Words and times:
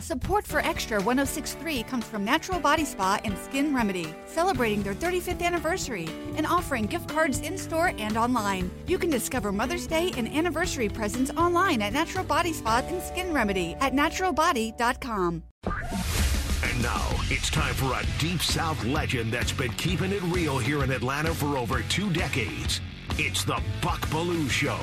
Support 0.00 0.46
for 0.46 0.60
Extra 0.60 0.96
1063 0.96 1.82
comes 1.82 2.06
from 2.06 2.24
Natural 2.24 2.58
Body 2.58 2.86
Spa 2.86 3.20
and 3.22 3.36
Skin 3.36 3.74
Remedy, 3.74 4.14
celebrating 4.26 4.82
their 4.82 4.94
35th 4.94 5.42
anniversary 5.42 6.08
and 6.36 6.46
offering 6.46 6.86
gift 6.86 7.08
cards 7.08 7.40
in 7.40 7.58
store 7.58 7.92
and 7.98 8.16
online. 8.16 8.70
You 8.86 8.98
can 8.98 9.10
discover 9.10 9.52
Mother's 9.52 9.86
Day 9.86 10.10
and 10.16 10.26
anniversary 10.26 10.88
presents 10.88 11.30
online 11.32 11.82
at 11.82 11.92
Natural 11.92 12.24
Body 12.24 12.54
Spa 12.54 12.82
and 12.88 13.02
Skin 13.02 13.32
Remedy 13.34 13.76
at 13.80 13.92
naturalbody.com. 13.92 15.42
And 15.66 16.82
now 16.82 17.06
it's 17.28 17.50
time 17.50 17.74
for 17.74 17.92
a 17.92 18.02
Deep 18.18 18.40
South 18.40 18.82
legend 18.86 19.30
that's 19.30 19.52
been 19.52 19.72
keeping 19.72 20.12
it 20.12 20.22
real 20.24 20.56
here 20.56 20.82
in 20.82 20.90
Atlanta 20.90 21.34
for 21.34 21.58
over 21.58 21.82
two 21.82 22.10
decades. 22.10 22.80
It's 23.18 23.44
the 23.44 23.60
Buck 23.82 24.00
Belue 24.08 24.48
Show, 24.48 24.78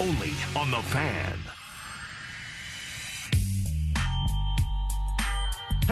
only 0.00 0.30
on 0.56 0.70
The 0.70 0.82
Fan. 0.90 1.38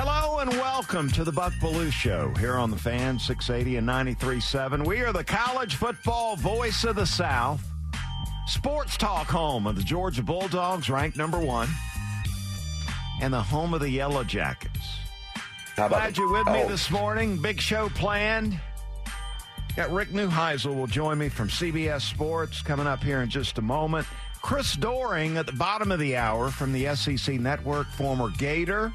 Hello 0.00 0.38
and 0.38 0.50
welcome 0.50 1.10
to 1.10 1.24
the 1.24 1.32
Buck 1.32 1.52
Belue 1.54 1.90
Show 1.90 2.32
here 2.38 2.54
on 2.54 2.70
the 2.70 2.76
Fan 2.76 3.18
680 3.18 3.78
and 3.78 3.88
93.7. 3.88 4.86
We 4.86 5.00
are 5.00 5.12
the 5.12 5.24
college 5.24 5.74
football 5.74 6.36
voice 6.36 6.84
of 6.84 6.94
the 6.94 7.04
South. 7.04 7.60
Sports 8.46 8.96
talk 8.96 9.26
home 9.26 9.66
of 9.66 9.74
the 9.74 9.82
Georgia 9.82 10.22
Bulldogs, 10.22 10.88
ranked 10.88 11.16
number 11.16 11.40
one, 11.40 11.68
and 13.20 13.34
the 13.34 13.42
home 13.42 13.74
of 13.74 13.80
the 13.80 13.90
Yellow 13.90 14.22
Jackets. 14.22 14.78
Glad 15.74 16.16
you're 16.16 16.30
with 16.30 16.46
me 16.46 16.62
oh. 16.62 16.68
this 16.68 16.92
morning. 16.92 17.36
Big 17.36 17.60
show 17.60 17.88
planned. 17.88 18.56
Got 19.74 19.90
Rick 19.90 20.10
Neuheisel 20.10 20.76
will 20.76 20.86
join 20.86 21.18
me 21.18 21.28
from 21.28 21.48
CBS 21.48 22.02
Sports 22.02 22.62
coming 22.62 22.86
up 22.86 23.02
here 23.02 23.22
in 23.22 23.28
just 23.28 23.58
a 23.58 23.62
moment. 23.62 24.06
Chris 24.42 24.76
Doering 24.76 25.38
at 25.38 25.46
the 25.46 25.52
bottom 25.54 25.90
of 25.90 25.98
the 25.98 26.16
hour 26.16 26.50
from 26.50 26.72
the 26.72 26.94
SEC 26.94 27.40
Network, 27.40 27.88
former 27.88 28.30
Gator. 28.38 28.92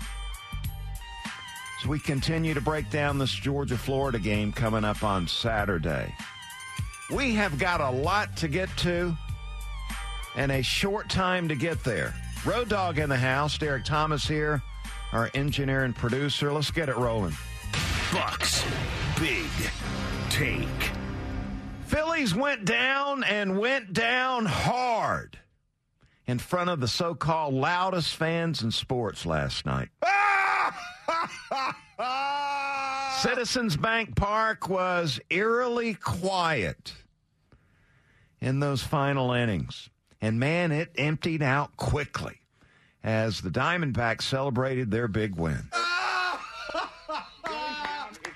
As 1.84 1.90
we 1.90 2.00
continue 2.00 2.54
to 2.54 2.62
break 2.62 2.90
down 2.90 3.18
this 3.18 3.34
Georgia 3.34 3.78
Florida 3.78 4.18
game 4.18 4.54
coming 4.54 4.86
up 4.86 5.04
on 5.04 5.28
Saturday. 5.28 6.16
We 7.14 7.34
have 7.34 7.60
got 7.60 7.82
a 7.82 7.90
lot 7.90 8.38
to 8.38 8.48
get 8.48 8.70
to 8.78 9.14
and 10.38 10.50
a 10.50 10.62
short 10.62 11.10
time 11.10 11.50
to 11.50 11.56
get 11.56 11.84
there. 11.84 12.16
Road 12.46 12.70
Dog 12.70 13.00
in 13.00 13.10
the 13.10 13.18
house, 13.18 13.58
Derek 13.58 13.84
Thomas 13.84 14.26
here, 14.26 14.62
our 15.12 15.30
engineer 15.34 15.84
and 15.84 15.94
producer. 15.94 16.54
Let's 16.54 16.72
get 16.72 16.88
it 16.88 16.96
rolling. 16.96 17.36
Bucks 18.14 18.64
Big 19.20 19.50
Take. 20.30 20.68
Phillies 21.88 22.34
went 22.34 22.64
down 22.64 23.26
and 23.26 23.60
went 23.60 23.92
down 23.92 24.46
hard 24.46 25.38
in 26.28 26.40
front 26.40 26.70
of 26.70 26.80
the 26.80 26.88
so 26.88 27.14
called 27.14 27.54
loudest 27.54 28.16
fans 28.16 28.64
in 28.64 28.72
sports 28.72 29.26
last 29.26 29.66
night. 29.66 29.90
Ah! 30.02 30.43
Citizens 33.20 33.78
Bank 33.78 34.16
Park 34.16 34.70
was 34.70 35.20
eerily 35.30 35.96
quiet 35.96 36.94
in 38.42 38.60
those 38.60 38.84
final 38.84 39.32
innings. 39.32 39.90
And 40.22 40.40
man, 40.40 40.72
it 40.72 40.92
emptied 40.98 41.42
out 41.42 41.76
quickly 41.78 42.40
as 43.04 43.42
the 43.42 43.50
Diamondbacks 43.50 44.24
celebrated 44.24 44.92
their 44.92 45.08
big 45.08 45.36
win. 45.36 45.70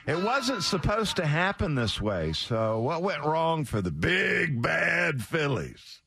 It 0.08 0.24
wasn't 0.24 0.64
supposed 0.64 1.18
to 1.18 1.26
happen 1.26 1.76
this 1.76 2.00
way, 2.00 2.32
so 2.32 2.80
what 2.80 3.04
went 3.04 3.26
wrong 3.26 3.66
for 3.66 3.82
the 3.82 3.92
big 3.92 4.62
bad 4.62 5.22
Phillies? 5.22 6.00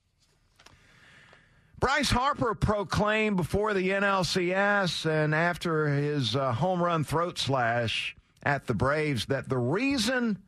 Bryce 1.80 2.10
Harper 2.10 2.54
proclaimed 2.54 3.38
before 3.38 3.72
the 3.72 3.88
NLCS 3.88 5.06
and 5.06 5.34
after 5.34 5.88
his 5.88 6.36
uh, 6.36 6.52
home 6.52 6.82
run 6.82 7.04
throat 7.04 7.38
slash 7.38 8.14
at 8.42 8.66
the 8.66 8.74
Braves 8.74 9.26
that 9.26 9.48
the 9.48 9.56
reason 9.56 10.38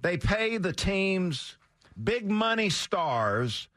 they 0.00 0.16
pay 0.16 0.56
the 0.56 0.72
team's 0.72 1.56
big 2.02 2.30
money 2.30 2.70
stars 2.70 3.68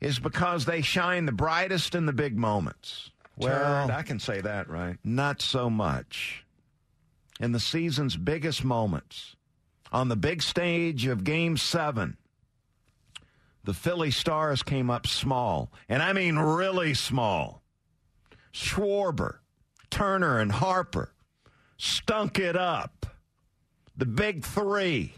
is 0.00 0.18
because 0.18 0.64
they 0.64 0.82
shine 0.82 1.26
the 1.26 1.32
brightest 1.32 1.94
in 1.94 2.06
the 2.06 2.12
big 2.12 2.36
moments. 2.36 3.10
Well, 3.36 3.86
Turd, 3.86 3.94
I 3.94 4.02
can 4.02 4.18
say 4.18 4.40
that, 4.40 4.68
right? 4.68 4.96
not 5.04 5.40
so 5.40 5.70
much. 5.70 6.44
In 7.38 7.52
the 7.52 7.60
season's 7.60 8.16
biggest 8.16 8.64
moments, 8.64 9.36
on 9.92 10.08
the 10.08 10.16
big 10.16 10.42
stage 10.42 11.06
of 11.06 11.24
Game 11.24 11.56
7, 11.56 12.16
the 13.64 13.74
Philly 13.74 14.10
Stars 14.10 14.62
came 14.62 14.90
up 14.90 15.06
small, 15.06 15.70
and 15.88 16.02
I 16.02 16.12
mean 16.12 16.36
really 16.38 16.94
small. 16.94 17.62
Schwarber, 18.52 19.38
Turner, 19.90 20.38
and 20.38 20.52
Harper 20.52 21.12
stunk 21.76 22.38
it 22.38 22.56
up. 22.56 23.06
The 23.96 24.06
big 24.06 24.44
three 24.44 25.14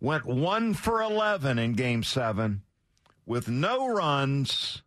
went 0.00 0.26
one 0.26 0.74
for 0.74 1.00
11 1.00 1.58
in 1.58 1.72
Game 1.72 2.02
7 2.02 2.62
with 3.24 3.48
no 3.48 3.88
runs 3.88 4.82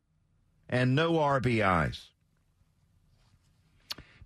and 0.70 0.96
no 0.96 1.14
RBIs. 1.14 2.10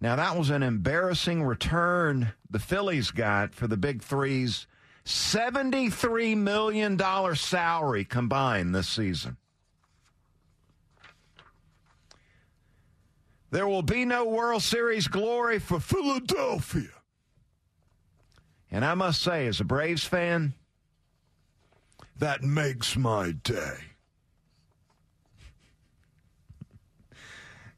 Now, 0.01 0.15
that 0.15 0.37
was 0.37 0.49
an 0.49 0.63
embarrassing 0.63 1.43
return 1.43 2.33
the 2.49 2.59
Phillies 2.59 3.11
got 3.11 3.53
for 3.53 3.67
the 3.67 3.77
big 3.77 4.01
three's 4.01 4.65
$73 5.05 6.37
million 6.37 7.35
salary 7.35 8.05
combined 8.05 8.75
this 8.75 8.87
season. 8.87 9.37
There 13.51 13.67
will 13.67 13.81
be 13.81 14.05
no 14.05 14.25
World 14.25 14.61
Series 14.61 15.07
glory 15.07 15.59
for 15.59 15.79
Philadelphia. 15.79 16.89
And 18.71 18.85
I 18.85 18.93
must 18.93 19.21
say, 19.21 19.47
as 19.47 19.59
a 19.59 19.63
Braves 19.63 20.03
fan, 20.03 20.53
that 22.17 22.43
makes 22.43 22.95
my 22.95 23.31
day. 23.31 23.77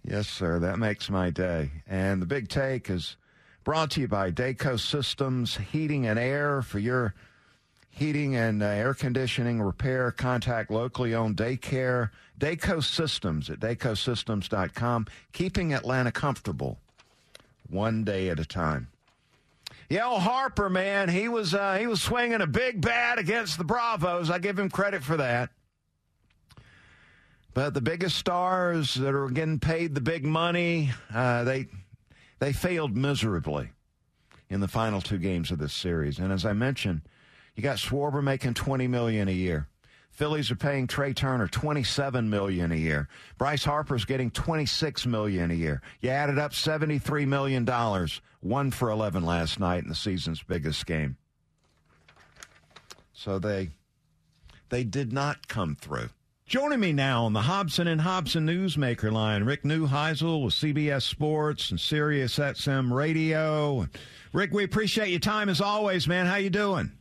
Yes, 0.04 0.28
sir, 0.28 0.58
that 0.58 0.80
makes 0.80 1.12
my 1.12 1.30
day. 1.30 1.70
And 1.86 2.24
the 2.24 2.26
big 2.26 2.50
take 2.50 2.90
is 2.90 3.18
brought 3.64 3.92
to 3.92 4.02
you 4.02 4.08
by 4.08 4.32
DayCo 4.32 4.80
Systems 4.80 5.58
Heating 5.58 6.08
and 6.08 6.18
Air 6.18 6.62
for 6.62 6.80
your 6.80 7.14
heating 7.92 8.36
and 8.36 8.64
uh, 8.64 8.68
air 8.68 8.94
conditioning 8.94 9.62
repair. 9.62 10.12
Contact 10.12 10.72
locally 10.72 11.14
owned 11.14 11.38
daycare, 11.38 12.10
DayCo 12.40 12.84
Systems 12.84 13.50
at 13.50 13.60
dacosystems.com, 13.60 15.08
keeping 15.34 15.74
Atlanta 15.74 16.12
comfortable 16.12 16.80
one 17.70 18.04
day 18.04 18.30
at 18.30 18.40
a 18.40 18.46
time. 18.46 18.88
Yeah, 19.90 20.20
Harper, 20.20 20.70
man, 20.70 21.10
he 21.10 21.28
was 21.28 21.54
uh, 21.54 21.78
he 21.78 21.86
was 21.86 22.02
swinging 22.02 22.42
a 22.42 22.48
big 22.48 22.82
bat 22.82 23.20
against 23.20 23.58
the 23.58 23.66
Bravos. 23.66 24.30
I 24.30 24.40
give 24.40 24.58
him 24.58 24.70
credit 24.70 25.04
for 25.04 25.18
that. 25.18 25.50
But 27.54 27.74
the 27.74 27.82
biggest 27.82 28.16
stars 28.16 28.96
that 28.96 29.14
are 29.14 29.28
getting 29.28 29.60
paid 29.60 29.94
the 29.94 30.00
big 30.00 30.24
money, 30.24 30.92
uh, 31.14 31.44
they 31.44 31.68
they 32.42 32.52
failed 32.52 32.98
miserably 32.98 33.70
in 34.50 34.62
the 34.62 34.68
final 34.68 35.00
two 35.00 35.20
games 35.20 35.52
of 35.52 35.60
this 35.60 35.74
series. 35.74 36.18
And 36.18 36.34
as 36.34 36.44
I 36.44 36.54
mentioned, 36.54 37.04
you 37.56 37.62
got 37.62 37.78
Schwarber 37.78 38.24
making 38.24 38.56
twenty 38.56 38.88
million 38.88 39.28
a 39.28 39.32
year. 39.32 39.68
Phillies 40.10 40.50
are 40.50 40.56
paying 40.56 40.88
Trea 40.88 41.14
Turner 41.14 41.48
twenty-seven 41.48 42.32
million 42.32 42.72
a 42.72 42.76
year. 42.76 43.08
Bryce 43.38 43.64
Harper's 43.64 44.06
getting 44.06 44.32
twenty-six 44.32 45.06
million 45.06 45.52
a 45.52 45.54
year. 45.54 45.82
You 46.02 46.10
added 46.10 46.40
up 46.40 46.56
seventy-three 46.56 47.28
million 47.28 47.64
dollars, 47.64 48.22
one 48.40 48.72
for 48.72 48.90
eleven 48.90 49.24
last 49.24 49.60
night 49.60 49.84
in 49.84 49.90
the 49.90 49.96
season's 49.96 50.42
biggest 50.42 50.88
game. 50.88 51.18
So 53.14 53.38
they 53.38 53.70
they 54.70 54.84
did 54.84 55.14
not 55.14 55.48
come 55.48 55.76
through. 55.80 56.10
Joining 56.52 56.82
me 56.82 56.92
now 56.92 57.24
on 57.24 57.32
the 57.32 57.44
Hobson 57.44 57.88
and 57.88 58.02
Hobson 58.02 58.46
Newsmaker 58.46 59.10
line, 59.10 59.46
Rick 59.46 59.64
Neuheisel 59.64 60.44
with 60.44 60.54
CBS 60.54 61.04
Sports 61.04 61.72
and 61.72 61.80
Sirius 61.80 62.38
XM 62.38 62.92
Radio. 62.92 63.88
Rick, 64.34 64.52
we 64.52 64.66
appreciate 64.66 65.12
your 65.12 65.22
time 65.22 65.48
as 65.48 65.62
always, 65.62 66.10
man. 66.10 66.26
How 66.26 66.36
you 66.36 66.50
doing? 66.50 66.92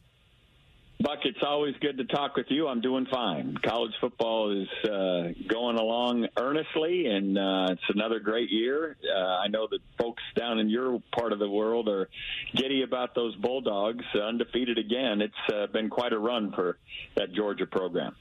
Buck, 1.01 1.19
it's 1.25 1.43
always 1.45 1.75
good 1.81 1.99
to 1.99 2.05
talk 2.05 2.37
with 2.37 2.47
you. 2.49 2.69
I'm 2.69 2.81
doing 2.81 3.07
fine. 3.11 3.57
College 3.65 3.91
football 4.01 4.53
is 4.53 4.69
uh, 4.89 5.33
going 5.49 5.79
along 5.79 6.29
earnestly, 6.39 7.07
and 7.07 7.37
uh, 7.37 7.67
it's 7.71 7.83
another 7.93 8.21
great 8.21 8.53
year. 8.53 8.97
Uh, 9.13 9.19
I 9.19 9.49
know 9.49 9.67
that 9.69 9.81
folks 9.99 10.23
down 10.39 10.61
in 10.61 10.71
your 10.71 11.03
part 11.13 11.33
of 11.33 11.41
the 11.41 11.51
world 11.51 11.89
are 11.89 12.09
giddy 12.55 12.83
about 12.85 13.17
those 13.17 13.35
Bulldogs, 13.35 14.05
undefeated 14.15 14.79
again. 14.79 15.21
It's 15.21 15.53
uh, 15.53 15.67
been 15.67 15.91
quite 15.91 16.13
a 16.13 16.19
run 16.21 16.53
for 16.53 16.79
that 17.17 17.33
Georgia 17.33 17.67
program. 17.67 18.15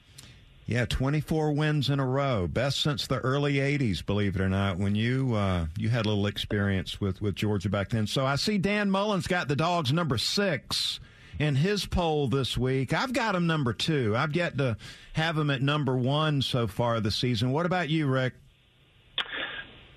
Yeah, 0.70 0.84
24 0.84 1.50
wins 1.50 1.90
in 1.90 1.98
a 1.98 2.06
row, 2.06 2.46
best 2.46 2.80
since 2.80 3.08
the 3.08 3.18
early 3.18 3.54
80s, 3.54 4.06
believe 4.06 4.36
it 4.36 4.40
or 4.40 4.48
not, 4.48 4.78
when 4.78 4.94
you 4.94 5.34
uh, 5.34 5.66
you 5.76 5.88
had 5.88 6.06
a 6.06 6.08
little 6.08 6.28
experience 6.28 7.00
with, 7.00 7.20
with 7.20 7.34
Georgia 7.34 7.68
back 7.68 7.88
then. 7.88 8.06
So 8.06 8.24
I 8.24 8.36
see 8.36 8.56
Dan 8.56 8.88
Mullen's 8.88 9.26
got 9.26 9.48
the 9.48 9.56
Dogs 9.56 9.92
number 9.92 10.16
six 10.16 11.00
in 11.40 11.56
his 11.56 11.86
poll 11.86 12.28
this 12.28 12.56
week. 12.56 12.92
I've 12.92 13.12
got 13.12 13.34
him 13.34 13.48
number 13.48 13.72
two. 13.72 14.16
I've 14.16 14.36
yet 14.36 14.58
to 14.58 14.76
have 15.14 15.36
him 15.36 15.50
at 15.50 15.60
number 15.60 15.96
one 15.96 16.40
so 16.40 16.68
far 16.68 17.00
this 17.00 17.16
season. 17.16 17.50
What 17.50 17.66
about 17.66 17.88
you, 17.88 18.06
Rick? 18.06 18.34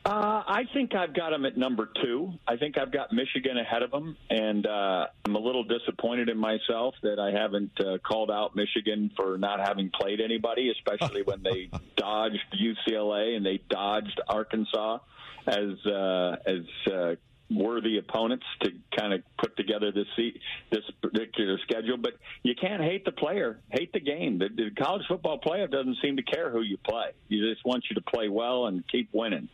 Uh, 0.05 0.43
I 0.45 0.63
think 0.73 0.95
I've 0.95 1.13
got 1.13 1.29
them 1.29 1.45
at 1.45 1.57
number 1.57 1.87
two. 2.03 2.33
I 2.45 2.57
think 2.57 2.77
I've 2.77 2.91
got 2.91 3.13
Michigan 3.13 3.57
ahead 3.57 3.83
of 3.83 3.91
them, 3.91 4.17
and 4.29 4.65
uh, 4.67 5.07
I'm 5.25 5.35
a 5.35 5.39
little 5.39 5.63
disappointed 5.63 6.27
in 6.27 6.37
myself 6.37 6.95
that 7.03 7.19
I 7.19 7.31
haven't 7.31 7.71
uh, 7.79 7.99
called 7.99 8.29
out 8.29 8.53
Michigan 8.53 9.11
for 9.15 9.37
not 9.37 9.61
having 9.65 9.91
played 9.91 10.19
anybody, 10.19 10.71
especially 10.71 11.21
when 11.21 11.41
they 11.41 11.69
dodged 11.95 12.43
UCLA 12.53 13.37
and 13.37 13.45
they 13.45 13.61
dodged 13.69 14.19
Arkansas 14.27 14.99
as 15.47 15.85
uh, 15.85 16.35
as 16.45 16.91
uh, 16.91 17.15
worthy 17.55 17.97
opponents 17.97 18.45
to 18.61 18.71
kind 18.97 19.13
of 19.13 19.21
put 19.37 19.55
together 19.57 19.91
this 19.91 20.07
this 20.71 20.83
particular 21.01 21.57
schedule. 21.63 21.97
But 21.97 22.13
you 22.43 22.55
can't 22.55 22.81
hate 22.81 23.05
the 23.05 23.11
player, 23.11 23.59
hate 23.69 23.93
the 23.93 23.99
game. 23.99 24.39
The, 24.39 24.49
the 24.49 24.71
college 24.71 25.03
football 25.07 25.37
player 25.37 25.67
doesn't 25.67 25.97
seem 26.01 26.17
to 26.17 26.23
care 26.23 26.49
who 26.49 26.61
you 26.61 26.77
play. 26.77 27.11
He 27.29 27.39
just 27.39 27.65
wants 27.65 27.87
you 27.89 27.95
to 27.95 28.01
play 28.01 28.29
well 28.29 28.67
and 28.67 28.83
keep 28.87 29.09
winning. 29.13 29.49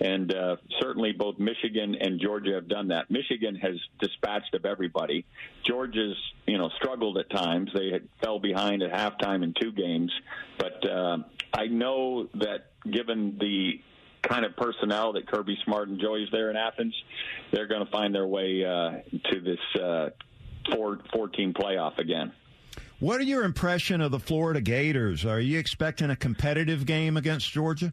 And 0.00 0.34
uh, 0.34 0.56
certainly 0.80 1.12
both 1.12 1.38
Michigan 1.38 1.96
and 2.00 2.20
Georgia 2.20 2.54
have 2.54 2.68
done 2.68 2.88
that. 2.88 3.10
Michigan 3.10 3.56
has 3.56 3.74
dispatched 4.00 4.54
of 4.54 4.64
everybody. 4.64 5.24
Georgia's 5.64 6.16
you 6.46 6.58
know 6.58 6.70
struggled 6.76 7.18
at 7.18 7.30
times. 7.30 7.70
They 7.74 7.90
had, 7.90 8.08
fell 8.22 8.38
behind 8.38 8.82
at 8.82 8.92
halftime 8.92 9.42
in 9.42 9.54
two 9.60 9.72
games, 9.72 10.12
but 10.58 10.88
uh, 10.88 11.18
I 11.52 11.66
know 11.66 12.28
that 12.34 12.70
given 12.90 13.38
the 13.38 13.80
kind 14.28 14.44
of 14.44 14.56
personnel 14.56 15.12
that 15.12 15.26
Kirby 15.26 15.56
Smart 15.64 15.88
enjoys 15.88 16.28
there 16.32 16.50
in 16.50 16.56
Athens, 16.56 16.94
they're 17.52 17.66
going 17.66 17.84
to 17.84 17.90
find 17.90 18.14
their 18.14 18.26
way 18.26 18.64
uh, 18.64 18.98
to 19.30 19.40
this 19.40 19.82
uh, 19.82 20.10
four 20.72 20.98
four 21.12 21.28
team 21.28 21.52
playoff 21.52 21.98
again. 21.98 22.32
What 23.00 23.20
are 23.20 23.24
your 23.24 23.44
impression 23.44 24.00
of 24.00 24.10
the 24.12 24.18
Florida 24.18 24.60
Gators? 24.60 25.24
Are 25.24 25.40
you 25.40 25.58
expecting 25.58 26.10
a 26.10 26.16
competitive 26.16 26.86
game 26.86 27.16
against 27.16 27.50
Georgia? 27.50 27.92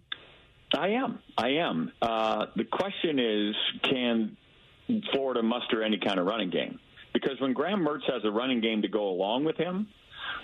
I 0.78 0.90
am. 0.90 1.20
I 1.38 1.50
am. 1.50 1.92
Uh, 2.02 2.46
the 2.56 2.64
question 2.64 3.20
is, 3.20 3.56
can 3.84 4.38
Florida 5.12 5.44
muster 5.44 5.84
any 5.84 5.98
kind 5.98 6.20
of 6.20 6.28
running 6.28 6.50
game? 6.50 6.80
Because 7.14 7.40
when 7.42 7.52
Graham 7.54 7.86
Mertz 7.86 8.10
has 8.12 8.24
a 8.24 8.32
running 8.32 8.62
game 8.62 8.82
to 8.84 8.88
go 8.88 9.10
along 9.10 9.44
with 9.44 9.58
him, 9.58 9.88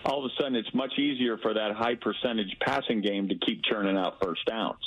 all 0.05 0.25
of 0.25 0.29
a 0.31 0.41
sudden 0.41 0.55
it's 0.55 0.73
much 0.73 0.97
easier 0.99 1.37
for 1.37 1.53
that 1.53 1.71
high 1.75 1.95
percentage 1.95 2.55
passing 2.59 3.01
game 3.01 3.29
to 3.29 3.35
keep 3.35 3.63
churning 3.63 3.97
out 3.97 4.15
first 4.21 4.45
downs. 4.45 4.81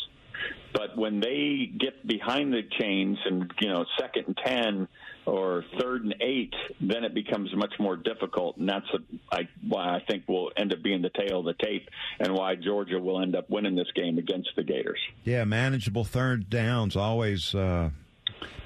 But 0.73 0.97
when 0.97 1.21
they 1.21 1.71
get 1.79 2.07
behind 2.07 2.53
the 2.53 2.63
chains 2.79 3.19
and 3.25 3.51
you 3.61 3.69
know 3.69 3.85
second 3.99 4.27
and 4.29 4.37
ten 4.37 4.89
or 5.27 5.65
third 5.79 6.05
and 6.05 6.15
eight, 6.21 6.55
then 6.81 7.05
it 7.05 7.15
becomes 7.15 7.55
much 7.55 7.75
more 7.79 7.97
difficult, 7.97 8.57
and 8.57 8.69
that's 8.69 8.87
a, 8.95 8.99
I, 9.35 9.49
why 9.67 9.97
I 9.97 10.01
think 10.09 10.25
we'll 10.27 10.51
end 10.57 10.73
up 10.73 10.83
being 10.83 11.03
the 11.03 11.11
tail 11.11 11.41
of 11.41 11.45
the 11.45 11.65
tape, 11.65 11.89
and 12.19 12.35
why 12.35 12.55
Georgia 12.55 12.99
will 12.99 13.21
end 13.21 13.37
up 13.37 13.51
winning 13.51 13.75
this 13.75 13.91
game 13.95 14.19
against 14.19 14.51
the 14.57 14.63
Gators. 14.63 15.01
Yeah, 15.25 15.45
manageable 15.45 16.05
third 16.05 16.51
downs 16.51 16.97
always. 16.97 17.55
Uh 17.55 17.91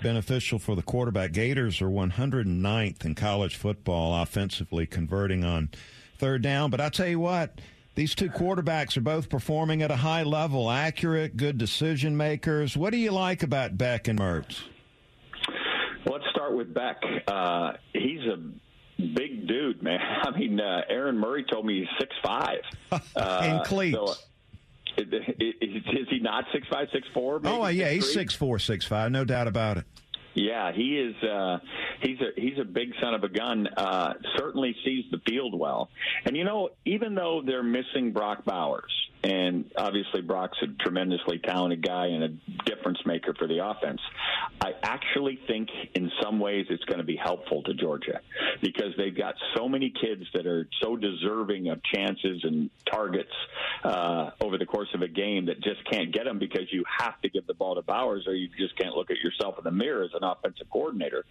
beneficial 0.03 0.59
for 0.59 0.77
the 0.77 0.83
quarterback. 0.83 1.33
Gators 1.33 1.81
are 1.81 1.89
109th 1.89 3.05
in 3.07 3.15
college 3.15 3.57
football 3.57 4.23
offensively 4.23 4.87
converting 4.87 5.45
on 5.45 5.71
third 6.19 6.43
down. 6.43 6.71
But 6.71 6.81
I 6.81 6.91
tell 6.91 7.09
you 7.09 7.21
what, 7.21 7.59
these 7.95 8.15
two 8.15 8.29
quarterbacks 8.29 8.97
are 8.97 9.03
both 9.03 9.29
performing 9.29 9.83
at 9.83 9.91
a 9.91 9.97
high 9.97 10.25
level, 10.25 10.71
accurate, 10.71 11.37
good 11.37 11.59
decision 11.59 12.17
makers. 12.17 12.77
What 12.77 12.91
do 12.91 12.97
you 12.97 13.13
like 13.13 13.43
about 13.43 13.79
Beck 13.79 14.09
and 14.09 14.19
Mertz? 14.19 14.63
Let's 16.07 16.25
start 16.31 16.57
with 16.57 16.75
Beck. 16.75 17.01
Uh, 17.27 17.73
he's 17.93 18.21
a 18.23 18.37
big 18.99 19.47
dude, 19.47 19.83
man. 19.83 20.01
I 20.23 20.37
mean, 20.37 20.61
uh, 20.61 20.83
Aaron 20.89 21.19
Murray 21.19 21.45
told 21.51 21.67
me 21.67 21.81
he's 21.81 21.89
six 21.99 22.15
five. 22.25 22.61
Uh, 23.17 23.59
in 23.59 23.65
cleats. 23.65 23.97
So, 23.97 24.15
is, 24.99 25.25
is, 25.61 26.09
he 26.11 26.21
not 26.21 26.45
six 26.53 26.67
five, 26.69 26.87
six 26.93 27.07
four? 27.13 27.41
Oh 27.45 27.67
yeah, 27.67 27.91
he's 27.91 28.13
six 28.13 28.35
four, 28.35 28.59
six 28.61 28.85
five, 28.85 29.11
no 29.11 29.25
doubt 29.25 29.49
about 29.49 29.79
it. 29.79 29.85
Yeah, 30.35 30.73
he 30.73 30.99
is. 30.99 31.15
Uh, 31.23 31.59
he's 32.01 32.19
a 32.21 32.41
he's 32.41 32.59
a 32.61 32.65
big 32.65 32.93
son 33.01 33.15
of 33.15 33.23
a 33.23 33.29
gun. 33.29 33.69
Uh, 33.69 34.15
certainly 34.37 34.75
sees 34.85 35.05
the 35.11 35.19
field 35.29 35.59
well, 35.59 35.91
and 36.25 36.37
you 36.37 36.45
know, 36.45 36.71
even 36.85 37.15
though 37.15 37.43
they're 37.45 37.63
missing 37.63 38.13
Brock 38.13 38.45
Bowers, 38.45 38.93
and 39.25 39.71
obviously 39.77 40.21
Brock's 40.21 40.59
a 40.63 40.67
tremendously 40.83 41.39
talented 41.39 41.83
guy 41.87 42.07
and 42.07 42.25
a 42.25 42.29
difference 42.67 42.99
maker 43.07 43.35
for 43.39 43.49
the 43.49 43.65
offense. 43.65 44.01
I 44.61 44.73
actually 44.83 45.39
think 45.47 45.71
in 45.95 46.11
some 46.23 46.39
ways 46.39 46.67
it's 46.69 46.85
going 46.85 46.99
to 46.99 47.05
be 47.05 47.17
helpful 47.17 47.63
to 47.63 47.75
Georgia 47.75 48.21
because 48.61 48.93
they've 48.99 49.17
got 49.17 49.35
so 49.57 49.69
many 49.69 49.91
kids 49.91 50.25
that 50.35 50.47
are 50.47 50.69
so 50.83 50.97
deserving 50.97 51.69
of 51.69 51.81
chances 51.83 52.45
and 52.45 52.69
targets 52.91 53.33
uh, 53.83 54.31
over 54.41 54.59
the 54.59 54.67
course 54.67 54.89
of 54.95 55.01
a 55.01 55.09
game 55.09 55.47
that 55.47 55.63
just 55.63 55.89
can't 55.91 56.13
get 56.13 56.25
them 56.25 56.39
because 56.39 56.71
you 56.71 56.85
have 56.99 57.19
to 57.23 57.31
give 57.31 57.47
the 57.47 57.55
ball 57.55 57.77
to 57.77 57.83
Bowers 57.83 58.25
or 58.27 58.35
you 58.35 58.49
just 58.59 58.77
can't 58.77 58.95
look 58.95 59.11
at 59.11 59.19
yourself 59.19 59.57
in 59.57 59.65
the 59.65 59.71
mirror 59.71 60.05
as 60.05 60.11
an 60.15 60.24
offensive 60.25 60.69
coordinator. 60.71 61.25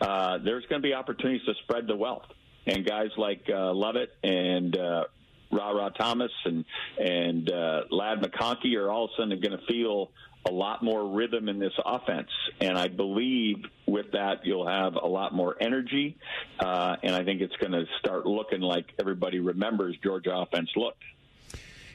Uh, 0.00 0.38
there's 0.38 0.64
going 0.66 0.82
to 0.82 0.86
be 0.86 0.94
opportunities 0.94 1.44
to 1.46 1.54
spread 1.62 1.86
the 1.86 1.96
wealth 1.96 2.26
and 2.66 2.86
guys 2.86 3.10
like 3.16 3.48
uh, 3.48 3.72
Lovett 3.72 4.10
and 4.22 4.76
uh, 4.76 5.04
Rara 5.50 5.90
Thomas 5.98 6.32
and 6.44 6.64
and 6.98 7.50
uh, 7.50 7.82
Ladd 7.90 8.20
McConkey 8.20 8.76
are 8.76 8.90
all 8.90 9.06
of 9.06 9.10
a 9.12 9.22
sudden 9.22 9.40
going 9.40 9.58
to 9.58 9.66
feel 9.66 10.10
a 10.48 10.50
lot 10.50 10.82
more 10.82 11.06
rhythm 11.06 11.48
in 11.50 11.58
this 11.58 11.72
offense. 11.84 12.30
And 12.60 12.78
I 12.78 12.88
believe 12.88 13.56
with 13.86 14.12
that, 14.12 14.46
you'll 14.46 14.66
have 14.66 14.94
a 14.94 15.06
lot 15.06 15.34
more 15.34 15.54
energy. 15.60 16.16
Uh, 16.58 16.96
and 17.02 17.14
I 17.14 17.24
think 17.24 17.42
it's 17.42 17.56
going 17.56 17.72
to 17.72 17.84
start 17.98 18.24
looking 18.24 18.62
like 18.62 18.86
everybody 18.98 19.38
remembers 19.38 19.96
Georgia 20.02 20.34
offense 20.34 20.70
looked. 20.76 21.02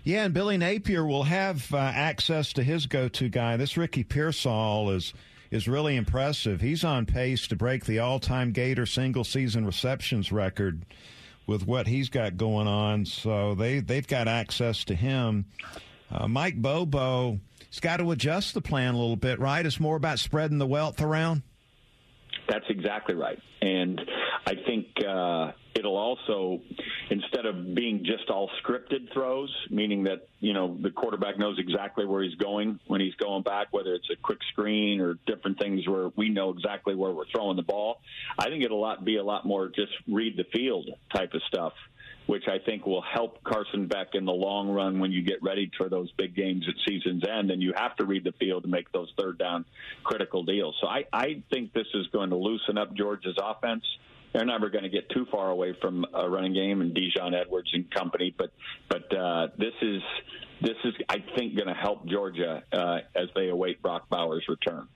Yeah, 0.03 0.25
and 0.25 0.33
Billy 0.35 0.57
Napier 0.57 1.03
will 1.03 1.23
have 1.23 1.73
uh, 1.73 1.77
access 1.77 2.53
to 2.53 2.63
his 2.63 2.85
go-to 2.85 3.29
guy. 3.29 3.57
This 3.57 3.77
Ricky 3.77 4.03
Pearsall 4.03 4.91
is 4.91 5.15
is 5.51 5.67
really 5.67 5.95
impressive. 5.95 6.61
He's 6.61 6.83
on 6.83 7.05
pace 7.05 7.47
to 7.47 7.55
break 7.55 7.85
the 7.85 7.99
all-time 7.99 8.51
Gator 8.51 8.85
single-season 8.85 9.65
receptions 9.65 10.31
record 10.31 10.85
with 11.47 11.65
what 11.65 11.87
he's 11.87 12.09
got 12.09 12.37
going 12.37 12.67
on. 12.67 13.05
So 13.05 13.55
they 13.55 13.79
they've 13.79 14.07
got 14.07 14.27
access 14.27 14.83
to 14.85 14.95
him. 14.95 15.45
Uh, 16.11 16.27
Mike 16.27 16.61
Bobo 16.61 17.39
has 17.69 17.79
got 17.79 17.97
to 17.97 18.11
adjust 18.11 18.53
the 18.53 18.61
plan 18.61 18.93
a 18.93 18.97
little 18.97 19.15
bit, 19.15 19.39
right? 19.39 19.65
It's 19.65 19.79
more 19.79 19.95
about 19.95 20.19
spreading 20.19 20.57
the 20.57 20.67
wealth 20.67 21.01
around. 21.01 21.43
That's 22.47 22.65
exactly 22.69 23.15
right, 23.15 23.39
and 23.61 23.99
I 24.45 24.53
think 24.55 24.87
uh, 25.05 25.51
it'll 25.73 25.97
also 25.97 26.61
instead 27.09 27.45
of 27.45 27.75
being 27.75 28.03
just 28.03 28.29
all 28.29 28.49
scripted 28.63 29.11
throws, 29.13 29.53
meaning 29.69 30.03
that 30.03 30.27
you 30.39 30.53
know 30.53 30.77
the 30.79 30.91
quarterback 30.91 31.37
knows 31.37 31.57
exactly 31.59 32.05
where 32.05 32.23
he's 32.23 32.35
going 32.35 32.79
when 32.87 33.01
he's 33.01 33.15
going 33.15 33.43
back, 33.43 33.67
whether 33.71 33.93
it's 33.93 34.09
a 34.11 34.15
quick 34.15 34.39
screen 34.51 35.01
or 35.01 35.17
different 35.25 35.59
things 35.59 35.87
where 35.87 36.09
we 36.15 36.29
know 36.29 36.51
exactly 36.51 36.95
where 36.95 37.11
we're 37.11 37.27
throwing 37.31 37.55
the 37.55 37.63
ball. 37.63 37.99
I 38.37 38.49
think 38.49 38.63
it'll 38.63 38.95
be 39.03 39.17
a 39.17 39.23
lot 39.23 39.45
more 39.45 39.67
just 39.67 39.91
read 40.07 40.37
the 40.37 40.45
field 40.53 40.89
type 41.13 41.33
of 41.33 41.41
stuff 41.47 41.73
which 42.27 42.43
I 42.47 42.57
think 42.65 42.85
will 42.85 43.03
help 43.03 43.43
Carson 43.43 43.87
Beck 43.87 44.09
in 44.13 44.25
the 44.25 44.33
long 44.33 44.69
run 44.69 44.99
when 44.99 45.11
you 45.11 45.21
get 45.21 45.41
ready 45.43 45.71
for 45.77 45.89
those 45.89 46.11
big 46.13 46.35
games 46.35 46.65
at 46.67 46.75
season's 46.87 47.23
end, 47.27 47.51
and 47.51 47.61
you 47.61 47.73
have 47.75 47.95
to 47.97 48.05
read 48.05 48.23
the 48.23 48.33
field 48.33 48.63
to 48.63 48.69
make 48.69 48.91
those 48.91 49.11
third 49.17 49.37
down 49.37 49.65
critical 50.03 50.43
deals. 50.43 50.75
So 50.81 50.87
I, 50.87 51.05
I 51.13 51.43
think 51.51 51.73
this 51.73 51.87
is 51.93 52.07
going 52.07 52.31
to 52.31 52.35
loosen 52.37 52.77
up 52.77 52.93
Georgia's 52.93 53.37
offense 53.41 53.83
they're 54.35 54.45
never 54.45 54.69
going 54.69 54.83
to 54.83 54.89
get 54.89 55.09
too 55.09 55.25
far 55.31 55.49
away 55.49 55.73
from 55.79 56.05
a 56.13 56.29
running 56.29 56.53
game 56.53 56.81
and 56.81 56.93
Daijun 56.93 57.33
Edwards 57.33 57.69
and 57.73 57.89
company. 57.89 58.35
But 58.37 58.51
but 58.89 59.15
uh, 59.15 59.47
this 59.57 59.73
is 59.81 60.01
this 60.61 60.75
is 60.83 60.93
I 61.07 61.23
think 61.37 61.55
going 61.55 61.69
to 61.69 61.73
help 61.73 62.05
Georgia 62.05 62.63
uh, 62.73 62.97
as 63.15 63.29
they 63.33 63.47
await 63.47 63.81
Brock 63.81 64.09
Bowers' 64.09 64.45
return. 64.49 64.89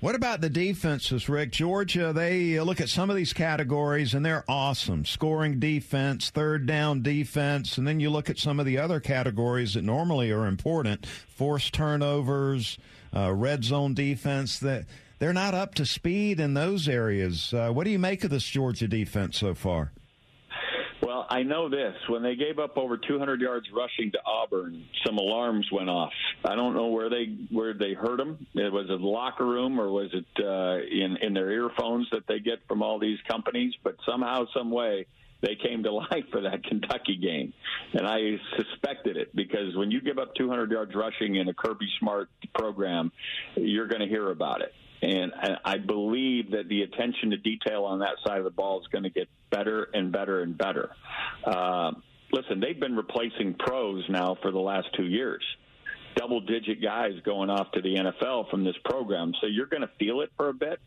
What 0.00 0.14
about 0.14 0.40
the 0.40 0.48
defenses, 0.48 1.28
Rick? 1.28 1.50
Georgia, 1.50 2.12
they 2.12 2.60
look 2.60 2.80
at 2.80 2.88
some 2.88 3.10
of 3.10 3.16
these 3.16 3.32
categories 3.32 4.14
and 4.14 4.24
they're 4.24 4.44
awesome. 4.46 5.04
Scoring 5.04 5.58
defense, 5.58 6.30
third 6.30 6.66
down 6.66 7.02
defense, 7.02 7.76
and 7.76 7.86
then 7.88 7.98
you 7.98 8.08
look 8.08 8.30
at 8.30 8.38
some 8.38 8.60
of 8.60 8.66
the 8.66 8.78
other 8.78 9.00
categories 9.00 9.74
that 9.74 9.82
normally 9.82 10.30
are 10.30 10.46
important 10.46 11.04
forced 11.04 11.74
turnovers, 11.74 12.78
uh, 13.12 13.32
red 13.32 13.64
zone 13.64 13.92
defense. 13.92 14.60
That 14.60 14.86
they're 15.18 15.32
not 15.32 15.54
up 15.54 15.74
to 15.74 15.84
speed 15.84 16.38
in 16.38 16.54
those 16.54 16.86
areas. 16.88 17.52
Uh, 17.52 17.72
what 17.72 17.82
do 17.82 17.90
you 17.90 17.98
make 17.98 18.22
of 18.22 18.30
this 18.30 18.48
Georgia 18.48 18.86
defense 18.86 19.36
so 19.36 19.52
far? 19.52 19.90
Well, 21.00 21.26
I 21.30 21.44
know 21.44 21.68
this. 21.68 21.94
When 22.08 22.22
they 22.22 22.34
gave 22.34 22.58
up 22.58 22.76
over 22.76 22.96
200 22.96 23.40
yards 23.40 23.66
rushing 23.74 24.10
to 24.12 24.18
Auburn, 24.26 24.84
some 25.06 25.16
alarms 25.16 25.68
went 25.72 25.88
off. 25.88 26.12
I 26.44 26.56
don't 26.56 26.74
know 26.74 26.88
where 26.88 27.08
they 27.08 27.36
where 27.50 27.72
they 27.72 27.94
heard 27.94 28.18
them. 28.18 28.46
It 28.54 28.72
was 28.72 28.86
it 28.86 28.98
the 28.98 29.06
locker 29.06 29.46
room 29.46 29.80
or 29.80 29.90
was 29.90 30.10
it 30.12 30.26
uh, 30.44 30.84
in 30.84 31.16
in 31.22 31.34
their 31.34 31.50
earphones 31.50 32.08
that 32.10 32.26
they 32.26 32.40
get 32.40 32.58
from 32.66 32.82
all 32.82 32.98
these 32.98 33.18
companies? 33.28 33.74
But 33.84 33.96
somehow, 34.04 34.46
some 34.52 34.70
way, 34.70 35.06
they 35.40 35.54
came 35.54 35.84
to 35.84 35.92
life 36.10 36.24
for 36.32 36.40
that 36.40 36.64
Kentucky 36.64 37.16
game. 37.16 37.52
And 37.94 38.06
I 38.06 38.36
suspected 38.56 39.16
it 39.16 39.34
because 39.36 39.76
when 39.76 39.90
you 39.90 40.00
give 40.00 40.18
up 40.18 40.34
200 40.34 40.70
yards 40.70 40.94
rushing 40.94 41.36
in 41.36 41.48
a 41.48 41.54
Kirby 41.54 41.88
Smart 42.00 42.28
program, 42.54 43.12
you're 43.56 43.88
going 43.88 44.00
to 44.00 44.08
hear 44.08 44.30
about 44.30 44.62
it. 44.62 44.72
And 45.00 45.32
I 45.64 45.78
believe 45.78 46.50
that 46.50 46.68
the 46.68 46.82
attention 46.82 47.30
to 47.30 47.36
detail 47.36 47.84
on 47.84 48.00
that 48.00 48.16
side 48.26 48.38
of 48.38 48.44
the 48.44 48.50
ball 48.50 48.80
is 48.80 48.86
going 48.88 49.04
to 49.04 49.10
get 49.10 49.28
better 49.50 49.88
and 49.94 50.10
better 50.10 50.42
and 50.42 50.58
better. 50.58 50.90
Uh, 51.44 51.92
listen, 52.32 52.58
they've 52.60 52.78
been 52.78 52.96
replacing 52.96 53.54
pros 53.54 54.04
now 54.08 54.36
for 54.42 54.50
the 54.50 54.58
last 54.58 54.88
two 54.96 55.06
years. 55.06 55.42
double 56.16 56.40
digit 56.40 56.82
guys 56.82 57.12
going 57.24 57.48
off 57.48 57.70
to 57.72 57.80
the 57.80 57.94
NFL 57.94 58.50
from 58.50 58.64
this 58.64 58.74
program. 58.84 59.32
So 59.40 59.46
you're 59.46 59.66
going 59.66 59.82
to 59.82 59.90
feel 59.98 60.20
it 60.22 60.30
for 60.36 60.48
a 60.48 60.54
bit 60.54 60.80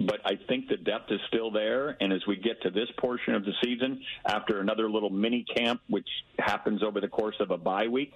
but 0.00 0.20
I 0.24 0.38
think 0.48 0.68
the 0.68 0.76
depth 0.76 1.10
is 1.10 1.20
still 1.28 1.50
there. 1.50 1.96
And 2.00 2.12
as 2.12 2.20
we 2.26 2.36
get 2.36 2.62
to 2.62 2.70
this 2.70 2.88
portion 2.98 3.34
of 3.34 3.44
the 3.44 3.52
season, 3.62 4.00
after 4.26 4.60
another 4.60 4.90
little 4.90 5.10
mini 5.10 5.44
camp, 5.56 5.80
which 5.88 6.08
happens 6.38 6.82
over 6.82 7.00
the 7.00 7.08
course 7.08 7.36
of 7.40 7.50
a 7.50 7.56
bye 7.56 7.88
week, 7.88 8.12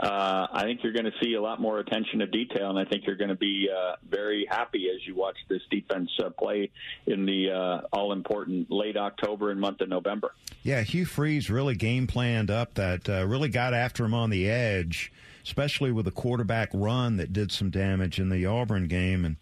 uh, 0.00 0.46
I 0.52 0.62
think 0.62 0.82
you're 0.82 0.92
going 0.92 1.06
to 1.06 1.12
see 1.22 1.34
a 1.34 1.40
lot 1.40 1.60
more 1.60 1.78
attention 1.78 2.18
to 2.20 2.26
detail, 2.26 2.70
and 2.70 2.78
I 2.78 2.84
think 2.84 3.06
you're 3.06 3.16
going 3.16 3.30
to 3.30 3.36
be 3.36 3.68
uh, 3.68 3.96
very 4.08 4.46
happy 4.48 4.88
as 4.94 5.06
you 5.06 5.14
watch 5.14 5.36
this 5.48 5.62
defense 5.70 6.10
uh, 6.24 6.30
play 6.30 6.70
in 7.06 7.26
the 7.26 7.50
uh, 7.50 7.86
all 7.92 8.12
important 8.12 8.70
late 8.70 8.96
October 8.96 9.50
and 9.50 9.60
month 9.60 9.80
of 9.80 9.88
November. 9.88 10.32
Yeah, 10.62 10.82
Hugh 10.82 11.04
Freeze 11.04 11.50
really 11.50 11.74
game 11.74 12.06
planned 12.06 12.50
up 12.50 12.74
that, 12.74 13.08
uh, 13.08 13.26
really 13.26 13.48
got 13.48 13.74
after 13.74 14.04
him 14.04 14.14
on 14.14 14.30
the 14.30 14.48
edge, 14.48 15.12
especially 15.44 15.92
with 15.92 16.06
a 16.06 16.12
quarterback 16.12 16.70
run 16.72 17.16
that 17.16 17.32
did 17.32 17.52
some 17.52 17.70
damage 17.70 18.18
in 18.18 18.30
the 18.30 18.46
Auburn 18.46 18.88
game. 18.88 19.24
And 19.24 19.36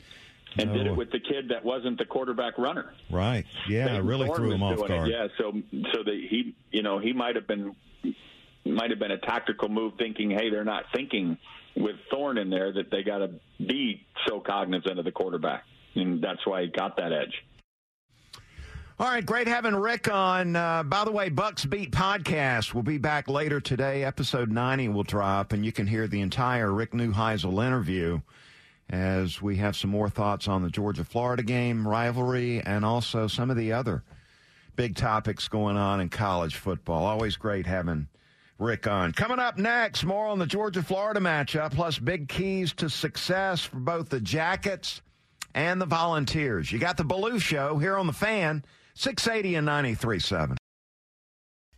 and 0.58 0.70
no. 0.70 0.76
did 0.76 0.86
it 0.86 0.96
with 0.96 1.10
the 1.10 1.20
kid 1.20 1.48
that 1.48 1.64
wasn't 1.64 1.98
the 1.98 2.04
quarterback 2.04 2.58
runner. 2.58 2.92
Right. 3.10 3.46
Yeah, 3.68 3.88
Payton 3.88 4.06
really 4.06 4.26
Thorne 4.26 4.36
threw 4.36 4.52
him 4.52 4.62
off 4.62 4.86
guard. 4.86 5.08
It. 5.08 5.12
Yeah, 5.12 5.28
so 5.38 5.52
so 5.92 6.02
that 6.02 6.26
he, 6.28 6.54
you 6.70 6.82
know, 6.82 6.98
he 6.98 7.12
might 7.12 7.36
have 7.36 7.46
been 7.46 7.74
might 8.64 8.90
have 8.90 8.98
been 8.98 9.10
a 9.10 9.18
tactical 9.18 9.68
move, 9.68 9.94
thinking, 9.98 10.30
hey, 10.30 10.50
they're 10.50 10.64
not 10.64 10.84
thinking 10.94 11.36
with 11.76 11.96
Thorne 12.10 12.38
in 12.38 12.50
there 12.50 12.72
that 12.72 12.90
they 12.90 13.02
got 13.02 13.18
to 13.18 13.30
be 13.58 14.06
so 14.26 14.40
cognizant 14.40 14.98
of 14.98 15.04
the 15.04 15.12
quarterback, 15.12 15.64
and 15.94 16.22
that's 16.22 16.46
why 16.46 16.62
he 16.62 16.68
got 16.68 16.96
that 16.96 17.12
edge. 17.12 17.34
All 18.98 19.08
right, 19.08 19.24
great 19.24 19.48
having 19.48 19.74
Rick 19.74 20.12
on. 20.12 20.54
Uh, 20.54 20.82
by 20.84 21.04
the 21.04 21.10
way, 21.10 21.28
Bucks 21.28 21.64
Beat 21.64 21.90
podcast 21.90 22.72
will 22.72 22.84
be 22.84 22.98
back 22.98 23.26
later 23.26 23.58
today. 23.58 24.04
Episode 24.04 24.52
90 24.52 24.90
will 24.90 25.02
drop, 25.02 25.52
and 25.52 25.64
you 25.64 25.72
can 25.72 25.88
hear 25.88 26.06
the 26.06 26.20
entire 26.20 26.70
Rick 26.70 26.92
Neuheisel 26.92 27.66
interview 27.66 28.20
as 28.92 29.40
we 29.40 29.56
have 29.56 29.74
some 29.74 29.90
more 29.90 30.10
thoughts 30.10 30.46
on 30.46 30.62
the 30.62 30.68
Georgia 30.68 31.02
Florida 31.02 31.42
game 31.42 31.88
rivalry 31.88 32.60
and 32.60 32.84
also 32.84 33.26
some 33.26 33.50
of 33.50 33.56
the 33.56 33.72
other 33.72 34.04
big 34.76 34.94
topics 34.94 35.48
going 35.48 35.76
on 35.76 36.00
in 36.00 36.10
college 36.10 36.56
football. 36.56 37.06
Always 37.06 37.36
great 37.36 37.66
having 37.66 38.06
Rick 38.58 38.86
on. 38.86 39.12
Coming 39.12 39.38
up 39.38 39.58
next, 39.58 40.04
more 40.04 40.26
on 40.26 40.38
the 40.38 40.46
Georgia 40.46 40.82
Florida 40.82 41.20
matchup, 41.20 41.72
plus 41.74 41.98
big 41.98 42.28
keys 42.28 42.74
to 42.74 42.90
success 42.90 43.64
for 43.64 43.78
both 43.78 44.10
the 44.10 44.20
Jackets 44.20 45.00
and 45.54 45.80
the 45.80 45.86
Volunteers. 45.86 46.70
You 46.70 46.78
got 46.78 46.96
the 46.98 47.04
Belue 47.04 47.40
Show 47.40 47.78
here 47.78 47.96
on 47.96 48.06
the 48.06 48.12
fan, 48.12 48.64
680 48.94 49.56
and 49.56 49.66
93.7. 49.66 50.56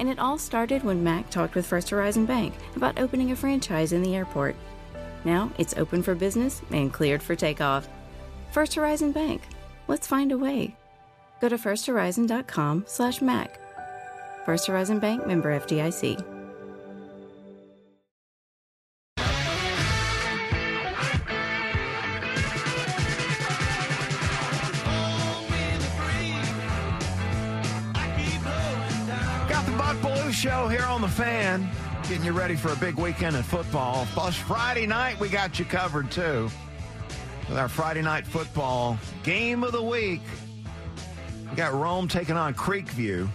And 0.00 0.08
it 0.08 0.18
all 0.18 0.38
started 0.38 0.82
when 0.82 1.04
Mac 1.04 1.30
talked 1.30 1.54
with 1.54 1.66
First 1.66 1.90
Horizon 1.90 2.26
Bank 2.26 2.54
about 2.74 2.98
opening 2.98 3.30
a 3.30 3.36
franchise 3.36 3.92
in 3.92 4.02
the 4.02 4.16
airport. 4.16 4.56
Now 5.24 5.52
it's 5.58 5.76
open 5.76 6.02
for 6.02 6.14
business 6.14 6.62
and 6.72 6.92
cleared 6.92 7.22
for 7.22 7.36
takeoff. 7.36 7.86
First 8.50 8.74
Horizon 8.74 9.12
Bank. 9.12 9.42
Let's 9.86 10.06
find 10.06 10.32
a 10.32 10.38
way. 10.38 10.74
Go 11.40 11.50
to 11.50 11.58
firsthorizon.com/mac. 11.58 13.60
First 14.46 14.66
Horizon 14.66 14.98
Bank 14.98 15.26
member 15.26 15.50
FDIC. 15.50 16.39
Show 30.32 30.68
here 30.68 30.84
on 30.84 31.00
the 31.00 31.08
fan, 31.08 31.68
getting 32.04 32.24
you 32.24 32.32
ready 32.32 32.56
for 32.56 32.72
a 32.72 32.76
big 32.76 32.96
weekend 32.96 33.36
in 33.36 33.42
football. 33.42 34.06
Plus, 34.12 34.36
Friday 34.36 34.86
night, 34.86 35.18
we 35.20 35.28
got 35.28 35.58
you 35.58 35.64
covered 35.64 36.10
too 36.10 36.48
with 37.48 37.58
our 37.58 37.68
Friday 37.68 38.02
night 38.02 38.26
football 38.26 38.98
game 39.22 39.64
of 39.64 39.72
the 39.72 39.82
week. 39.82 40.22
We 41.50 41.56
got 41.56 41.74
Rome 41.74 42.06
taking 42.06 42.36
on 42.36 42.54
Creekview 42.54 43.28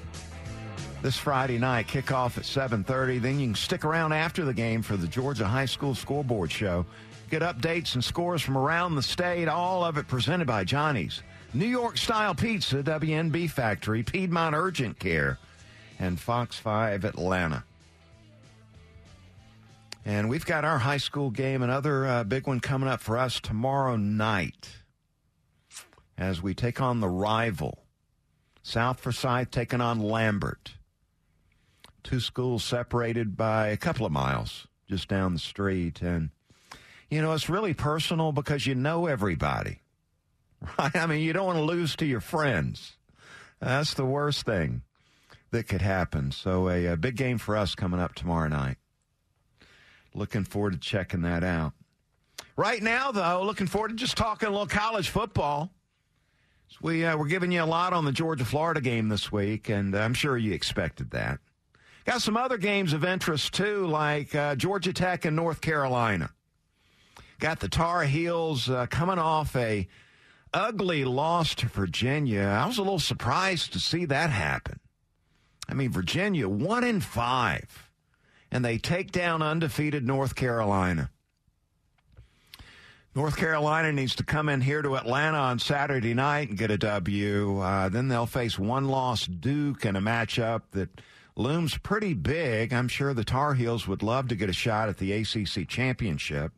this 1.01 1.17
Friday 1.17 1.57
night. 1.57 1.87
Kickoff 1.87 2.37
at 2.37 2.45
7:30. 2.45 3.19
Then 3.19 3.39
you 3.39 3.47
can 3.47 3.55
stick 3.55 3.83
around 3.83 4.13
after 4.13 4.45
the 4.45 4.53
game 4.53 4.81
for 4.81 4.95
the 4.95 5.07
Georgia 5.07 5.47
High 5.47 5.65
School 5.65 5.95
Scoreboard 5.95 6.51
Show. 6.51 6.85
Get 7.29 7.41
updates 7.41 7.95
and 7.95 8.03
scores 8.03 8.41
from 8.41 8.57
around 8.57 8.95
the 8.95 9.03
state. 9.03 9.47
All 9.47 9.83
of 9.83 9.97
it 9.97 10.07
presented 10.07 10.47
by 10.47 10.63
Johnny's 10.63 11.21
New 11.53 11.65
York 11.65 11.97
Style 11.97 12.35
Pizza, 12.35 12.83
WNB 12.83 13.49
Factory, 13.49 14.03
Piedmont 14.03 14.55
Urgent 14.55 14.97
Care 14.99 15.37
and 15.99 16.19
Fox 16.19 16.57
5 16.57 17.05
Atlanta. 17.05 17.63
And 20.05 20.29
we've 20.29 20.45
got 20.45 20.63
our 20.63 20.77
high 20.77 20.97
school 20.97 21.31
game, 21.31 21.63
another 21.63 22.05
uh, 22.05 22.23
big 22.23 22.45
one 22.45 22.59
coming 22.59 22.87
up 22.87 23.01
for 23.01 23.17
us 23.17 23.39
tomorrow 23.39 23.95
night 23.95 24.69
as 26.17 26.41
we 26.41 26.53
take 26.53 26.79
on 26.79 26.99
the 26.99 27.09
rival. 27.09 27.79
South 28.61 28.99
Forsyth 28.99 29.49
taking 29.51 29.81
on 29.81 29.99
Lambert. 29.99 30.73
Two 32.03 32.19
schools 32.19 32.63
separated 32.63 33.35
by 33.35 33.67
a 33.69 33.77
couple 33.77 34.05
of 34.05 34.11
miles 34.11 34.67
just 34.87 35.07
down 35.07 35.33
the 35.33 35.39
street. 35.39 36.01
And, 36.01 36.29
you 37.09 37.21
know, 37.21 37.33
it's 37.33 37.49
really 37.49 37.73
personal 37.73 38.31
because 38.31 38.67
you 38.67 38.75
know 38.75 39.07
everybody, 39.07 39.79
right? 40.77 40.95
I 40.95 41.07
mean, 41.07 41.21
you 41.21 41.33
don't 41.33 41.47
want 41.47 41.57
to 41.57 41.63
lose 41.63 41.95
to 41.95 42.05
your 42.05 42.21
friends. 42.21 42.95
That's 43.59 43.95
the 43.95 44.05
worst 44.05 44.45
thing 44.45 44.83
that 45.55 45.67
could 45.67 45.81
happen. 45.81 46.31
So 46.31 46.69
a, 46.69 46.85
a 46.87 46.97
big 46.97 47.15
game 47.15 47.37
for 47.37 47.55
us 47.55 47.75
coming 47.75 47.99
up 47.99 48.13
tomorrow 48.13 48.49
night. 48.49 48.77
Looking 50.13 50.43
forward 50.43 50.73
to 50.73 50.79
checking 50.79 51.21
that 51.23 51.43
out. 51.43 51.73
Right 52.57 52.81
now, 52.81 53.11
though, 53.11 53.43
looking 53.43 53.67
forward 53.67 53.89
to 53.89 53.95
just 53.95 54.15
talking 54.15 54.47
a 54.47 54.51
little 54.51 54.67
college 54.67 55.09
football. 55.09 55.71
So 56.67 56.77
we 56.81 57.05
uh, 57.05 57.17
we're 57.17 57.27
giving 57.27 57.51
you 57.51 57.63
a 57.63 57.65
lot 57.65 57.93
on 57.93 58.05
the 58.05 58.11
Georgia 58.11 58.45
Florida 58.45 58.81
game 58.81 59.09
this 59.09 59.31
week, 59.31 59.69
and 59.69 59.95
I'm 59.95 60.13
sure 60.13 60.37
you 60.37 60.53
expected 60.53 61.11
that. 61.11 61.39
Got 62.05 62.21
some 62.21 62.37
other 62.37 62.57
games 62.57 62.93
of 62.93 63.03
interest 63.03 63.53
too, 63.53 63.87
like 63.87 64.33
uh, 64.35 64.55
Georgia 64.55 64.93
Tech 64.93 65.25
and 65.25 65.35
North 65.35 65.61
Carolina. 65.61 66.31
Got 67.39 67.59
the 67.59 67.69
Tar 67.69 68.03
Heels 68.03 68.69
uh, 68.69 68.87
coming 68.87 69.19
off 69.19 69.55
a 69.55 69.87
ugly 70.53 71.03
loss 71.03 71.55
to 71.55 71.67
Virginia. 71.67 72.43
I 72.43 72.65
was 72.67 72.77
a 72.77 72.83
little 72.83 72.99
surprised 72.99 73.73
to 73.73 73.79
see 73.79 74.05
that 74.05 74.29
happen. 74.29 74.79
I 75.67 75.73
mean, 75.73 75.91
Virginia, 75.91 76.47
one 76.47 76.83
in 76.83 77.01
five, 77.01 77.89
and 78.51 78.63
they 78.63 78.77
take 78.77 79.11
down 79.11 79.41
undefeated 79.41 80.05
North 80.05 80.35
Carolina. 80.35 81.09
North 83.15 83.37
Carolina 83.37 83.93
needs 83.93 84.13
to 84.15 84.23
come 84.23 84.49
in 84.49 84.59
here 84.59 84.81
to 84.81 84.97
Atlanta 84.97 85.37
on 85.37 85.57
Saturday 85.57 86.13
night 86.13 86.49
and 86.49 86.57
get 86.57 86.69
a 86.69 86.77
W. 86.77 87.59
Uh, 87.59 87.87
then 87.87 88.09
they'll 88.09 88.25
face 88.25 88.59
one 88.59 88.89
loss 88.89 89.25
Duke 89.25 89.85
in 89.85 89.95
a 89.95 90.01
matchup 90.01 90.63
that 90.71 90.89
looms 91.37 91.77
pretty 91.77 92.13
big. 92.13 92.73
I'm 92.73 92.89
sure 92.89 93.13
the 93.13 93.23
Tar 93.23 93.53
Heels 93.53 93.87
would 93.87 94.03
love 94.03 94.27
to 94.27 94.35
get 94.35 94.49
a 94.49 94.53
shot 94.53 94.89
at 94.89 94.97
the 94.97 95.13
ACC 95.13 95.65
championship. 95.65 96.51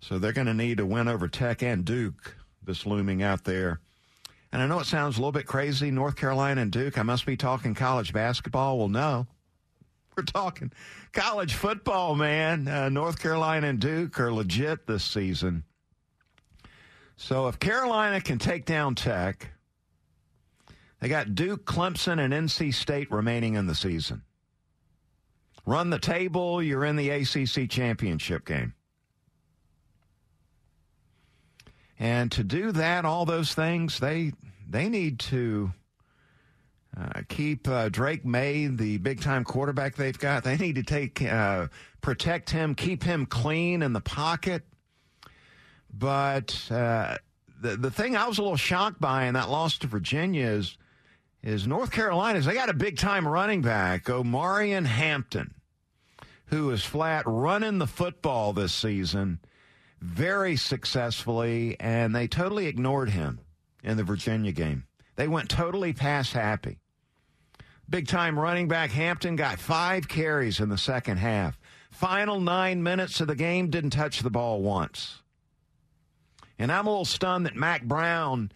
So 0.00 0.18
they're 0.18 0.32
going 0.32 0.48
to 0.48 0.54
need 0.54 0.76
to 0.76 0.86
win 0.86 1.08
over 1.08 1.28
Tech 1.28 1.62
and 1.62 1.82
Duke, 1.82 2.36
this 2.62 2.84
looming 2.84 3.22
out 3.22 3.44
there. 3.44 3.80
And 4.54 4.62
I 4.62 4.66
know 4.66 4.78
it 4.78 4.86
sounds 4.86 5.16
a 5.16 5.18
little 5.18 5.32
bit 5.32 5.46
crazy, 5.46 5.90
North 5.90 6.14
Carolina 6.14 6.60
and 6.60 6.70
Duke. 6.70 6.96
I 6.96 7.02
must 7.02 7.26
be 7.26 7.36
talking 7.36 7.74
college 7.74 8.12
basketball. 8.12 8.78
Well, 8.78 8.88
no. 8.88 9.26
We're 10.16 10.22
talking 10.22 10.70
college 11.12 11.54
football, 11.54 12.14
man. 12.14 12.68
Uh, 12.68 12.88
North 12.88 13.20
Carolina 13.20 13.66
and 13.66 13.80
Duke 13.80 14.20
are 14.20 14.32
legit 14.32 14.86
this 14.86 15.02
season. 15.02 15.64
So 17.16 17.48
if 17.48 17.58
Carolina 17.58 18.20
can 18.20 18.38
take 18.38 18.64
down 18.64 18.94
Tech, 18.94 19.50
they 21.00 21.08
got 21.08 21.34
Duke, 21.34 21.64
Clemson, 21.64 22.20
and 22.20 22.32
NC 22.32 22.74
State 22.74 23.10
remaining 23.10 23.54
in 23.54 23.66
the 23.66 23.74
season. 23.74 24.22
Run 25.66 25.90
the 25.90 25.98
table, 25.98 26.62
you're 26.62 26.84
in 26.84 26.94
the 26.94 27.10
ACC 27.10 27.68
championship 27.68 28.46
game. 28.46 28.74
And 32.04 32.30
to 32.32 32.44
do 32.44 32.70
that, 32.72 33.06
all 33.06 33.24
those 33.24 33.54
things, 33.54 33.98
they 33.98 34.34
they 34.68 34.90
need 34.90 35.20
to 35.20 35.72
uh, 36.94 37.22
keep 37.30 37.66
uh, 37.66 37.88
Drake 37.88 38.26
Maye, 38.26 38.66
the 38.66 38.98
big 38.98 39.22
time 39.22 39.42
quarterback 39.42 39.96
they've 39.96 40.18
got. 40.18 40.44
They 40.44 40.58
need 40.58 40.74
to 40.74 40.82
take 40.82 41.22
uh, 41.22 41.68
protect 42.02 42.50
him, 42.50 42.74
keep 42.74 43.04
him 43.04 43.24
clean 43.24 43.80
in 43.80 43.94
the 43.94 44.02
pocket. 44.02 44.64
But 45.90 46.70
uh, 46.70 47.16
the 47.62 47.76
the 47.78 47.90
thing 47.90 48.18
I 48.18 48.28
was 48.28 48.36
a 48.36 48.42
little 48.42 48.58
shocked 48.58 49.00
by 49.00 49.24
in 49.24 49.32
that 49.32 49.48
loss 49.48 49.78
to 49.78 49.86
Virginia 49.86 50.46
is 50.46 50.76
is 51.42 51.66
North 51.66 51.90
Carolina's 51.90 52.44
they 52.44 52.52
got 52.52 52.68
a 52.68 52.74
big 52.74 52.98
time 52.98 53.26
running 53.26 53.62
back, 53.62 54.04
Omarion 54.04 54.84
Hampton, 54.84 55.54
who 56.48 56.70
is 56.70 56.84
flat 56.84 57.22
running 57.26 57.78
the 57.78 57.86
football 57.86 58.52
this 58.52 58.74
season 58.74 59.38
very 60.04 60.54
successfully, 60.54 61.76
and 61.80 62.14
they 62.14 62.28
totally 62.28 62.66
ignored 62.66 63.08
him 63.10 63.40
in 63.82 63.96
the 63.96 64.04
Virginia 64.04 64.52
game. 64.52 64.84
They 65.16 65.28
went 65.28 65.48
totally 65.48 65.94
pass 65.94 66.32
happy. 66.32 66.78
Big 67.88 68.06
time 68.06 68.38
running 68.38 68.68
back 68.68 68.90
Hampton 68.90 69.34
got 69.34 69.58
five 69.58 70.06
carries 70.06 70.60
in 70.60 70.68
the 70.68 70.78
second 70.78 71.18
half. 71.18 71.58
Final 71.90 72.38
nine 72.38 72.82
minutes 72.82 73.20
of 73.20 73.28
the 73.28 73.34
game, 73.34 73.70
didn't 73.70 73.90
touch 73.90 74.20
the 74.20 74.30
ball 74.30 74.60
once. 74.60 75.22
And 76.58 76.70
I'm 76.70 76.86
a 76.86 76.90
little 76.90 77.04
stunned 77.04 77.46
that 77.46 77.56
Mack 77.56 77.84
Brown 77.84 78.52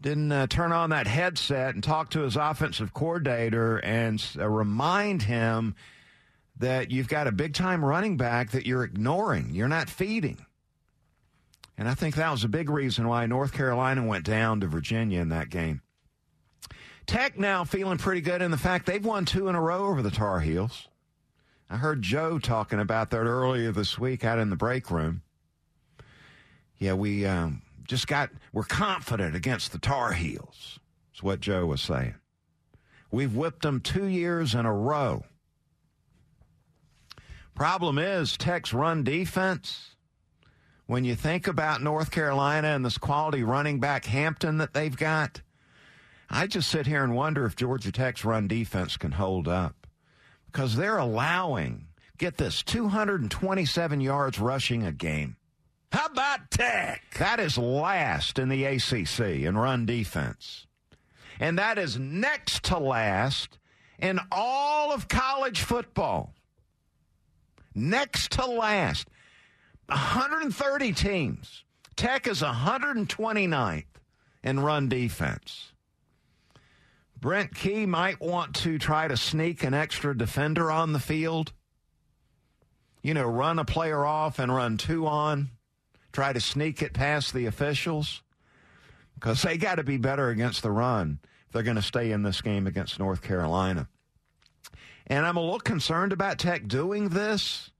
didn't 0.00 0.32
uh, 0.32 0.48
turn 0.48 0.72
on 0.72 0.90
that 0.90 1.06
headset 1.06 1.74
and 1.74 1.82
talk 1.82 2.10
to 2.10 2.22
his 2.22 2.36
offensive 2.36 2.92
coordinator 2.92 3.78
and 3.78 4.24
uh, 4.36 4.48
remind 4.48 5.22
him 5.22 5.76
that 6.58 6.90
you've 6.90 7.08
got 7.08 7.28
a 7.28 7.32
big 7.32 7.54
time 7.54 7.84
running 7.84 8.16
back 8.16 8.50
that 8.50 8.66
you're 8.66 8.84
ignoring, 8.84 9.50
you're 9.52 9.68
not 9.68 9.88
feeding. 9.88 10.44
And 11.82 11.90
I 11.90 11.94
think 11.94 12.14
that 12.14 12.30
was 12.30 12.44
a 12.44 12.48
big 12.48 12.70
reason 12.70 13.08
why 13.08 13.26
North 13.26 13.52
Carolina 13.52 14.06
went 14.06 14.24
down 14.24 14.60
to 14.60 14.68
Virginia 14.68 15.20
in 15.20 15.30
that 15.30 15.50
game. 15.50 15.82
Tech 17.06 17.36
now 17.36 17.64
feeling 17.64 17.98
pretty 17.98 18.20
good 18.20 18.40
in 18.40 18.52
the 18.52 18.56
fact 18.56 18.86
they've 18.86 19.04
won 19.04 19.24
two 19.24 19.48
in 19.48 19.56
a 19.56 19.60
row 19.60 19.86
over 19.88 20.00
the 20.00 20.12
Tar 20.12 20.38
Heels. 20.38 20.86
I 21.68 21.78
heard 21.78 22.00
Joe 22.00 22.38
talking 22.38 22.78
about 22.78 23.10
that 23.10 23.24
earlier 23.24 23.72
this 23.72 23.98
week 23.98 24.24
out 24.24 24.38
in 24.38 24.48
the 24.48 24.54
break 24.54 24.92
room. 24.92 25.22
Yeah, 26.78 26.92
we 26.92 27.26
um, 27.26 27.62
just 27.82 28.06
got, 28.06 28.30
we're 28.52 28.62
confident 28.62 29.34
against 29.34 29.72
the 29.72 29.80
Tar 29.80 30.12
Heels. 30.12 30.78
That's 31.10 31.24
what 31.24 31.40
Joe 31.40 31.66
was 31.66 31.82
saying. 31.82 32.14
We've 33.10 33.34
whipped 33.34 33.62
them 33.62 33.80
two 33.80 34.06
years 34.06 34.54
in 34.54 34.66
a 34.66 34.72
row. 34.72 35.24
Problem 37.56 37.98
is, 37.98 38.36
Tech's 38.36 38.72
run 38.72 39.02
defense, 39.02 39.91
when 40.86 41.04
you 41.04 41.14
think 41.14 41.46
about 41.46 41.82
North 41.82 42.10
Carolina 42.10 42.68
and 42.68 42.84
this 42.84 42.98
quality 42.98 43.42
running 43.42 43.80
back 43.80 44.04
Hampton 44.04 44.58
that 44.58 44.74
they've 44.74 44.96
got, 44.96 45.42
I 46.28 46.46
just 46.46 46.70
sit 46.70 46.86
here 46.86 47.04
and 47.04 47.14
wonder 47.14 47.44
if 47.44 47.56
Georgia 47.56 47.92
Tech's 47.92 48.24
run 48.24 48.48
defense 48.48 48.96
can 48.96 49.12
hold 49.12 49.48
up 49.48 49.86
because 50.46 50.76
they're 50.76 50.98
allowing, 50.98 51.86
get 52.18 52.36
this, 52.36 52.62
227 52.62 54.00
yards 54.00 54.38
rushing 54.38 54.82
a 54.82 54.92
game. 54.92 55.36
How 55.92 56.06
about 56.06 56.50
Tech? 56.50 57.02
That 57.18 57.38
is 57.38 57.58
last 57.58 58.38
in 58.38 58.48
the 58.48 58.64
ACC 58.64 59.20
in 59.20 59.58
run 59.58 59.84
defense. 59.84 60.66
And 61.38 61.58
that 61.58 61.78
is 61.78 61.98
next 61.98 62.64
to 62.64 62.78
last 62.78 63.58
in 63.98 64.18
all 64.30 64.92
of 64.92 65.08
college 65.08 65.60
football. 65.60 66.32
Next 67.74 68.32
to 68.32 68.46
last. 68.46 69.08
130 69.86 70.92
teams. 70.92 71.64
Tech 71.96 72.26
is 72.26 72.40
129th 72.40 73.84
in 74.42 74.60
run 74.60 74.88
defense. 74.88 75.72
Brent 77.20 77.54
Key 77.54 77.86
might 77.86 78.20
want 78.20 78.54
to 78.56 78.78
try 78.78 79.06
to 79.06 79.16
sneak 79.16 79.62
an 79.62 79.74
extra 79.74 80.16
defender 80.16 80.70
on 80.70 80.92
the 80.92 80.98
field. 80.98 81.52
You 83.02 83.14
know, 83.14 83.24
run 83.24 83.58
a 83.58 83.64
player 83.64 84.04
off 84.04 84.38
and 84.38 84.52
run 84.52 84.76
two 84.76 85.06
on 85.06 85.50
try 86.12 86.32
to 86.32 86.40
sneak 86.40 86.82
it 86.82 86.92
past 86.92 87.32
the 87.32 87.46
officials 87.46 88.22
because 89.14 89.42
they 89.42 89.56
got 89.56 89.76
to 89.76 89.82
be 89.82 89.96
better 89.96 90.28
against 90.28 90.62
the 90.62 90.70
run 90.70 91.18
if 91.46 91.52
they're 91.52 91.62
going 91.62 91.76
to 91.76 91.82
stay 91.82 92.12
in 92.12 92.22
this 92.22 92.40
game 92.40 92.66
against 92.66 92.98
North 92.98 93.22
Carolina. 93.22 93.88
And 95.06 95.26
I'm 95.26 95.36
a 95.36 95.40
little 95.40 95.60
concerned 95.60 96.12
about 96.12 96.38
Tech 96.38 96.68
doing 96.68 97.08
this 97.08 97.70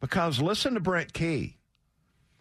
because 0.00 0.40
listen 0.40 0.74
to 0.74 0.80
Brent 0.80 1.12
Key. 1.12 1.56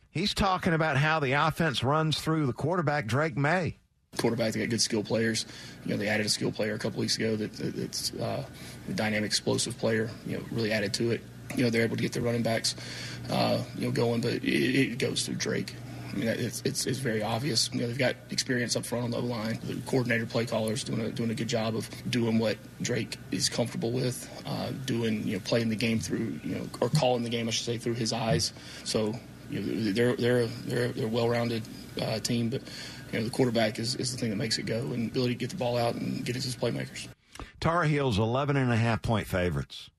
He's 0.09 0.33
talking 0.33 0.73
about 0.73 0.97
how 0.97 1.19
the 1.19 1.33
offense 1.33 1.83
runs 1.83 2.19
through 2.19 2.47
the 2.47 2.53
quarterback, 2.53 3.05
Drake 3.05 3.37
Maye. 3.37 3.77
Quarterback, 4.17 4.53
they 4.53 4.61
got 4.61 4.69
good 4.69 4.81
skill 4.81 5.03
players. 5.03 5.45
You 5.85 5.91
know, 5.91 5.97
they 5.97 6.07
added 6.07 6.25
a 6.25 6.29
skill 6.29 6.51
player 6.51 6.73
a 6.73 6.79
couple 6.79 6.99
weeks 6.99 7.15
ago 7.17 7.35
that, 7.35 7.53
that's 7.53 8.11
uh, 8.15 8.43
a 8.87 8.93
dynamic, 8.93 9.27
explosive 9.27 9.77
player. 9.77 10.09
You 10.25 10.37
know, 10.37 10.43
really 10.51 10.71
added 10.71 10.95
to 10.95 11.11
it 11.11 11.21
you 11.55 11.63
know 11.63 11.69
they're 11.69 11.83
able 11.83 11.95
to 11.95 12.01
get 12.01 12.13
their 12.13 12.23
running 12.23 12.43
backs, 12.43 12.75
uh, 13.29 13.61
you 13.75 13.85
know, 13.85 13.91
going. 13.91 14.21
But 14.21 14.35
it, 14.35 14.43
it, 14.43 14.99
goes 14.99 15.25
through 15.25 15.35
Drake. 15.35 15.75
I 16.11 16.15
mean, 16.17 16.27
it's, 16.27 16.61
it's, 16.65 16.85
it's 16.85 16.99
very 16.99 17.21
obvious. 17.21 17.69
You 17.73 17.81
know, 17.81 17.87
they've 17.87 17.97
got 17.97 18.15
experience 18.29 18.75
up 18.75 18.85
front 18.85 19.05
on 19.05 19.11
the 19.11 19.21
line. 19.21 19.59
The 19.63 19.75
coordinator, 19.85 20.25
play 20.25 20.45
callers, 20.45 20.83
doing 20.83 21.01
a 21.01 21.09
doing 21.11 21.29
a 21.29 21.35
good 21.35 21.47
job 21.47 21.75
of 21.75 21.89
doing 22.09 22.39
what 22.39 22.57
Drake 22.81 23.17
is 23.31 23.49
comfortable 23.49 23.91
with, 23.91 24.29
uh, 24.45 24.71
doing 24.85 25.27
you 25.27 25.33
know 25.33 25.41
playing 25.45 25.69
the 25.69 25.75
game 25.75 25.99
through 25.99 26.39
you 26.43 26.55
know 26.55 26.67
or 26.81 26.89
calling 26.89 27.23
the 27.23 27.29
game, 27.29 27.47
I 27.47 27.51
should 27.51 27.65
say, 27.65 27.77
through 27.77 27.95
his 27.95 28.13
eyes. 28.13 28.53
So 28.83 29.13
you 29.49 29.61
know, 29.61 29.91
they're 29.91 30.15
they're 30.15 30.45
they're 30.45 30.87
they're 30.89 31.07
well-rounded 31.07 31.63
uh, 32.01 32.19
team, 32.19 32.49
but 32.49 32.61
you 33.11 33.19
know 33.19 33.25
the 33.25 33.31
quarterback 33.31 33.79
is, 33.79 33.95
is 33.95 34.11
the 34.11 34.17
thing 34.17 34.29
that 34.29 34.37
makes 34.37 34.57
it 34.57 34.65
go, 34.65 34.79
and 34.79 35.09
ability 35.09 35.33
to 35.35 35.39
get 35.39 35.49
the 35.49 35.57
ball 35.57 35.77
out 35.77 35.95
and 35.95 36.25
get 36.25 36.35
it 36.35 36.39
to 36.39 36.45
his 36.45 36.55
playmakers. 36.55 37.07
Tar 37.59 37.83
Heels 37.83 38.19
11 38.19 38.57
and 38.57 38.71
a 38.71 38.75
half 38.75 39.01
point 39.01 39.27
favorites. 39.27 39.89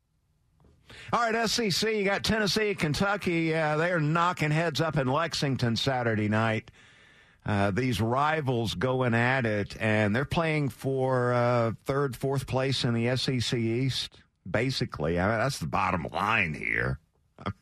All 1.12 1.29
right, 1.29 1.49
SEC, 1.49 1.92
you 1.92 2.05
got 2.05 2.23
Tennessee, 2.23 2.73
Kentucky. 2.73 3.53
Uh, 3.53 3.77
they're 3.77 3.99
knocking 3.99 4.53
heads 4.53 4.81
up 4.81 4.96
in 4.96 5.09
Lexington 5.09 5.75
Saturday 5.75 6.29
night. 6.29 6.70
Uh, 7.44 7.73
these 7.73 8.01
rivals 8.01 8.75
going 8.75 9.12
at 9.12 9.44
it, 9.44 9.77
and 9.81 10.14
they're 10.14 10.25
playing 10.25 10.68
for 10.68 11.33
uh, 11.33 11.73
third, 11.85 12.14
fourth 12.14 12.46
place 12.46 12.85
in 12.85 12.94
the 12.94 13.16
SEC 13.16 13.59
East. 13.59 14.20
Basically, 14.49 15.18
I 15.18 15.29
mean, 15.29 15.38
that's 15.38 15.59
the 15.59 15.66
bottom 15.66 16.07
line 16.12 16.55
here. 16.55 17.01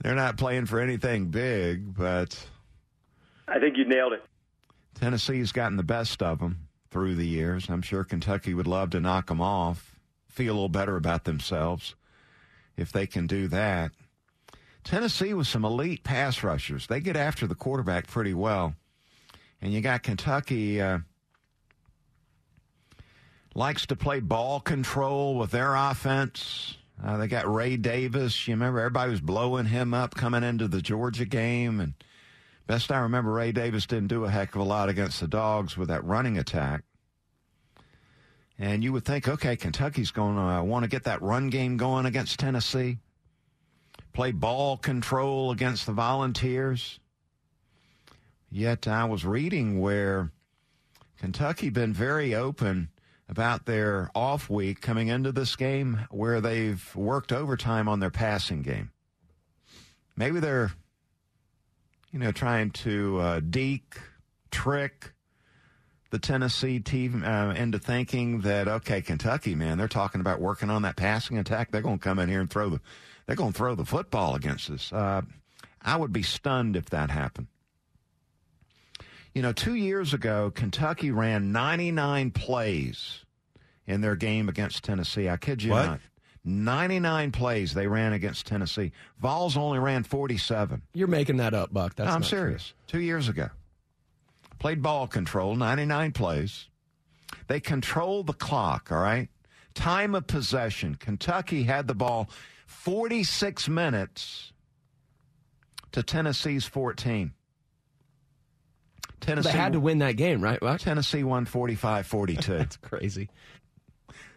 they're 0.00 0.14
not 0.14 0.38
playing 0.38 0.64
for 0.64 0.80
anything 0.80 1.26
big, 1.26 1.94
but 1.94 2.46
I 3.46 3.58
think 3.58 3.76
you 3.76 3.84
nailed 3.84 4.14
it. 4.14 4.24
Tennessee's 4.98 5.52
gotten 5.52 5.76
the 5.76 5.82
best 5.82 6.22
of 6.22 6.38
them 6.38 6.68
through 6.90 7.14
the 7.16 7.26
years. 7.26 7.68
I'm 7.68 7.82
sure 7.82 8.04
Kentucky 8.04 8.54
would 8.54 8.66
love 8.66 8.88
to 8.90 9.00
knock 9.00 9.26
them 9.26 9.42
off, 9.42 9.98
feel 10.28 10.52
a 10.52 10.54
little 10.54 10.68
better 10.70 10.96
about 10.96 11.24
themselves 11.24 11.94
if 12.76 12.92
they 12.92 13.06
can 13.06 13.26
do 13.26 13.48
that. 13.48 13.92
Tennessee 14.84 15.34
with 15.34 15.46
some 15.46 15.64
elite 15.64 16.02
pass 16.02 16.42
rushers. 16.42 16.86
They 16.86 17.00
get 17.00 17.16
after 17.16 17.46
the 17.46 17.54
quarterback 17.54 18.08
pretty 18.08 18.34
well. 18.34 18.74
And 19.60 19.72
you 19.72 19.80
got 19.80 20.02
Kentucky 20.02 20.80
uh, 20.80 20.98
likes 23.54 23.86
to 23.86 23.96
play 23.96 24.20
ball 24.20 24.60
control 24.60 25.36
with 25.36 25.52
their 25.52 25.74
offense. 25.74 26.76
Uh, 27.02 27.16
they 27.16 27.28
got 27.28 27.52
Ray 27.52 27.76
Davis. 27.76 28.46
You 28.48 28.54
remember 28.54 28.80
everybody 28.80 29.10
was 29.10 29.20
blowing 29.20 29.66
him 29.66 29.94
up 29.94 30.14
coming 30.14 30.42
into 30.42 30.68
the 30.68 30.82
Georgia 30.82 31.24
game. 31.24 31.80
And 31.80 31.94
best 32.66 32.90
I 32.90 32.98
remember, 32.98 33.32
Ray 33.32 33.52
Davis 33.52 33.86
didn't 33.86 34.08
do 34.08 34.24
a 34.24 34.30
heck 34.30 34.54
of 34.54 34.60
a 34.60 34.64
lot 34.64 34.88
against 34.88 35.20
the 35.20 35.28
Dogs 35.28 35.76
with 35.76 35.88
that 35.88 36.04
running 36.04 36.38
attack. 36.38 36.82
And 38.62 38.84
you 38.84 38.92
would 38.92 39.04
think, 39.04 39.26
okay, 39.26 39.56
Kentucky's 39.56 40.12
going 40.12 40.36
to 40.36 40.40
uh, 40.40 40.62
want 40.62 40.84
to 40.84 40.88
get 40.88 41.02
that 41.02 41.20
run 41.20 41.50
game 41.50 41.76
going 41.76 42.06
against 42.06 42.38
Tennessee, 42.38 42.98
play 44.12 44.30
ball 44.30 44.76
control 44.76 45.50
against 45.50 45.84
the 45.84 45.92
Volunteers. 45.92 47.00
Yet 48.52 48.86
I 48.86 49.04
was 49.06 49.24
reading 49.24 49.80
where 49.80 50.30
Kentucky 51.18 51.70
been 51.70 51.92
very 51.92 52.36
open 52.36 52.90
about 53.28 53.66
their 53.66 54.12
off 54.14 54.48
week 54.48 54.80
coming 54.80 55.08
into 55.08 55.32
this 55.32 55.56
game 55.56 56.06
where 56.12 56.40
they've 56.40 56.94
worked 56.94 57.32
overtime 57.32 57.88
on 57.88 57.98
their 57.98 58.10
passing 58.10 58.62
game. 58.62 58.92
Maybe 60.14 60.38
they're, 60.38 60.70
you 62.12 62.20
know, 62.20 62.30
trying 62.30 62.70
to 62.70 63.18
uh, 63.18 63.40
deke, 63.40 63.96
trick, 64.52 65.11
the 66.12 66.18
Tennessee 66.18 66.78
team 66.78 67.24
uh, 67.24 67.54
into 67.54 67.78
thinking 67.78 68.42
that 68.42 68.68
okay, 68.68 69.00
Kentucky, 69.00 69.54
man, 69.54 69.78
they're 69.78 69.88
talking 69.88 70.20
about 70.20 70.40
working 70.40 70.68
on 70.68 70.82
that 70.82 70.94
passing 70.94 71.38
attack. 71.38 71.70
They're 71.70 71.80
going 71.80 71.98
to 71.98 72.04
come 72.04 72.18
in 72.18 72.28
here 72.28 72.40
and 72.40 72.50
throw 72.50 72.68
the 72.68 72.80
they're 73.26 73.34
going 73.34 73.52
to 73.52 73.58
throw 73.58 73.74
the 73.74 73.86
football 73.86 74.34
against 74.34 74.70
us. 74.70 74.92
Uh, 74.92 75.22
I 75.80 75.96
would 75.96 76.12
be 76.12 76.22
stunned 76.22 76.76
if 76.76 76.90
that 76.90 77.10
happened. 77.10 77.46
You 79.34 79.40
know, 79.40 79.52
two 79.54 79.74
years 79.74 80.12
ago, 80.12 80.52
Kentucky 80.54 81.10
ran 81.10 81.50
99 81.50 82.32
plays 82.32 83.24
in 83.86 84.02
their 84.02 84.14
game 84.14 84.50
against 84.50 84.84
Tennessee. 84.84 85.30
I 85.30 85.38
kid 85.38 85.62
you 85.62 85.70
what? 85.70 85.86
not. 85.86 86.00
99 86.44 87.32
plays 87.32 87.72
they 87.72 87.86
ran 87.86 88.12
against 88.12 88.46
Tennessee. 88.46 88.92
Vols 89.18 89.56
only 89.56 89.78
ran 89.78 90.02
47. 90.02 90.82
You're 90.92 91.08
making 91.08 91.38
that 91.38 91.54
up, 91.54 91.72
Buck. 91.72 91.94
That's 91.94 92.10
I'm 92.12 92.22
serious. 92.22 92.74
True. 92.86 92.98
Two 92.98 93.04
years 93.04 93.30
ago 93.30 93.48
played 94.62 94.80
ball 94.80 95.08
control, 95.08 95.56
99 95.56 96.12
plays. 96.12 96.68
They 97.48 97.58
controlled 97.58 98.28
the 98.28 98.32
clock, 98.32 98.92
all 98.92 98.98
right? 99.00 99.28
Time 99.74 100.14
of 100.14 100.28
possession. 100.28 100.94
Kentucky 100.94 101.64
had 101.64 101.88
the 101.88 101.96
ball 101.96 102.30
46 102.68 103.68
minutes 103.68 104.52
to 105.90 106.04
Tennessee's 106.04 106.64
14. 106.64 107.32
Tennessee 109.20 109.50
they 109.50 109.58
had 109.58 109.72
to 109.72 109.80
win 109.80 109.98
that 109.98 110.12
game, 110.12 110.40
right? 110.40 110.62
What? 110.62 110.80
Tennessee 110.80 111.24
won 111.24 111.44
45-42. 111.44 112.46
That's 112.46 112.76
crazy. 112.76 113.30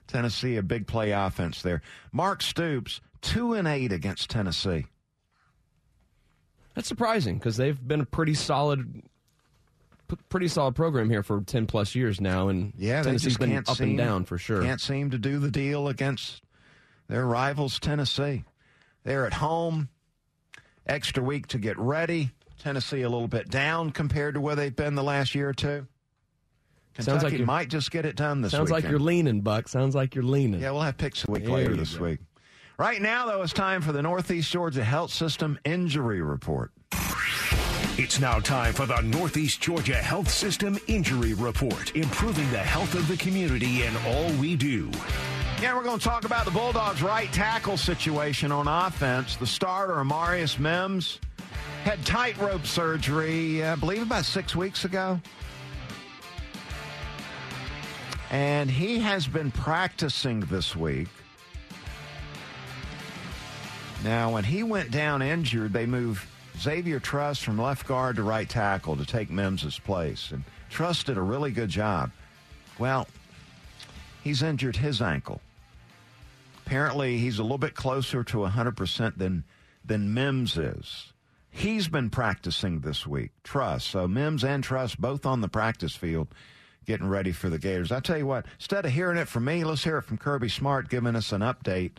Tennessee, 0.08 0.56
a 0.58 0.64
big 0.64 0.88
play 0.88 1.12
offense 1.12 1.62
there. 1.62 1.84
Mark 2.12 2.42
Stoops, 2.42 3.00
two 3.22 3.54
and 3.54 3.68
eight 3.68 3.92
against 3.92 4.32
Tennessee. 4.32 4.88
That's 6.74 6.88
surprising 6.88 7.38
because 7.38 7.58
they've 7.58 7.88
been 7.88 8.02
a 8.02 8.06
pretty 8.06 8.34
solid, 8.34 9.04
pretty 10.30 10.48
solid 10.48 10.76
program 10.76 11.10
here 11.10 11.24
for 11.24 11.42
ten 11.42 11.66
plus 11.68 11.96
years 11.96 12.22
now, 12.22 12.50
and 12.50 12.74
yeah, 12.78 13.04
Tennessee's 13.04 13.38
been 13.38 13.56
up 13.58 13.68
seem, 13.70 13.90
and 13.90 13.98
down 13.98 14.26
for 14.26 14.38
sure. 14.38 14.62
Can't 14.64 14.82
seem 14.82 15.12
to 15.12 15.18
do 15.18 15.40
the 15.40 15.52
deal 15.52 15.88
against 15.88 16.42
their 17.08 17.26
rivals, 17.26 17.80
Tennessee. 17.80 18.44
They're 19.04 19.26
at 19.26 19.34
home, 19.34 19.90
extra 20.86 21.24
week 21.24 21.48
to 21.48 21.58
get 21.58 21.78
ready. 21.78 22.32
Tennessee 22.60 23.02
a 23.02 23.10
little 23.10 23.28
bit 23.28 23.50
down 23.50 23.92
compared 23.92 24.34
to 24.34 24.42
where 24.42 24.56
they've 24.56 24.76
been 24.76 24.96
the 24.96 25.04
last 25.04 25.36
year 25.36 25.50
or 25.50 25.54
two. 25.54 25.88
Kentucky 26.96 27.20
Sounds 27.20 27.32
like 27.32 27.46
might 27.46 27.70
just 27.70 27.92
get 27.92 28.06
it 28.06 28.16
done 28.16 28.42
this 28.42 28.54
week. 28.54 28.58
Sounds 28.58 28.72
weekend. 28.72 28.84
like 28.86 28.90
you're 28.90 29.00
leaning, 29.00 29.42
Buck. 29.42 29.68
Sounds 29.68 29.94
like 29.94 30.16
you're 30.16 30.24
leaning. 30.24 30.62
Yeah, 30.62 30.72
we'll 30.72 30.82
have 30.82 30.98
picks 30.98 31.28
a 31.28 31.32
week 31.32 31.44
there 31.44 31.54
later 31.54 31.76
this 31.76 31.96
go. 31.96 32.06
week. 32.06 32.20
Right 32.78 33.02
now, 33.02 33.26
though, 33.26 33.42
it's 33.42 33.54
time 33.54 33.82
for 33.82 33.92
the 33.92 34.02
Northeast 34.02 34.52
Georgia 34.52 34.84
Health 34.84 35.12
System 35.12 35.60
Injury 35.64 36.22
Report. 36.22 36.72
It's 37.98 38.20
now 38.20 38.42
time 38.42 38.74
for 38.74 38.86
the 38.86 39.00
Northeast 39.00 39.62
Georgia 39.62 39.96
Health 39.96 40.30
System 40.30 40.78
Injury 40.88 41.34
Report, 41.34 41.96
improving 41.96 42.52
the 42.52 42.58
health 42.58 42.94
of 42.94 43.08
the 43.08 43.16
community 43.16 43.84
in 43.84 43.96
all 44.06 44.30
we 44.34 44.58
do. 44.58 44.92
Yeah, 45.62 45.74
we're 45.74 45.84
going 45.84 46.00
to 46.00 46.04
talk 46.04 46.26
about 46.26 46.44
the 46.44 46.52
Bulldogs' 46.52 47.02
right 47.02 47.32
tackle 47.32 47.78
situation 47.78 48.52
on 48.52 48.68
offense. 48.68 49.38
The 49.38 49.48
starter, 49.48 49.94
Amarius 49.94 50.60
Mims, 50.60 51.22
had 51.86 52.06
tightrope 52.06 52.66
surgery, 52.66 53.64
I 53.64 53.76
believe 53.76 54.02
about 54.02 54.26
six 54.26 54.58
weeks 54.58 54.84
ago. 54.84 55.22
And 58.30 58.70
he 58.70 59.00
has 59.00 59.26
been 59.26 59.52
practicing 59.52 60.42
this 60.42 60.76
week. 60.76 61.08
Now, 64.04 64.34
when 64.34 64.44
he 64.44 64.64
went 64.64 64.92
down 64.92 65.22
injured, 65.22 65.72
they 65.72 65.86
moved 65.86 66.28
Xavier 66.60 67.00
Truss 67.00 67.40
from 67.40 67.60
left 67.60 67.88
guard 67.88 68.16
to 68.16 68.24
right 68.24 68.48
tackle 68.48 68.96
to 68.98 69.06
take 69.06 69.30
Mims's 69.30 69.80
place. 69.80 70.32
And 70.32 70.44
Truss 70.70 71.04
did 71.04 71.18
a 71.18 71.22
really 71.22 71.52
good 71.52 71.70
job. 71.70 72.12
Well, 72.80 73.08
he's 74.24 74.42
injured 74.42 74.78
his 74.78 75.02
ankle. 75.02 75.42
Apparently, 76.66 77.18
he's 77.18 77.40
a 77.40 77.44
little 77.44 77.58
bit 77.58 77.76
closer 77.76 78.24
to 78.24 78.38
100% 78.38 79.18
than, 79.18 79.44
than 79.84 80.14
Mims 80.14 80.58
is. 80.58 81.14
He's 81.52 81.88
been 81.88 82.10
practicing 82.10 82.82
this 82.82 83.06
week, 83.08 83.32
Truss. 83.44 83.86
So 83.86 84.08
Mims 84.08 84.44
and 84.44 84.64
Truss 84.64 84.96
both 84.96 85.26
on 85.26 85.42
the 85.42 85.48
practice 85.48 85.96
field 85.96 86.28
getting 86.86 87.08
ready 87.08 87.32
for 87.32 87.50
the 87.50 87.60
Gators. 87.60 87.92
I 87.92 88.00
tell 88.00 88.18
you 88.18 88.28
what, 88.28 88.46
instead 88.60 88.86
of 88.86 88.92
hearing 88.92 89.18
it 89.18 89.28
from 89.28 89.46
me, 89.46 89.64
let's 89.64 89.84
hear 89.84 89.98
it 89.98 90.04
from 90.04 90.18
Kirby 90.18 90.50
Smart 90.50 90.90
giving 90.90 91.16
us 91.16 91.32
an 91.32 91.42
update 91.42 91.92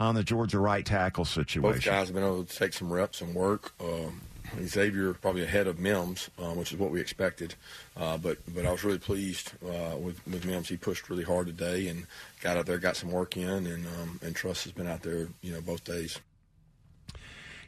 on 0.00 0.14
the 0.14 0.24
Georgia 0.24 0.58
right 0.58 0.84
tackle 0.84 1.24
situation. 1.24 1.62
Both 1.62 1.84
guys 1.84 2.08
have 2.08 2.14
been 2.14 2.24
able 2.24 2.44
to 2.44 2.56
take 2.56 2.72
some 2.72 2.92
reps 2.92 3.20
and 3.20 3.34
work. 3.34 3.72
Um, 3.80 4.22
Xavier 4.62 5.14
probably 5.14 5.42
ahead 5.42 5.66
of 5.66 5.78
Mims, 5.78 6.30
um, 6.38 6.56
which 6.56 6.72
is 6.72 6.78
what 6.78 6.90
we 6.90 7.00
expected. 7.00 7.54
Uh, 7.96 8.16
but 8.18 8.38
but 8.54 8.66
I 8.66 8.70
was 8.70 8.84
really 8.84 8.98
pleased 8.98 9.52
uh, 9.64 9.96
with 9.96 10.24
with 10.26 10.44
Mims. 10.44 10.68
He 10.68 10.76
pushed 10.76 11.08
really 11.10 11.24
hard 11.24 11.46
today 11.46 11.88
and 11.88 12.06
got 12.40 12.56
out 12.56 12.66
there, 12.66 12.78
got 12.78 12.96
some 12.96 13.10
work 13.10 13.36
in, 13.36 13.48
and 13.48 13.86
um, 13.86 14.20
and 14.22 14.34
Truss 14.34 14.64
has 14.64 14.72
been 14.72 14.86
out 14.86 15.02
there, 15.02 15.28
you 15.42 15.52
know, 15.52 15.60
both 15.60 15.84
days. 15.84 16.18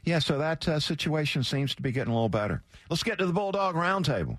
Yeah, 0.05 0.21
so 0.21 0.39
that 0.39 0.69
uh, 0.69 0.79
situation 0.79 1.43
seems 1.43 1.75
to 1.75 1.83
be 1.83 1.91
getting 1.91 2.13
a 2.13 2.15
little 2.15 2.29
better. 2.29 2.63
Let's 2.89 3.03
get 3.03 3.19
to 3.19 3.27
the 3.27 3.33
Bulldog 3.33 3.75
Roundtable. 3.75 4.39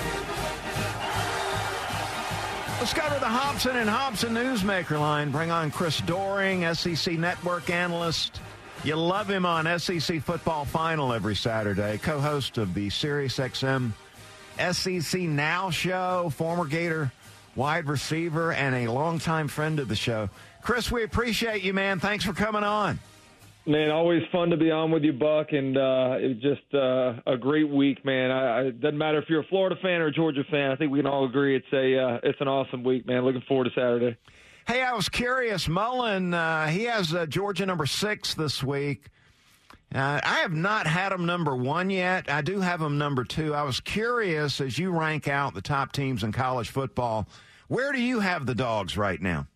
Let's 2.81 2.93
the 2.93 3.27
Hobson 3.27 3.75
and 3.75 3.87
Hobson 3.87 4.33
Newsmaker 4.33 4.99
line. 4.99 5.29
Bring 5.29 5.51
on 5.51 5.69
Chris 5.69 6.01
Doering, 6.01 6.73
SEC 6.73 7.13
Network 7.13 7.69
analyst. 7.69 8.41
You 8.83 8.95
love 8.95 9.29
him 9.29 9.45
on 9.45 9.79
SEC 9.79 10.19
Football 10.23 10.65
Final 10.65 11.13
every 11.13 11.35
Saturday, 11.35 11.99
co-host 11.99 12.57
of 12.57 12.73
the 12.73 12.87
SiriusXM 12.87 13.91
SEC 14.71 15.21
Now 15.21 15.69
show, 15.69 16.31
former 16.35 16.65
Gator 16.65 17.11
wide 17.55 17.85
receiver, 17.85 18.51
and 18.51 18.73
a 18.73 18.91
longtime 18.91 19.47
friend 19.47 19.79
of 19.79 19.87
the 19.87 19.95
show. 19.95 20.31
Chris, 20.63 20.91
we 20.91 21.03
appreciate 21.03 21.61
you, 21.61 21.75
man. 21.75 21.99
Thanks 21.99 22.25
for 22.25 22.33
coming 22.33 22.63
on. 22.63 22.97
Man, 23.65 23.91
always 23.91 24.23
fun 24.31 24.49
to 24.49 24.57
be 24.57 24.71
on 24.71 24.89
with 24.89 25.03
you, 25.03 25.13
Buck, 25.13 25.51
and 25.51 25.77
uh, 25.77 26.17
just 26.41 26.73
uh, 26.73 27.13
a 27.27 27.37
great 27.39 27.69
week, 27.69 28.03
man. 28.03 28.31
I, 28.31 28.61
it 28.61 28.81
doesn't 28.81 28.97
matter 28.97 29.19
if 29.19 29.29
you're 29.29 29.41
a 29.41 29.47
Florida 29.47 29.75
fan 29.83 30.01
or 30.01 30.07
a 30.07 30.11
Georgia 30.11 30.43
fan. 30.49 30.71
I 30.71 30.75
think 30.75 30.91
we 30.91 30.97
can 30.97 31.05
all 31.05 31.25
agree 31.25 31.55
it's 31.55 31.71
a 31.71 31.95
uh, 31.95 32.19
it's 32.23 32.41
an 32.41 32.47
awesome 32.47 32.83
week, 32.83 33.05
man. 33.05 33.23
Looking 33.23 33.43
forward 33.47 33.65
to 33.65 33.69
Saturday. 33.71 34.17
Hey, 34.67 34.81
I 34.81 34.93
was 34.93 35.09
curious. 35.09 35.67
Mullen, 35.67 36.33
uh, 36.33 36.67
he 36.67 36.85
has 36.85 37.13
uh, 37.13 37.27
Georgia 37.27 37.67
number 37.67 37.85
six 37.85 38.33
this 38.33 38.63
week. 38.63 39.09
Uh, 39.93 40.19
I 40.23 40.39
have 40.39 40.53
not 40.53 40.87
had 40.87 41.09
them 41.09 41.27
number 41.27 41.55
one 41.55 41.91
yet. 41.91 42.31
I 42.31 42.41
do 42.41 42.61
have 42.61 42.79
them 42.79 42.97
number 42.97 43.23
two. 43.23 43.53
I 43.53 43.61
was 43.61 43.79
curious 43.79 44.59
as 44.59 44.79
you 44.79 44.89
rank 44.91 45.27
out 45.27 45.53
the 45.53 45.61
top 45.61 45.91
teams 45.91 46.23
in 46.23 46.31
college 46.31 46.69
football. 46.69 47.27
Where 47.67 47.91
do 47.91 48.01
you 48.01 48.21
have 48.21 48.47
the 48.47 48.55
dogs 48.55 48.97
right 48.97 49.21
now? 49.21 49.47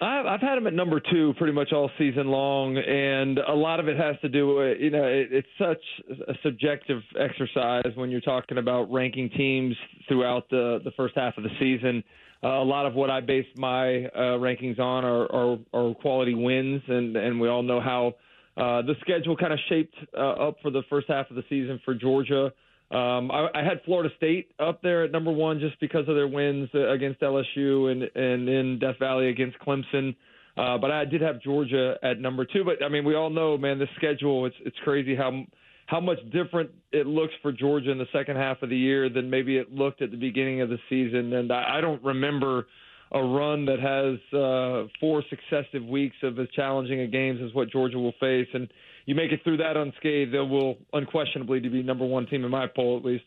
I've 0.00 0.40
had 0.40 0.56
them 0.56 0.66
at 0.66 0.74
number 0.74 1.00
two 1.00 1.34
pretty 1.38 1.52
much 1.52 1.72
all 1.72 1.90
season 1.98 2.28
long, 2.28 2.76
and 2.76 3.38
a 3.38 3.54
lot 3.54 3.80
of 3.80 3.88
it 3.88 3.96
has 3.96 4.16
to 4.22 4.28
do 4.28 4.54
with 4.54 4.78
you 4.80 4.90
know 4.90 5.04
it, 5.04 5.28
it's 5.32 5.48
such 5.58 5.82
a 6.28 6.34
subjective 6.42 7.02
exercise 7.18 7.90
when 7.96 8.10
you're 8.10 8.20
talking 8.20 8.58
about 8.58 8.92
ranking 8.92 9.28
teams 9.30 9.74
throughout 10.06 10.48
the 10.50 10.80
the 10.84 10.92
first 10.92 11.14
half 11.16 11.36
of 11.36 11.42
the 11.42 11.50
season. 11.58 12.04
Uh, 12.44 12.62
a 12.62 12.64
lot 12.64 12.86
of 12.86 12.94
what 12.94 13.10
I 13.10 13.20
base 13.20 13.46
my 13.56 14.04
uh, 14.06 14.38
rankings 14.38 14.78
on 14.78 15.04
are, 15.04 15.26
are, 15.32 15.58
are 15.72 15.94
quality 15.94 16.34
wins, 16.34 16.82
and 16.86 17.16
and 17.16 17.40
we 17.40 17.48
all 17.48 17.64
know 17.64 17.80
how 17.80 18.14
uh, 18.56 18.82
the 18.82 18.94
schedule 19.00 19.36
kind 19.36 19.52
of 19.52 19.58
shaped 19.68 19.96
uh, 20.16 20.48
up 20.48 20.56
for 20.62 20.70
the 20.70 20.82
first 20.88 21.08
half 21.08 21.28
of 21.30 21.36
the 21.36 21.44
season 21.48 21.80
for 21.84 21.94
Georgia. 21.94 22.52
Um, 22.90 23.30
I, 23.30 23.48
I 23.54 23.62
had 23.62 23.82
Florida 23.84 24.08
State 24.16 24.50
up 24.58 24.80
there 24.80 25.04
at 25.04 25.12
number 25.12 25.30
one 25.30 25.60
just 25.60 25.78
because 25.78 26.08
of 26.08 26.14
their 26.14 26.28
wins 26.28 26.70
against 26.72 27.20
LSU 27.20 27.92
and 27.92 28.02
and 28.02 28.48
in 28.48 28.78
Death 28.78 28.98
Valley 28.98 29.28
against 29.28 29.58
Clemson. 29.58 30.16
Uh, 30.56 30.76
but 30.78 30.90
I 30.90 31.04
did 31.04 31.20
have 31.20 31.40
Georgia 31.40 31.96
at 32.02 32.18
number 32.18 32.44
two. 32.44 32.64
But 32.64 32.82
I 32.84 32.88
mean, 32.88 33.04
we 33.04 33.14
all 33.14 33.30
know, 33.30 33.58
man, 33.58 33.78
the 33.78 33.88
schedule 33.96 34.46
it's 34.46 34.56
it's 34.64 34.76
crazy 34.84 35.14
how 35.14 35.44
how 35.86 36.00
much 36.00 36.18
different 36.32 36.70
it 36.92 37.06
looks 37.06 37.32
for 37.42 37.52
Georgia 37.52 37.90
in 37.90 37.98
the 37.98 38.08
second 38.12 38.36
half 38.36 38.62
of 38.62 38.70
the 38.70 38.76
year 38.76 39.08
than 39.08 39.28
maybe 39.28 39.56
it 39.56 39.72
looked 39.72 40.02
at 40.02 40.10
the 40.10 40.16
beginning 40.16 40.60
of 40.60 40.68
the 40.68 40.78
season. 40.88 41.32
And 41.32 41.52
I, 41.52 41.78
I 41.78 41.80
don't 41.80 42.02
remember 42.02 42.66
a 43.12 43.22
run 43.22 43.64
that 43.66 43.80
has 43.80 44.38
uh, 44.38 44.88
four 45.00 45.22
successive 45.30 45.82
weeks 45.86 46.16
of 46.22 46.38
as 46.38 46.46
challenging 46.54 47.00
a 47.00 47.06
games 47.06 47.40
as 47.42 47.54
what 47.54 47.70
Georgia 47.70 47.98
will 47.98 48.12
face, 48.20 48.48
and 48.52 48.68
you 49.08 49.14
make 49.14 49.32
it 49.32 49.42
through 49.42 49.56
that 49.56 49.74
unscathed, 49.74 50.34
they 50.34 50.38
will 50.38 50.76
unquestionably 50.92 51.60
be 51.60 51.82
number 51.82 52.04
one 52.04 52.26
team 52.26 52.44
in 52.44 52.50
my 52.50 52.66
poll 52.66 52.98
at 52.98 53.02
least. 53.02 53.24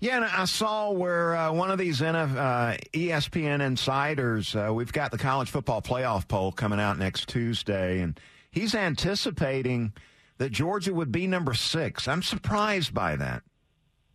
Yeah, 0.00 0.16
and 0.16 0.24
I 0.26 0.44
saw 0.44 0.90
where 0.90 1.34
uh, 1.34 1.50
one 1.50 1.70
of 1.70 1.78
these 1.78 2.02
NF, 2.02 2.36
uh, 2.36 2.76
ESPN 2.92 3.62
insiders, 3.62 4.54
uh, 4.54 4.70
we've 4.70 4.92
got 4.92 5.10
the 5.10 5.16
college 5.16 5.48
football 5.48 5.80
playoff 5.80 6.28
poll 6.28 6.52
coming 6.52 6.78
out 6.78 6.98
next 6.98 7.30
Tuesday, 7.30 8.00
and 8.00 8.20
he's 8.50 8.74
anticipating 8.74 9.94
that 10.36 10.50
Georgia 10.52 10.92
would 10.92 11.10
be 11.10 11.26
number 11.26 11.54
six. 11.54 12.06
I'm 12.06 12.22
surprised 12.22 12.92
by 12.92 13.16
that. 13.16 13.44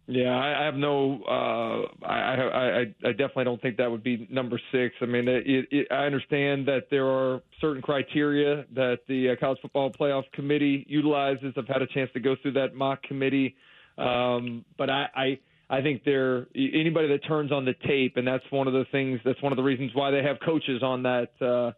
Yeah, 0.10 0.30
I, 0.30 0.62
I 0.62 0.66
have 0.66 0.76
no. 0.76 1.22
Uh, 1.24 2.06
I, 2.06 2.14
I, 2.14 2.80
I 3.04 3.12
definitely 3.12 3.44
don't 3.44 3.62
think 3.62 3.76
that 3.78 3.92
would 3.92 4.04
be 4.04 4.26
number 4.32 4.60
six. 4.72 4.96
I 5.02 5.06
mean, 5.06 5.28
it, 5.28 5.68
it, 5.70 5.88
I 5.92 6.06
understand 6.06 6.66
that 6.68 6.84
there 6.90 7.06
are 7.08 7.42
certain 7.60 7.82
criteria 7.82 8.64
that 8.74 9.00
the 9.10 9.32
uh, 9.32 9.36
College 9.38 9.60
Football 9.62 9.92
Playoff 9.92 10.24
Committee 10.32 10.86
utilizes. 10.88 11.54
I've 11.58 11.68
had 11.68 11.82
a 11.82 11.88
chance 11.88 12.10
to 12.14 12.22
go 12.22 12.38
through 12.42 12.54
that 12.54 12.74
mock 12.74 13.04
committee, 13.04 13.56
um, 13.98 14.64
but 14.78 14.90
I, 14.90 15.08
I 15.14 15.40
I 15.70 15.82
think 15.82 16.06
there 16.06 16.48
anybody 16.56 17.10
that 17.10 17.28
turns 17.28 17.52
on 17.52 17.66
the 17.66 17.76
tape, 17.86 18.16
and 18.16 18.26
that's 18.26 18.46
one 18.50 18.68
of 18.68 18.74
the 18.74 18.86
things. 18.94 19.20
That's 19.26 19.42
one 19.42 19.52
of 19.52 19.58
the 19.58 19.64
reasons 19.64 19.92
why 19.94 20.12
they 20.12 20.24
have 20.24 20.38
coaches 20.40 20.84
on 20.84 21.04
that 21.04 21.32
uh, 21.42 21.72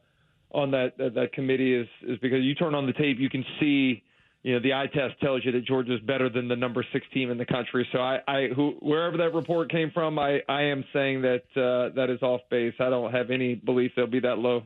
on 0.55 0.69
that, 0.71 0.99
that 0.99 1.15
that 1.15 1.33
committee 1.33 1.73
is 1.73 1.87
is 2.07 2.19
because 2.19 2.43
you 2.43 2.53
turn 2.53 2.75
on 2.75 2.85
the 2.85 2.93
tape, 2.93 3.17
you 3.19 3.29
can 3.31 3.43
see 3.59 4.03
you 4.43 4.53
know 4.53 4.59
the 4.59 4.73
eye 4.73 4.87
test 4.87 5.19
tells 5.19 5.43
you 5.43 5.51
that 5.51 5.65
Georgia's 5.65 5.99
better 6.01 6.29
than 6.29 6.47
the 6.47 6.55
number 6.55 6.85
six 6.93 7.05
team 7.13 7.29
in 7.29 7.37
the 7.37 7.45
country. 7.45 7.87
So 7.91 7.99
I, 7.99 8.19
I 8.27 8.47
who, 8.55 8.77
wherever 8.79 9.17
that 9.17 9.33
report 9.33 9.69
came 9.69 9.91
from, 9.91 10.17
I, 10.17 10.41
I 10.47 10.63
am 10.63 10.85
saying 10.93 11.23
that 11.23 11.43
uh, 11.55 11.93
that 11.95 12.09
is 12.09 12.21
off 12.21 12.41
base. 12.49 12.73
I 12.79 12.89
don't 12.89 13.11
have 13.11 13.31
any 13.31 13.55
belief 13.55 13.91
they'll 13.95 14.07
be 14.07 14.21
that 14.21 14.37
low. 14.37 14.63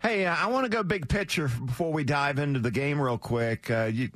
Hey, 0.00 0.26
uh, 0.26 0.34
I 0.34 0.46
want 0.46 0.64
to 0.64 0.70
go 0.70 0.82
big 0.82 1.08
picture 1.08 1.48
before 1.48 1.92
we 1.92 2.04
dive 2.04 2.38
into 2.38 2.60
the 2.60 2.70
game 2.70 3.00
real 3.00 3.18
quick. 3.18 3.70
Uh, 3.70 3.90
you 3.92 4.10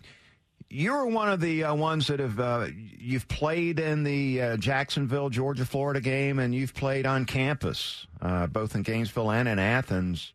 you're 0.70 1.06
one 1.06 1.30
of 1.30 1.40
the 1.40 1.64
uh, 1.64 1.74
ones 1.74 2.06
that 2.08 2.20
have 2.20 2.40
uh, 2.40 2.68
you've 2.98 3.28
played 3.28 3.80
in 3.80 4.02
the 4.02 4.56
Jacksonville, 4.58 5.30
Georgia, 5.30 5.64
Florida 5.64 6.00
game, 6.00 6.38
and 6.38 6.54
you've 6.54 6.74
played 6.74 7.06
on 7.06 7.24
campus, 7.24 8.06
uh, 8.20 8.46
both 8.46 8.74
in 8.74 8.82
Gainesville 8.82 9.30
and 9.30 9.48
in 9.48 9.58
Athens. 9.58 10.32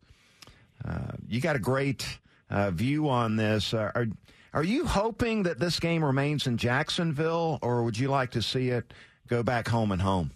You 1.28 1.40
got 1.40 1.56
a 1.56 1.60
great 1.60 2.18
uh, 2.54 2.70
view 2.70 3.08
on 3.08 3.36
this. 3.36 3.74
are 3.74 4.06
are 4.52 4.62
you 4.62 4.86
hoping 4.86 5.42
that 5.42 5.58
this 5.58 5.80
game 5.80 6.04
remains 6.04 6.46
in 6.46 6.56
Jacksonville, 6.56 7.58
or 7.60 7.82
would 7.82 7.98
you 7.98 8.08
like 8.08 8.30
to 8.30 8.42
see 8.42 8.68
it 8.68 8.94
go 9.26 9.42
back 9.42 9.66
home 9.66 9.90
and 9.90 10.00
home? 10.00 10.30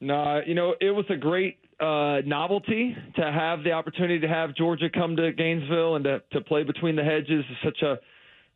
No, 0.00 0.40
you 0.46 0.54
know 0.54 0.74
it 0.80 0.90
was 0.90 1.06
a 1.08 1.16
great 1.16 1.58
novelty 1.80 2.94
to 3.16 3.32
have 3.32 3.64
the 3.64 3.72
opportunity 3.72 4.20
to 4.20 4.28
have 4.28 4.54
Georgia 4.54 4.90
come 4.90 5.16
to 5.16 5.32
Gainesville 5.32 5.96
and 5.96 6.04
to, 6.04 6.22
to 6.32 6.40
play 6.42 6.62
between 6.62 6.94
the 6.94 7.04
hedges. 7.04 7.44
Such 7.64 7.82
a 7.82 7.98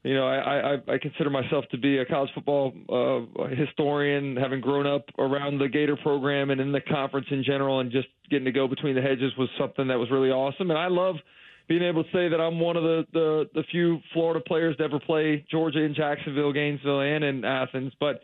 you 0.05 0.15
know, 0.15 0.27
I, 0.27 0.75
I, 0.75 0.95
I 0.95 0.99
consider 0.99 1.31
myself 1.31 1.65
to 1.71 1.79
be 1.79 1.99
a 1.99 2.05
college 2.05 2.31
football 2.35 2.73
uh, 2.89 3.47
historian, 3.55 4.37
having 4.37 4.61
grown 4.61 4.85
up 4.85 5.05
around 5.17 5.59
the 5.59 5.69
Gator 5.69 5.97
program 5.97 6.51
and 6.51 6.61
in 6.61 6.73
the 6.73 6.81
conference 6.81 7.29
in 7.31 7.45
general, 7.45 7.79
and 7.79 7.93
just 7.93 8.09
getting 8.29 8.45
to 8.47 8.53
go 8.53 8.67
between 8.67 8.97
the 8.97 9.01
hedges 9.01 9.33
was 9.39 9.49
something 9.59 9.87
that 9.87 9.99
was 9.99 10.11
really 10.11 10.31
awesome. 10.31 10.71
And 10.71 10.79
I 10.79 10.89
love 10.89 11.17
being 11.73 11.89
able 11.89 12.05
to 12.05 12.11
say 12.11 12.29
that 12.29 12.39
I'm 12.39 12.61
one 12.61 12.77
of 12.77 12.83
the 12.83 13.07
the, 13.15 13.49
the 13.55 13.63
few 13.71 13.99
Florida 14.13 14.45
players 14.47 14.77
to 14.77 14.85
ever 14.85 15.01
play 15.01 15.43
Georgia 15.51 15.81
in 15.81 15.95
Jacksonville, 15.95 16.53
Gainesville, 16.53 17.01
and 17.01 17.25
in 17.25 17.45
Athens. 17.47 17.95
But 17.99 18.17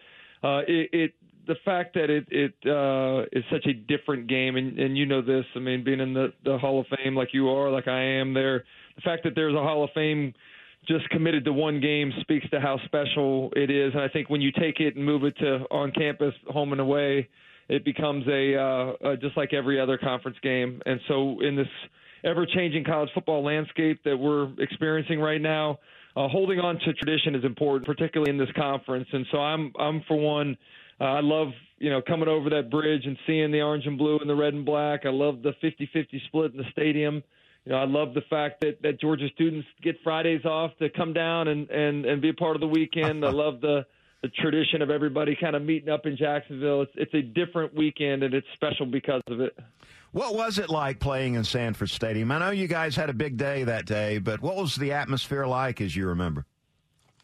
uh, 0.43 0.61
it, 0.69 0.91
it 0.93 1.15
the 1.47 1.55
fact 1.65 1.95
that 1.95 2.11
it 2.11 2.27
it 2.31 2.53
uh, 2.69 3.25
is 3.33 3.43
such 3.51 3.65
a 3.65 3.73
different 3.73 4.29
game, 4.29 4.57
and, 4.57 4.79
and 4.79 4.99
you 4.99 5.07
know 5.07 5.23
this. 5.23 5.47
I 5.57 5.61
mean, 5.61 5.83
being 5.83 6.01
in 6.01 6.13
the 6.13 6.35
the 6.45 6.59
Hall 6.59 6.79
of 6.79 6.87
Fame 6.95 7.17
like 7.17 7.29
you 7.33 7.49
are, 7.49 7.71
like 7.71 7.89
I 7.89 8.03
am, 8.21 8.35
there. 8.35 8.65
The 8.97 9.01
fact 9.03 9.25
that 9.25 9.35
there's 9.35 9.55
a 9.55 9.63
Hall 9.63 9.83
of 9.83 9.91
Fame 9.95 10.35
just 10.87 11.09
committed 11.09 11.47
to 11.47 11.53
one 11.55 11.81
game 11.81 12.13
speaks 12.21 12.49
to 12.51 12.61
how 12.61 12.79
special 12.85 13.51
it 13.57 13.71
is. 13.71 13.95
And 13.95 14.03
I 14.03 14.09
think 14.09 14.29
when 14.29 14.43
you 14.43 14.53
take 14.53 14.79
it 14.79 14.95
and 14.95 15.05
move 15.05 15.25
it 15.25 15.39
to 15.39 15.65
on 15.71 15.91
campus, 15.93 16.35
home 16.49 16.73
and 16.73 16.83
away, 16.83 17.31
it 17.71 17.83
becomes 17.83 18.27
a 18.29 18.57
uh, 18.57 18.93
uh, 19.09 19.17
just 19.17 19.39
like 19.39 19.55
every 19.55 19.81
other 19.81 19.97
conference 19.97 20.37
game. 20.43 20.83
And 20.85 21.01
so 21.09 21.41
in 21.41 21.57
this 21.57 21.67
ever-changing 22.25 22.85
college 22.85 23.11
football 23.15 23.45
landscape 23.45 24.03
that 24.05 24.17
we're 24.17 24.49
experiencing 24.59 25.21
right 25.21 25.41
now, 25.41 25.79
uh, 26.17 26.29
holding 26.29 26.59
on 26.59 26.79
to 26.81 26.93
tradition 26.95 27.35
is 27.35 27.45
important, 27.45 27.87
particularly 27.87 28.31
in 28.31 28.39
this 28.39 28.51
conference. 28.57 29.09
And 29.13 29.27
so 29.31 29.39
I'm 29.39 29.73
I'm 29.79 30.03
for 30.09 30.17
one. 30.17 30.57
Uh, 31.01 31.05
I 31.05 31.21
love 31.21 31.49
you 31.79 31.91
know 31.91 32.03
coming 32.03 32.29
over 32.29 32.51
that 32.51 32.71
bridge 32.71 33.03
and 33.05 33.17
seeing 33.27 33.53
the 33.53 33.61
orange 33.61 33.87
and 33.87 33.97
blue 33.97 34.19
and 34.19 34.29
the 34.29 34.35
red 34.35 34.55
and 34.55 34.65
black. 34.65 35.07
I 35.07 35.11
love 35.11 35.43
the 35.43 35.53
50-50 35.63 36.07
split 36.27 36.53
in 36.53 36.59
the 36.59 36.71
stadium 36.73 37.23
you 37.69 37.75
know, 37.75 37.81
I 37.81 37.85
love 37.85 38.15
the 38.15 38.23
fact 38.31 38.63
that, 38.63 38.81
that 38.83 38.99
Georgia 38.99 39.29
students 39.35 39.69
get 39.83 39.97
Fridays 40.03 40.45
off 40.47 40.71
to 40.79 40.89
come 40.89 41.13
down 41.13 41.49
and, 41.49 41.69
and, 41.69 42.07
and 42.07 42.23
be 42.23 42.31
a 42.31 42.35
part 42.35 42.57
of 42.57 42.61
the 42.61 42.67
weekend. 42.67 43.23
I 43.27 43.31
love 43.31 43.61
the, 43.61 43.85
the 44.23 44.29
tradition 44.29 44.81
of 44.81 44.89
everybody 44.89 45.37
kind 45.39 45.55
of 45.55 45.61
meeting 45.61 45.91
up 45.91 46.07
in 46.07 46.17
Jacksonville. 46.17 46.81
It's, 46.81 46.93
it's 46.95 47.13
a 47.13 47.21
different 47.21 47.75
weekend, 47.75 48.23
and 48.23 48.33
it's 48.33 48.47
special 48.55 48.87
because 48.87 49.21
of 49.29 49.41
it. 49.41 49.55
What 50.12 50.35
was 50.35 50.59
it 50.59 50.71
like 50.71 51.01
playing 51.01 51.35
in 51.35 51.44
Sanford 51.44 51.90
Stadium? 51.90 52.31
I 52.33 52.38
know 52.38 52.51
you 52.51 52.66
guys 52.66 52.97
had 52.97 53.11
a 53.11 53.14
big 53.14 53.37
day 53.37 53.64
that 53.64 53.85
day, 53.85 54.18
but 54.18 54.40
what 54.40 54.57
was 54.57 54.77
the 54.77 54.92
atmosphere 54.92 55.47
like 55.47 55.81
as 55.81 55.94
you 55.94 56.07
remember? 56.09 56.47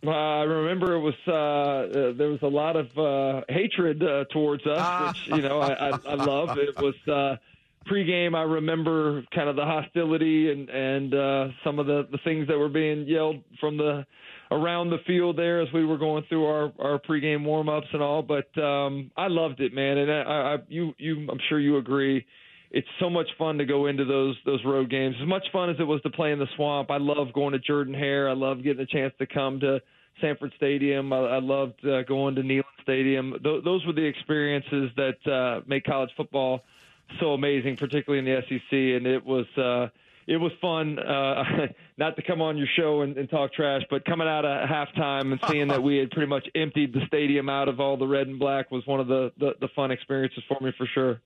Uh, 0.07 0.11
I 0.11 0.43
remember 0.43 0.95
it 0.95 1.01
was 1.01 1.15
uh, 1.27 1.33
uh, 1.33 2.13
there 2.13 2.29
was 2.29 2.43
a 2.43 2.49
lot 2.49 2.77
of 2.77 2.99
uh, 2.99 3.43
hatred 3.49 4.03
uh, 4.03 4.25
towards 4.31 4.67
us, 4.67 4.79
ah. 4.79 5.09
which 5.09 5.37
you 5.39 5.43
know 5.43 5.61
I, 5.61 5.73
I, 5.73 5.99
I 6.09 6.15
love. 6.15 6.59
It 6.59 6.77
was 6.77 6.95
uh, 7.09 7.37
pregame, 7.87 8.35
I 8.35 8.43
remember 8.43 9.25
kind 9.35 9.49
of 9.49 9.57
the 9.57 9.65
hostility 9.65 10.51
and 10.51 10.69
and 10.69 11.15
uh, 11.15 11.49
some 11.63 11.79
of 11.79 11.87
the 11.87 12.07
the 12.11 12.19
things 12.19 12.49
that 12.49 12.59
were 12.59 12.69
being 12.69 13.07
yelled 13.07 13.43
from 13.61 13.77
the 13.77 14.07
around 14.51 14.91
the 14.91 14.99
field 15.07 15.37
there 15.37 15.61
as 15.61 15.69
we 15.73 15.85
were 15.85 15.99
going 15.99 16.25
through 16.29 16.47
our 16.47 16.73
our 16.79 16.99
pregame 16.99 17.45
warm 17.45 17.69
ups 17.69 17.87
and 17.93 18.03
all. 18.03 18.23
But 18.23 18.57
um, 18.63 19.11
I 19.17 19.29
loved 19.29 19.61
it, 19.61 19.73
man, 19.73 19.99
and 19.99 20.11
I, 20.11 20.55
I 20.55 20.57
you 20.69 20.95
you 20.99 21.29
I'm 21.31 21.41
sure 21.49 21.61
you 21.61 21.77
agree. 21.77 22.27
It's 22.75 22.89
so 22.99 23.09
much 23.09 23.29
fun 23.39 23.57
to 23.59 23.65
go 23.65 23.87
into 23.87 24.05
those 24.05 24.37
those 24.45 24.59
road 24.65 24.91
games. 24.91 25.15
As 25.23 25.29
much 25.29 25.45
fun 25.53 25.71
as 25.71 25.77
it 25.79 25.85
was 25.85 26.03
to 26.03 26.11
play 26.11 26.33
in 26.33 26.41
the 26.41 26.49
swamp. 26.57 26.91
I 26.91 26.97
love 26.97 27.33
going 27.33 27.53
to 27.53 27.61
Jordan 27.61 27.95
Hare. 27.95 28.29
I 28.29 28.33
love 28.33 28.65
getting 28.65 28.83
a 28.83 28.87
chance 28.87 29.15
to 29.21 29.27
come 29.27 29.61
to 29.61 29.81
Sanford 30.21 30.53
Stadium. 30.57 31.13
I, 31.13 31.19
I 31.19 31.39
loved 31.39 31.87
uh, 31.87 32.03
going 32.03 32.35
to 32.35 32.43
Neyland 32.43 32.65
Stadium. 32.83 33.37
Th- 33.45 33.63
those 33.63 33.87
were 33.87 33.93
the 33.93 34.05
experiences 34.05 34.91
that 34.97 35.25
uh, 35.33 35.61
make 35.69 35.85
college 35.85 36.11
football 36.17 36.63
so 37.21 37.35
amazing, 37.35 37.77
particularly 37.77 38.19
in 38.19 38.25
the 38.25 38.43
SEC, 38.49 38.73
and 38.73 39.07
it 39.07 39.25
was 39.25 39.47
uh, 39.57 39.87
it 40.27 40.39
was 40.39 40.51
fun. 40.61 40.99
Uh, 40.99 41.69
not 41.97 42.17
to 42.17 42.23
come 42.23 42.43
on 42.43 42.57
your 42.57 42.67
show 42.77 43.03
and, 43.03 43.17
and 43.17 43.31
talk 43.31 43.53
trash, 43.53 43.83
but 43.89 44.05
coming 44.05 44.27
out 44.27 44.45
at 44.45 44.69
halftime 44.69 45.31
and 45.31 45.39
seeing 45.49 45.69
that 45.69 45.81
we 45.81 45.99
had 45.99 46.11
pretty 46.11 46.29
much 46.29 46.49
emptied 46.57 46.93
the 46.93 47.07
stadium 47.07 47.49
out 47.49 47.69
of 47.69 47.79
all 47.79 47.97
the 47.97 48.07
red 48.07 48.27
and 48.27 48.41
black 48.41 48.73
was 48.73 48.85
one 48.85 48.99
of 48.99 49.07
the 49.07 49.31
the, 49.39 49.53
the 49.61 49.69
fun 49.77 49.93
experiences 49.93 50.43
for 50.49 50.59
me 50.61 50.73
for 50.77 50.89
sure. 50.93 51.21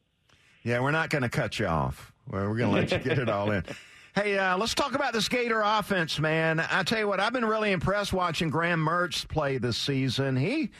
Yeah, 0.62 0.81
we're 0.81 0.90
not 0.90 1.11
going 1.11 1.23
to 1.23 1.29
cut 1.29 1.59
you 1.59 1.66
off. 1.66 2.12
We're 2.31 2.55
going 2.57 2.71
to 2.71 2.81
let 2.81 2.92
you 2.92 2.99
get 2.99 3.18
it 3.18 3.29
all 3.29 3.51
in. 3.51 3.64
Hey, 4.14 4.37
uh, 4.37 4.59
let's 4.59 4.75
talk 4.75 4.97
about 4.97 5.12
the 5.12 5.25
Gator 5.31 5.61
offense, 5.61 6.18
man. 6.18 6.59
I 6.59 6.83
tell 6.83 6.99
you 6.99 7.07
what, 7.07 7.21
I've 7.21 7.33
been 7.33 7.44
really 7.44 7.71
impressed 7.71 8.12
watching 8.12 8.51
Graham 8.51 8.85
Mertz 8.85 9.29
play 9.29 9.59
this 9.59 9.77
season. 9.77 10.35
He 10.35 10.71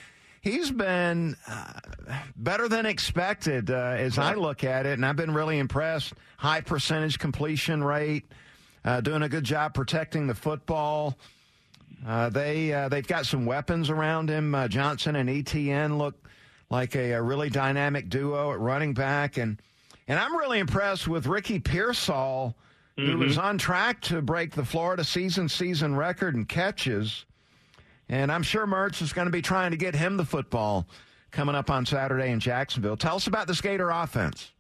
he's 0.40 0.72
been 0.72 1.36
uh, 1.46 1.80
better 2.34 2.68
than 2.68 2.84
expected 2.84 3.70
uh, 3.70 3.94
as 3.96 4.18
I 4.18 4.34
look 4.34 4.64
at 4.64 4.86
it, 4.86 4.94
and 4.94 5.06
I've 5.06 5.14
been 5.14 5.32
really 5.32 5.60
impressed. 5.60 6.14
High 6.36 6.62
percentage 6.62 7.20
completion 7.20 7.84
rate, 7.84 8.24
uh, 8.84 9.02
doing 9.02 9.22
a 9.22 9.28
good 9.28 9.44
job 9.44 9.72
protecting 9.72 10.26
the 10.26 10.34
football. 10.34 11.16
Uh, 12.04 12.30
they 12.30 12.72
uh, 12.72 12.88
they've 12.88 13.06
got 13.06 13.24
some 13.26 13.46
weapons 13.46 13.88
around 13.88 14.30
him. 14.30 14.52
Uh, 14.52 14.66
Johnson 14.66 15.14
and 15.14 15.30
Etienne 15.30 15.96
look 15.96 16.27
like 16.70 16.94
a, 16.94 17.12
a, 17.12 17.22
really 17.22 17.50
dynamic 17.50 18.09
duo 18.09 18.52
at 18.52 18.61
running 18.61 18.94
back, 18.94 19.38
and 19.38 19.61
and 20.07 20.18
I'm 20.18 20.37
really 20.37 20.59
impressed 20.59 21.09
with 21.09 21.26
Ricky 21.26 21.59
Pearsall, 21.59 22.57
mm-hmm. 22.96 23.11
who 23.11 23.22
is 23.22 23.38
on 23.38 23.59
track 23.59 24.00
to 24.02 24.22
break 24.22 24.52
the 24.52 24.64
Florida 24.64 25.04
season 25.04 25.48
season 25.48 25.96
record 25.96 26.35
in 26.35 26.44
catches. 26.44 27.24
And 28.11 28.33
I'm 28.33 28.42
sure 28.42 28.66
Mertz 28.66 29.02
is 29.02 29.12
going 29.12 29.26
to 29.26 29.33
be 29.33 29.42
trying 29.42 29.70
to 29.70 29.76
get 29.76 29.94
him 29.94 30.16
the 30.16 30.24
football 30.24 30.87
coming 31.31 31.54
up 31.54 31.70
on 31.70 31.85
Saturday 31.85 32.31
in 32.31 32.40
Jacksonville. 32.40 32.96
Tell 32.96 33.16
us 33.16 33.26
about 33.26 33.46
the 33.46 33.61
Gator 33.62 33.90
offense. 33.90 34.52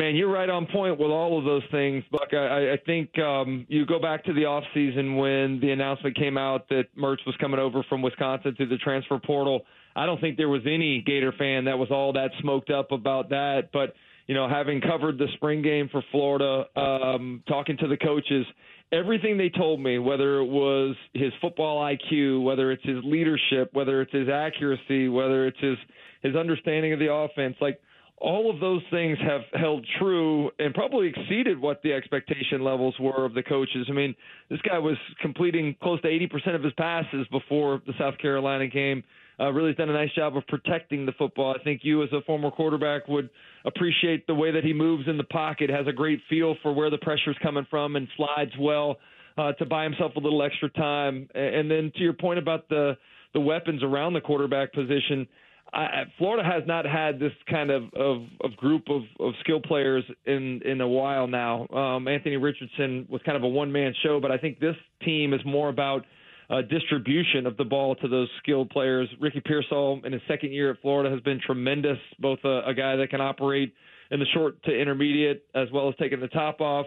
Man, 0.00 0.16
you're 0.16 0.32
right 0.32 0.48
on 0.48 0.64
point 0.64 0.98
with 0.98 1.10
all 1.10 1.38
of 1.38 1.44
those 1.44 1.62
things, 1.70 2.02
Buck. 2.10 2.32
I, 2.32 2.72
I 2.72 2.76
think 2.86 3.18
um, 3.18 3.66
you 3.68 3.84
go 3.84 4.00
back 4.00 4.24
to 4.24 4.32
the 4.32 4.46
off 4.46 4.64
season 4.72 5.16
when 5.16 5.60
the 5.60 5.72
announcement 5.72 6.16
came 6.16 6.38
out 6.38 6.70
that 6.70 6.84
Mertz 6.96 7.18
was 7.26 7.36
coming 7.38 7.60
over 7.60 7.84
from 7.86 8.00
Wisconsin 8.00 8.54
through 8.56 8.70
the 8.70 8.78
transfer 8.78 9.18
portal. 9.18 9.60
I 9.94 10.06
don't 10.06 10.18
think 10.18 10.38
there 10.38 10.48
was 10.48 10.62
any 10.64 11.02
Gator 11.06 11.34
fan 11.38 11.66
that 11.66 11.78
was 11.78 11.90
all 11.90 12.14
that 12.14 12.30
smoked 12.40 12.70
up 12.70 12.92
about 12.92 13.28
that. 13.28 13.68
But 13.74 13.92
you 14.26 14.34
know, 14.34 14.48
having 14.48 14.80
covered 14.80 15.18
the 15.18 15.26
spring 15.34 15.60
game 15.60 15.90
for 15.92 16.02
Florida, 16.10 16.64
um, 16.76 17.42
talking 17.46 17.76
to 17.76 17.86
the 17.86 17.98
coaches, 17.98 18.46
everything 18.92 19.36
they 19.36 19.50
told 19.50 19.80
me, 19.80 19.98
whether 19.98 20.38
it 20.38 20.46
was 20.46 20.96
his 21.12 21.32
football 21.42 21.84
IQ, 21.84 22.42
whether 22.42 22.72
it's 22.72 22.84
his 22.86 23.04
leadership, 23.04 23.68
whether 23.74 24.00
it's 24.00 24.12
his 24.12 24.30
accuracy, 24.30 25.10
whether 25.10 25.46
it's 25.46 25.60
his 25.60 25.76
his 26.22 26.36
understanding 26.36 26.94
of 26.94 26.98
the 26.98 27.12
offense, 27.12 27.56
like 27.60 27.78
all 28.20 28.50
of 28.50 28.60
those 28.60 28.82
things 28.90 29.18
have 29.26 29.40
held 29.54 29.86
true 29.98 30.50
and 30.58 30.74
probably 30.74 31.08
exceeded 31.08 31.58
what 31.58 31.82
the 31.82 31.92
expectation 31.92 32.62
levels 32.62 32.94
were 33.00 33.24
of 33.24 33.32
the 33.32 33.42
coaches. 33.42 33.86
I 33.88 33.92
mean, 33.92 34.14
this 34.50 34.60
guy 34.60 34.78
was 34.78 34.96
completing 35.22 35.74
close 35.82 36.00
to 36.02 36.08
80% 36.08 36.54
of 36.54 36.62
his 36.62 36.72
passes 36.74 37.26
before 37.30 37.80
the 37.86 37.94
South 37.98 38.18
Carolina 38.18 38.66
game 38.66 39.02
uh, 39.40 39.50
really 39.50 39.72
done 39.72 39.88
a 39.88 39.92
nice 39.94 40.12
job 40.14 40.36
of 40.36 40.46
protecting 40.48 41.06
the 41.06 41.12
football. 41.12 41.56
I 41.58 41.62
think 41.64 41.80
you, 41.82 42.02
as 42.02 42.10
a 42.12 42.20
former 42.22 42.50
quarterback, 42.50 43.08
would 43.08 43.30
appreciate 43.64 44.26
the 44.26 44.34
way 44.34 44.50
that 44.50 44.64
he 44.64 44.74
moves 44.74 45.08
in 45.08 45.16
the 45.16 45.24
pocket, 45.24 45.70
has 45.70 45.86
a 45.86 45.92
great 45.92 46.20
feel 46.28 46.56
for 46.62 46.74
where 46.74 46.90
the 46.90 46.98
pressure 46.98 47.30
is 47.30 47.36
coming 47.42 47.66
from, 47.70 47.96
and 47.96 48.06
slides 48.16 48.52
well 48.60 48.98
uh, 49.38 49.52
to 49.52 49.64
buy 49.64 49.84
himself 49.84 50.12
a 50.16 50.20
little 50.20 50.42
extra 50.42 50.68
time. 50.70 51.26
And 51.34 51.70
then 51.70 51.90
to 51.96 52.02
your 52.02 52.12
point 52.12 52.38
about 52.38 52.68
the 52.68 52.98
the 53.32 53.40
weapons 53.40 53.82
around 53.82 54.12
the 54.12 54.20
quarterback 54.20 54.72
position. 54.72 55.26
I, 55.72 56.04
Florida 56.18 56.48
has 56.48 56.64
not 56.66 56.84
had 56.84 57.20
this 57.20 57.32
kind 57.48 57.70
of, 57.70 57.84
of, 57.94 58.22
of 58.42 58.56
group 58.56 58.84
of, 58.88 59.02
of 59.20 59.34
skill 59.40 59.60
players 59.60 60.04
in, 60.26 60.60
in 60.64 60.80
a 60.80 60.88
while 60.88 61.26
now. 61.26 61.66
Um, 61.68 62.08
Anthony 62.08 62.36
Richardson 62.36 63.06
was 63.08 63.20
kind 63.24 63.36
of 63.36 63.44
a 63.44 63.48
one 63.48 63.70
man 63.70 63.94
show, 64.02 64.20
but 64.20 64.30
I 64.30 64.38
think 64.38 64.58
this 64.58 64.76
team 65.04 65.32
is 65.32 65.40
more 65.44 65.68
about 65.68 66.04
uh, 66.50 66.62
distribution 66.62 67.46
of 67.46 67.56
the 67.56 67.64
ball 67.64 67.94
to 67.96 68.08
those 68.08 68.28
skilled 68.42 68.70
players. 68.70 69.08
Ricky 69.20 69.40
Pearsall 69.40 70.00
in 70.04 70.12
his 70.12 70.22
second 70.26 70.52
year 70.52 70.72
at 70.72 70.80
Florida 70.82 71.10
has 71.10 71.20
been 71.20 71.40
tremendous, 71.44 71.98
both 72.18 72.40
a, 72.44 72.62
a 72.66 72.74
guy 72.74 72.96
that 72.96 73.10
can 73.10 73.20
operate 73.20 73.72
in 74.10 74.18
the 74.18 74.26
short 74.34 74.60
to 74.64 74.72
intermediate 74.72 75.44
as 75.54 75.68
well 75.72 75.88
as 75.88 75.94
taking 76.00 76.20
the 76.20 76.28
top 76.28 76.60
off. 76.60 76.86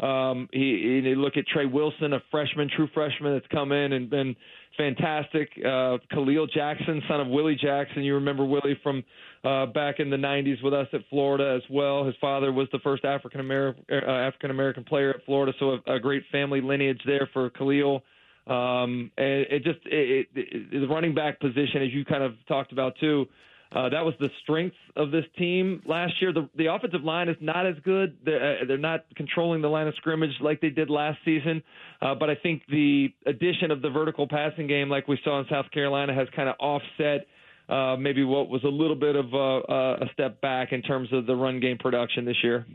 Um, 0.00 0.48
he, 0.52 1.00
he 1.04 1.14
look 1.14 1.36
at 1.36 1.46
Trey 1.46 1.66
Wilson, 1.66 2.12
a 2.14 2.22
freshman, 2.30 2.68
true 2.74 2.88
freshman 2.92 3.34
that's 3.34 3.46
come 3.52 3.72
in 3.72 3.92
and 3.92 4.10
been 4.10 4.34
fantastic. 4.76 5.50
Uh, 5.58 5.98
Kahleil 6.12 6.50
Jackson, 6.50 7.00
son 7.08 7.20
of 7.20 7.28
Willie 7.28 7.56
Jackson. 7.60 8.02
You 8.02 8.14
remember 8.14 8.44
Willie 8.44 8.78
from 8.82 9.04
uh, 9.44 9.66
back 9.66 10.00
in 10.00 10.10
the 10.10 10.16
'90s 10.16 10.62
with 10.62 10.74
us 10.74 10.88
at 10.92 11.00
Florida 11.10 11.54
as 11.56 11.62
well. 11.70 12.04
His 12.04 12.14
father 12.20 12.52
was 12.52 12.68
the 12.72 12.80
first 12.80 13.04
African 13.04 13.40
American 13.40 13.84
uh, 13.90 14.10
African 14.10 14.50
American 14.50 14.84
player 14.84 15.10
at 15.10 15.24
Florida, 15.24 15.52
so 15.58 15.78
a, 15.86 15.94
a 15.94 16.00
great 16.00 16.24
family 16.32 16.60
lineage 16.60 17.00
there 17.06 17.28
for 17.32 17.50
Khalil. 17.50 18.02
Um, 18.46 19.10
and 19.16 19.46
it 19.50 19.64
just 19.64 19.78
it, 19.86 20.26
it, 20.34 20.46
it, 20.52 20.80
the 20.80 20.88
running 20.88 21.14
back 21.14 21.40
position, 21.40 21.82
as 21.82 21.92
you 21.92 22.04
kind 22.04 22.22
of 22.22 22.34
talked 22.46 22.72
about 22.72 22.94
too. 23.00 23.26
Uh, 23.72 23.88
that 23.88 24.04
was 24.04 24.14
the 24.20 24.30
strength 24.42 24.76
of 24.94 25.10
this 25.10 25.24
team 25.36 25.82
last 25.84 26.12
year. 26.20 26.32
The, 26.32 26.48
the 26.56 26.72
offensive 26.72 27.02
line 27.02 27.28
is 27.28 27.36
not 27.40 27.66
as 27.66 27.74
good. 27.84 28.16
They're, 28.24 28.62
uh, 28.62 28.64
they're 28.66 28.78
not 28.78 29.04
controlling 29.16 29.62
the 29.62 29.68
line 29.68 29.88
of 29.88 29.94
scrimmage 29.96 30.30
like 30.40 30.60
they 30.60 30.70
did 30.70 30.90
last 30.90 31.18
season. 31.24 31.62
Uh, 32.00 32.14
but 32.14 32.30
I 32.30 32.36
think 32.36 32.62
the 32.68 33.12
addition 33.26 33.70
of 33.70 33.82
the 33.82 33.90
vertical 33.90 34.28
passing 34.28 34.66
game, 34.68 34.88
like 34.88 35.08
we 35.08 35.18
saw 35.24 35.40
in 35.40 35.46
South 35.50 35.70
Carolina, 35.72 36.14
has 36.14 36.28
kind 36.36 36.48
of 36.48 36.54
offset 36.60 37.26
uh, 37.68 37.96
maybe 37.96 38.22
what 38.24 38.48
was 38.48 38.62
a 38.64 38.68
little 38.68 38.96
bit 38.96 39.16
of 39.16 39.32
a, 39.32 40.04
a 40.04 40.10
step 40.12 40.40
back 40.40 40.72
in 40.72 40.82
terms 40.82 41.12
of 41.12 41.26
the 41.26 41.34
run 41.34 41.60
game 41.60 41.78
production 41.78 42.24
this 42.24 42.36
year. 42.42 42.66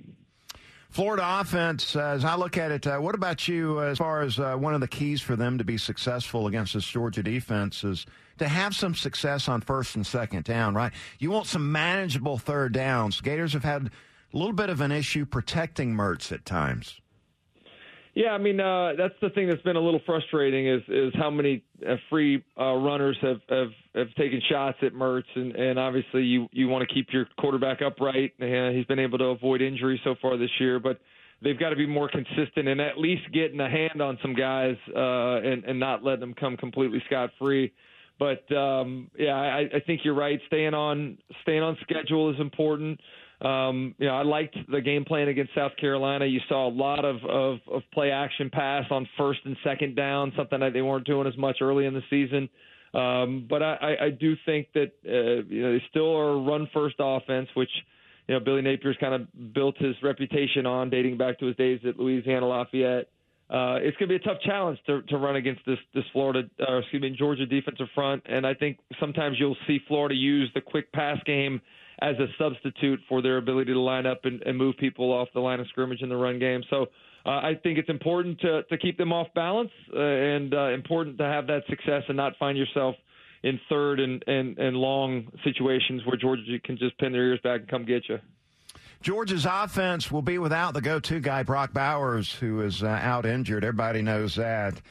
Florida 0.89 1.23
offense, 1.23 1.95
uh, 1.95 2.02
as 2.02 2.25
I 2.25 2.36
look 2.36 2.58
at 2.58 2.71
it, 2.71 2.88
uh, 2.88 2.97
what 2.97 3.13
about 3.13 3.47
you 3.47 3.80
as 3.82 3.99
far 3.99 4.21
as 4.21 4.39
uh, 4.39 4.56
one 4.56 4.73
of 4.73 4.82
the 4.82 4.88
keys 4.88 5.21
for 5.21 5.36
them 5.36 5.60
to 5.60 5.63
be 5.63 5.78
successful 5.78 6.47
against 6.47 6.73
this 6.73 6.86
Georgia 6.86 7.21
defense 7.21 7.84
is 7.84 8.08
to 8.39 8.47
have 8.47 8.75
some 8.75 8.95
success 8.95 9.47
on 9.47 9.62
first 9.62 9.95
and 9.95 10.06
second 10.06 10.43
down, 10.43 10.73
right? 10.73 10.91
You 11.19 11.32
want 11.32 11.47
some 11.47 11.71
manageable 11.71 12.38
third 12.38 12.73
downs. 12.73 13.21
Gators 13.21 13.54
have 13.54 13.63
had 13.63 13.91
a 14.34 14.38
little 14.38 14.54
bit 14.54 14.69
of 14.69 14.82
an 14.82 14.91
issue 14.91 15.25
protecting 15.25 15.93
Mertz 15.93 16.32
at 16.32 16.45
times. 16.45 16.99
Yeah, 18.15 18.32
I 18.32 18.38
mean 18.38 18.60
uh, 18.60 18.93
that's 18.97 19.13
the 19.21 19.30
thing 19.30 19.47
that's 19.47 19.62
been 19.62 19.75
a 19.75 19.82
little 19.82 20.02
frustrating 20.06 20.67
is 20.67 20.82
is 20.88 21.13
how 21.15 21.30
many 21.30 21.63
uh, 21.88 21.95
free 22.10 22.43
uh, 22.60 22.73
runners 22.73 23.17
have, 23.21 23.39
have 23.49 23.69
have 23.95 24.13
taken 24.15 24.41
shots 24.49 24.78
at 24.82 24.93
Mertz, 24.93 25.23
and, 25.36 25.56
and 25.56 25.80
obviously 25.80 26.23
you 26.23 26.47
you 26.52 26.67
want 26.67 26.88
to 26.88 26.93
keep 26.93 27.08
your 27.13 27.28
quarterback 27.39 27.82
upright. 27.82 28.34
And 28.39 28.75
he's 28.75 28.86
been 28.88 28.99
able 28.99 29.19
to 29.19 29.25
avoid 29.25 29.62
injury 29.62 30.02
so 30.04 30.15
far 30.21 30.38
this 30.38 30.49
year, 30.60 30.80
but 30.80 30.99
they've 31.41 31.60
got 31.60 31.69
to 31.69 31.75
be 31.75 31.86
more 31.86 32.10
consistent 32.10 32.67
and 32.67 32.82
at 32.82 32.97
least 32.97 33.32
getting 33.32 33.60
a 33.60 33.69
hand 33.69 34.02
on 34.02 34.17
some 34.21 34.34
guys 34.34 34.75
uh, 34.93 35.38
and 35.47 35.63
and 35.63 35.80
not 35.80 36.04
let 36.04 36.19
them 36.19 36.34
come 36.34 36.58
completely 36.58 37.02
scot 37.06 37.30
free. 37.39 37.71
But 38.20 38.54
um, 38.56 39.10
yeah, 39.18 39.36
I, 39.36 39.60
I 39.74 39.80
think 39.88 40.02
you're 40.04 40.14
right. 40.14 40.40
Staying 40.48 40.74
on 40.74 41.18
staying 41.42 41.64
on 41.64 41.78
schedule 41.82 42.30
is 42.30 42.40
important. 42.40 43.00
Um, 43.42 43.96
you 43.98 44.08
know, 44.08 44.16
I 44.16 44.24
liked 44.24 44.58
the 44.70 44.82
game 44.82 45.06
plan 45.06 45.30
against 45.30 45.56
South 45.56 45.72
Carolina. 45.80 46.26
You 46.26 46.42
saw 46.50 46.68
a 46.68 46.74
lot 46.74 47.06
of, 47.06 47.24
of, 47.24 47.60
of 47.72 47.84
play 47.94 48.12
action 48.12 48.50
pass 48.50 48.84
on 48.92 49.08
first 49.18 49.40
and 49.46 49.56
second 49.64 49.96
down, 49.96 50.34
something 50.36 50.60
that 50.60 50.74
they 50.74 50.82
weren't 50.82 51.06
doing 51.06 51.26
as 51.26 51.38
much 51.38 51.60
early 51.62 51.86
in 51.86 51.94
the 51.94 52.02
season. 52.10 52.50
Um, 52.94 53.48
but 53.50 53.64
I, 53.64 53.96
I 54.02 54.10
do 54.10 54.36
think 54.46 54.68
that 54.74 54.92
uh, 55.08 55.46
you 55.48 55.62
know 55.62 55.74
they 55.74 55.84
still 55.90 56.18
are 56.18 56.32
a 56.32 56.42
run 56.42 56.68
first 56.74 56.96
offense, 57.00 57.48
which 57.54 57.70
you 58.28 58.34
know 58.34 58.42
Billy 58.42 58.62
Napier's 58.62 58.98
kind 59.00 59.14
of 59.14 59.54
built 59.54 59.78
his 59.78 59.96
reputation 60.04 60.66
on, 60.66 60.90
dating 60.90 61.18
back 61.18 61.40
to 61.40 61.46
his 61.46 61.56
days 61.56 61.80
at 61.88 61.98
Louisiana 61.98 62.48
Lafayette. 62.48 63.08
Uh, 63.50 63.78
it's 63.82 63.98
going 63.98 64.08
to 64.08 64.20
be 64.20 64.24
a 64.24 64.28
tough 64.28 64.42
challenge 64.44 64.78
to, 64.86 65.02
to 65.04 65.18
run 65.18 65.36
against 65.36 65.62
this 65.66 65.80
this 65.96 66.04
Florida, 66.14 66.48
uh, 66.68 66.78
excuse 66.78 67.02
me, 67.02 67.10
Georgia 67.18 67.48
defensive 67.48 67.88
front, 67.96 68.22
and 68.28 68.46
I 68.46 68.54
think 68.54 68.78
sometimes 69.00 69.38
you'll 69.40 69.58
see 69.66 69.80
Florida 69.88 70.14
use 70.14 70.52
the 70.54 70.62
quick 70.62 70.92
pass 70.92 71.18
game 71.26 71.60
as 72.02 72.16
a 72.18 72.28
substitute 72.38 73.00
for 73.10 73.22
their 73.22 73.38
ability 73.38 73.74
to 73.74 73.80
line 73.80 74.06
up 74.06 74.22
and, 74.24 74.42
and 74.44 74.58
move 74.58 74.78
people 74.78 75.12
off 75.12 75.28
the 75.34 75.40
line 75.40 75.60
of 75.60 75.68
scrimmage 75.68 76.02
in 76.02 76.10
the 76.10 76.16
run 76.16 76.40
game. 76.40 76.64
So 76.70 76.88
uh, 77.26 77.30
I 77.30 77.60
think 77.62 77.78
it's 77.78 77.90
important 77.90 78.40
to, 78.42 78.64
to 78.64 78.78
keep 78.78 78.98
them 78.98 79.12
off 79.12 79.28
balance 79.36 79.72
uh, 79.94 80.00
and 80.00 80.54
uh, 80.54 80.70
important 80.70 81.18
to 81.18 81.26
have 81.26 81.48
that 81.48 81.64
success 81.68 82.04
and 82.08 82.16
not 82.16 82.34
find 82.38 82.58
yourself 82.58 82.96
in 83.44 83.60
third 83.70 84.00
and, 84.00 84.24
and, 84.28 84.58
and 84.58 84.78
long 84.78 85.28
situations 85.44 86.02
where 86.06 86.18
Georgia 86.18 86.60
can 86.64 86.78
just 86.78 86.98
pin 86.98 87.12
their 87.12 87.24
ears 87.24 87.40
back 87.44 87.62
and 87.62 87.70
come 87.70 87.86
get 87.86 88.08
you. 88.08 88.20
Georgia's 89.02 89.46
offense 89.46 90.12
will 90.12 90.22
be 90.22 90.38
without 90.38 90.74
the 90.74 90.82
go-to 90.82 91.20
guy 91.20 91.44
Brock 91.44 91.74
Bowers, 91.74 92.34
who 92.34 92.62
is 92.62 92.84
uh, 92.84 92.88
out 92.88 93.26
injured. 93.26 93.64
Everybody 93.64 94.02
knows 94.02 94.36
that. 94.36 94.82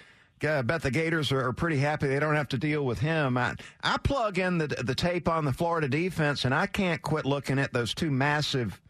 I 0.43 0.63
bet 0.63 0.83
the 0.83 0.91
Gators 0.91 1.33
are, 1.33 1.53
pretty 1.53 1.79
happy 1.79 2.07
they 2.07 2.21
don't 2.21 2.37
have 2.37 2.49
to 2.51 2.59
deal 2.59 2.87
with 2.87 3.01
him. 3.01 3.37
I, 3.37 3.55
I 3.83 3.97
plug 3.99 4.39
in 4.39 4.59
the 4.59 4.69
the 4.69 4.95
tape 4.95 5.29
on 5.29 5.45
the 5.45 5.53
Florida 5.53 5.89
defense, 5.89 6.45
and 6.45 6.55
I 6.55 6.67
can't 6.67 7.03
quit 7.03 7.25
looking 7.25 7.59
at 7.59 7.73
those 7.73 7.93
two 7.93 8.11
massive 8.11 8.81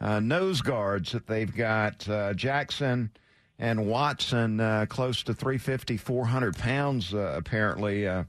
uh, 0.00 0.20
nose 0.20 0.62
guards 0.62 1.12
that 1.12 1.26
they've 1.26 1.54
got 1.54 2.08
uh, 2.08 2.32
Jackson 2.32 3.10
and 3.58 3.86
Watson, 3.86 4.58
uh, 4.58 4.86
close 4.88 5.22
to 5.24 5.34
350, 5.34 5.98
400 5.98 6.56
pounds, 6.56 7.12
uh, 7.12 7.34
apparently. 7.36 8.08
Uh, 8.08 8.24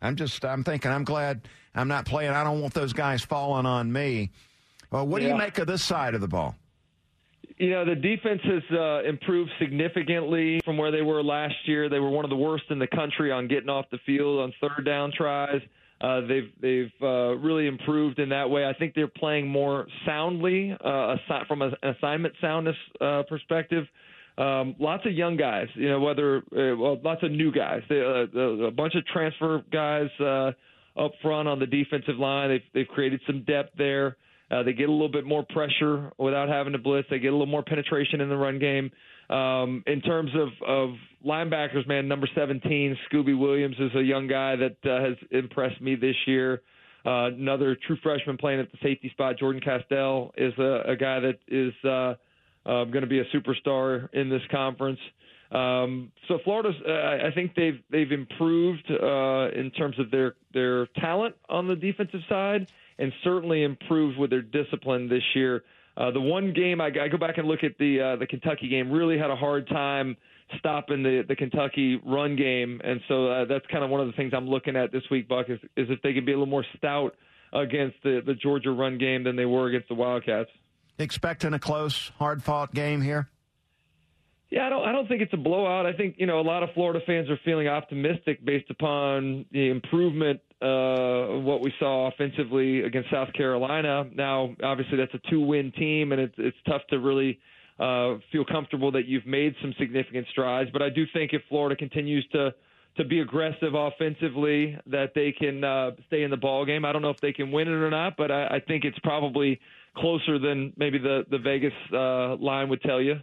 I'm 0.00 0.16
just, 0.16 0.42
I'm 0.42 0.64
thinking, 0.64 0.90
I'm 0.90 1.04
glad 1.04 1.42
I'm 1.74 1.88
not 1.88 2.06
playing. 2.06 2.30
I 2.30 2.42
don't 2.42 2.62
want 2.62 2.72
those 2.72 2.94
guys 2.94 3.22
falling 3.22 3.66
on 3.66 3.92
me. 3.92 4.30
Well, 4.90 5.06
what 5.06 5.22
yeah. 5.22 5.28
do 5.28 5.34
you 5.34 5.38
make 5.38 5.58
of 5.58 5.66
this 5.66 5.84
side 5.84 6.14
of 6.14 6.20
the 6.20 6.28
ball? 6.28 6.56
You 7.58 7.70
know, 7.70 7.84
the 7.84 7.94
defense 7.94 8.40
has 8.44 8.62
uh, 8.72 9.02
improved 9.02 9.50
significantly 9.58 10.60
from 10.64 10.78
where 10.78 10.90
they 10.90 11.02
were 11.02 11.22
last 11.22 11.54
year. 11.66 11.90
They 11.90 11.98
were 11.98 12.08
one 12.08 12.24
of 12.24 12.30
the 12.30 12.36
worst 12.36 12.64
in 12.70 12.78
the 12.78 12.86
country 12.86 13.30
on 13.30 13.48
getting 13.48 13.68
off 13.68 13.84
the 13.92 13.98
field 14.06 14.40
on 14.40 14.52
third 14.60 14.84
down 14.86 15.12
tries. 15.14 15.60
Uh, 16.00 16.22
they've 16.22 16.50
they've 16.62 16.92
uh, 17.02 17.36
really 17.36 17.66
improved 17.66 18.18
in 18.18 18.30
that 18.30 18.48
way. 18.48 18.64
I 18.64 18.72
think 18.72 18.94
they're 18.94 19.08
playing 19.08 19.46
more 19.46 19.86
soundly 20.06 20.74
uh, 20.82 21.16
from 21.46 21.60
an 21.60 21.74
assignment 21.82 22.34
soundness 22.40 22.76
uh, 23.00 23.22
perspective. 23.28 23.84
Um, 24.38 24.74
lots 24.78 25.04
of 25.04 25.12
young 25.12 25.36
guys, 25.36 25.66
you 25.74 25.90
know, 25.90 26.00
whether 26.00 26.38
uh, 26.38 26.74
well, 26.76 26.98
lots 27.04 27.22
of 27.22 27.30
new 27.30 27.52
guys. 27.52 27.82
They, 27.90 28.00
uh, 28.00 28.38
a 28.66 28.70
bunch 28.70 28.94
of 28.94 29.04
transfer 29.06 29.62
guys 29.70 30.08
uh, 30.18 30.52
up 30.98 31.12
front 31.20 31.46
on 31.46 31.58
the 31.58 31.66
defensive 31.66 32.16
line. 32.16 32.48
They've 32.48 32.62
they've 32.72 32.88
created 32.88 33.20
some 33.26 33.42
depth 33.42 33.76
there. 33.76 34.16
Uh, 34.50 34.62
they 34.62 34.72
get 34.72 34.88
a 34.88 34.92
little 34.92 35.08
bit 35.08 35.24
more 35.24 35.44
pressure 35.48 36.10
without 36.18 36.48
having 36.48 36.72
to 36.72 36.78
blitz. 36.78 37.08
They 37.08 37.18
get 37.18 37.28
a 37.28 37.32
little 37.32 37.46
more 37.46 37.62
penetration 37.62 38.20
in 38.20 38.28
the 38.28 38.36
run 38.36 38.58
game. 38.58 38.90
Um, 39.30 39.84
in 39.86 40.00
terms 40.00 40.32
of, 40.34 40.48
of 40.66 40.94
linebackers, 41.24 41.86
man, 41.86 42.08
number 42.08 42.28
17, 42.34 42.96
Scooby 43.10 43.38
Williams 43.38 43.76
is 43.78 43.94
a 43.94 44.02
young 44.02 44.26
guy 44.26 44.56
that 44.56 44.76
uh, 44.84 45.04
has 45.04 45.16
impressed 45.30 45.80
me 45.80 45.94
this 45.94 46.16
year. 46.26 46.62
Uh, 47.06 47.26
another 47.26 47.76
true 47.86 47.96
freshman 48.02 48.36
playing 48.36 48.60
at 48.60 48.70
the 48.72 48.78
safety 48.82 49.08
spot, 49.10 49.38
Jordan 49.38 49.62
Castell, 49.62 50.32
is 50.36 50.52
a, 50.58 50.82
a 50.88 50.96
guy 50.96 51.20
that 51.20 51.38
is 51.46 51.72
uh, 51.84 52.14
uh, 52.68 52.84
going 52.84 53.02
to 53.02 53.06
be 53.06 53.20
a 53.20 53.24
superstar 53.26 54.12
in 54.12 54.28
this 54.28 54.42
conference. 54.50 54.98
Um, 55.50 56.12
so 56.28 56.38
Florida's, 56.44 56.76
uh, 56.86 57.26
I 57.26 57.30
think 57.34 57.54
they've 57.56 57.80
they've 57.90 58.12
improved 58.12 58.88
uh, 58.90 59.48
in 59.50 59.72
terms 59.76 59.98
of 59.98 60.10
their 60.10 60.34
their 60.54 60.86
talent 60.98 61.34
on 61.48 61.66
the 61.66 61.74
defensive 61.74 62.20
side, 62.28 62.70
and 63.00 63.12
certainly 63.24 63.64
improved 63.64 64.18
with 64.18 64.30
their 64.30 64.42
discipline 64.42 65.08
this 65.08 65.22
year. 65.34 65.64
Uh, 65.96 66.10
the 66.12 66.20
one 66.20 66.52
game 66.52 66.80
I, 66.80 66.86
I 66.86 67.08
go 67.08 67.18
back 67.18 67.38
and 67.38 67.48
look 67.48 67.64
at 67.64 67.76
the 67.78 68.00
uh, 68.00 68.16
the 68.16 68.26
Kentucky 68.26 68.68
game 68.68 68.92
really 68.92 69.18
had 69.18 69.30
a 69.30 69.36
hard 69.36 69.66
time 69.68 70.16
stopping 70.58 71.02
the 71.02 71.24
the 71.26 71.34
Kentucky 71.34 72.00
run 72.06 72.36
game, 72.36 72.80
and 72.84 73.00
so 73.08 73.26
uh, 73.26 73.44
that's 73.46 73.66
kind 73.66 73.82
of 73.82 73.90
one 73.90 74.00
of 74.00 74.06
the 74.06 74.12
things 74.12 74.32
I'm 74.36 74.48
looking 74.48 74.76
at 74.76 74.92
this 74.92 75.02
week, 75.10 75.28
Buck, 75.28 75.46
is, 75.48 75.58
is 75.76 75.88
if 75.90 76.00
they 76.02 76.12
can 76.12 76.24
be 76.24 76.32
a 76.32 76.36
little 76.36 76.46
more 76.46 76.64
stout 76.76 77.16
against 77.52 77.96
the 78.04 78.20
the 78.24 78.34
Georgia 78.34 78.70
run 78.70 78.98
game 78.98 79.24
than 79.24 79.34
they 79.34 79.46
were 79.46 79.66
against 79.66 79.88
the 79.88 79.94
Wildcats. 79.94 80.50
Expecting 80.98 81.54
a 81.54 81.58
close, 81.58 82.12
hard 82.18 82.42
fought 82.42 82.74
game 82.74 83.00
here. 83.00 83.28
Yeah, 84.50 84.66
I 84.66 84.68
don't. 84.68 84.88
I 84.88 84.92
don't 84.92 85.08
think 85.08 85.22
it's 85.22 85.32
a 85.32 85.38
blowout. 85.38 85.86
I 85.86 85.92
think 85.92 86.16
you 86.18 86.26
know 86.26 86.40
a 86.40 86.42
lot 86.42 86.62
of 86.62 86.70
Florida 86.74 87.00
fans 87.06 87.30
are 87.30 87.38
feeling 87.44 87.68
optimistic 87.68 88.44
based 88.44 88.70
upon 88.70 89.46
the 89.50 89.70
improvement 89.70 90.40
uh, 90.62 91.38
what 91.40 91.60
we 91.60 91.72
saw 91.78 92.08
offensively 92.08 92.82
against 92.82 93.10
South 93.10 93.32
Carolina. 93.32 94.04
Now, 94.14 94.54
obviously, 94.62 94.96
that's 94.98 95.14
a 95.14 95.30
two-win 95.30 95.72
team, 95.72 96.12
and 96.12 96.20
it's 96.20 96.34
it's 96.38 96.56
tough 96.66 96.82
to 96.90 96.98
really 96.98 97.38
uh, 97.78 98.16
feel 98.30 98.44
comfortable 98.44 98.92
that 98.92 99.06
you've 99.06 99.26
made 99.26 99.54
some 99.62 99.74
significant 99.78 100.26
strides. 100.30 100.70
But 100.72 100.82
I 100.82 100.90
do 100.90 101.04
think 101.12 101.32
if 101.32 101.42
Florida 101.48 101.76
continues 101.76 102.26
to 102.32 102.54
to 102.96 103.04
be 103.04 103.20
aggressive 103.20 103.74
offensively, 103.74 104.78
that 104.86 105.12
they 105.14 105.32
can 105.32 105.62
uh, 105.62 105.92
stay 106.08 106.24
in 106.24 106.30
the 106.30 106.36
ball 106.36 106.66
game. 106.66 106.84
I 106.84 106.92
don't 106.92 107.02
know 107.02 107.10
if 107.10 107.20
they 107.20 107.32
can 107.32 107.52
win 107.52 107.68
it 107.68 107.72
or 107.72 107.90
not, 107.90 108.16
but 108.16 108.30
I, 108.30 108.46
I 108.46 108.60
think 108.66 108.84
it's 108.84 108.98
probably 108.98 109.60
closer 109.96 110.38
than 110.38 110.72
maybe 110.76 110.98
the 110.98 111.24
the 111.30 111.38
Vegas 111.38 111.72
uh, 111.92 112.36
line 112.36 112.68
would 112.68 112.82
tell 112.82 113.00
you 113.00 113.20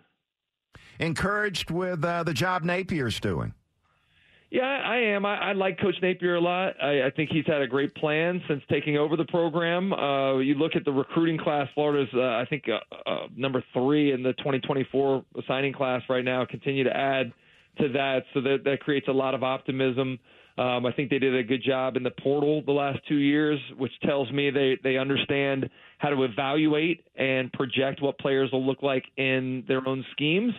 encouraged 1.00 1.72
with 1.72 2.04
uh, 2.04 2.24
the 2.24 2.34
job 2.34 2.64
Napier's 2.64 3.20
doing? 3.20 3.54
Yeah, 4.50 4.64
I 4.64 4.98
am. 4.98 5.26
I, 5.26 5.50
I 5.50 5.54
like 5.54 5.78
Coach 5.80 5.96
Napier 6.02 6.36
a 6.36 6.42
lot. 6.42 6.82
I, 6.82 7.08
I 7.08 7.10
think 7.14 7.32
he's 7.32 7.46
had 7.46 7.62
a 7.62 7.68
great 7.68 7.94
plan 7.96 8.42
since 8.48 8.64
taking 8.70 8.98
over 8.98 9.18
the 9.18 9.26
program. 9.26 9.92
Uh, 9.92 10.38
you 10.38 10.56
look 10.56 10.76
at 10.76 10.86
the 10.86 10.92
recruiting 10.92 11.38
class. 11.38 11.68
Florida's, 11.76 12.08
uh, 12.14 12.22
I 12.22 12.46
think, 12.50 12.64
uh, 12.70 13.10
uh, 13.10 13.28
number 13.36 13.62
three 13.74 14.14
in 14.14 14.24
the 14.24 14.32
2024 14.34 15.26
signing 15.48 15.74
class 15.74 16.02
right 16.10 16.24
now. 16.24 16.46
Continue 16.46 16.86
to 16.86 16.96
add 16.96 17.34
to 17.80 17.90
that, 17.90 18.24
so 18.34 18.42
that 18.42 18.60
that 18.64 18.80
creates 18.80 19.08
a 19.10 19.12
lot 19.12 19.36
of 19.36 19.44
optimism. 19.44 20.18
Um, 20.58 20.88
I 20.88 20.92
think 20.94 21.12
they 21.12 21.20
did 21.20 21.36
a 21.36 21.44
good 21.44 21.62
job 21.62 21.98
in 21.98 22.04
the 22.04 22.12
portal 22.12 22.64
the 22.66 22.72
last 22.72 23.00
two 23.08 23.18
years, 23.18 23.60
which 23.78 23.92
tells 24.04 24.32
me 24.32 24.50
they 24.50 24.78
they 24.82 24.98
understand 24.98 25.70
how 26.00 26.10
to 26.10 26.24
evaluate 26.24 27.04
and 27.16 27.52
project 27.52 28.02
what 28.02 28.18
players 28.18 28.50
will 28.52 28.66
look 28.66 28.82
like 28.82 29.04
in 29.18 29.66
their 29.68 29.86
own 29.88 30.06
schemes. 30.14 30.54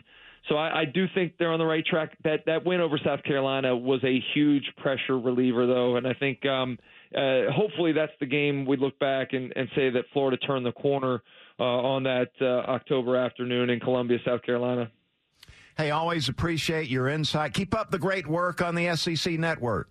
So 0.48 0.56
I, 0.56 0.80
I 0.80 0.84
do 0.84 1.06
think 1.14 1.34
they're 1.38 1.52
on 1.52 1.58
the 1.58 1.66
right 1.66 1.84
track. 1.84 2.16
That 2.24 2.40
that 2.46 2.64
win 2.64 2.80
over 2.80 2.98
South 3.04 3.22
Carolina 3.22 3.76
was 3.76 4.02
a 4.04 4.22
huge 4.34 4.64
pressure 4.78 5.18
reliever, 5.18 5.66
though, 5.66 5.96
and 5.96 6.06
I 6.06 6.14
think 6.14 6.44
um, 6.46 6.78
uh, 7.14 7.50
hopefully 7.52 7.92
that's 7.92 8.12
the 8.20 8.26
game 8.26 8.64
we 8.66 8.76
look 8.76 8.98
back 8.98 9.32
and, 9.32 9.52
and 9.56 9.68
say 9.74 9.90
that 9.90 10.04
Florida 10.12 10.36
turned 10.38 10.64
the 10.64 10.72
corner 10.72 11.22
uh, 11.58 11.62
on 11.62 12.02
that 12.04 12.30
uh, 12.40 12.70
October 12.70 13.16
afternoon 13.16 13.70
in 13.70 13.80
Columbia, 13.80 14.18
South 14.24 14.42
Carolina. 14.42 14.90
Hey, 15.76 15.90
always 15.90 16.28
appreciate 16.28 16.88
your 16.88 17.08
insight. 17.08 17.54
Keep 17.54 17.74
up 17.74 17.90
the 17.90 17.98
great 17.98 18.26
work 18.26 18.60
on 18.60 18.74
the 18.74 18.96
SEC 18.96 19.38
network. 19.38 19.88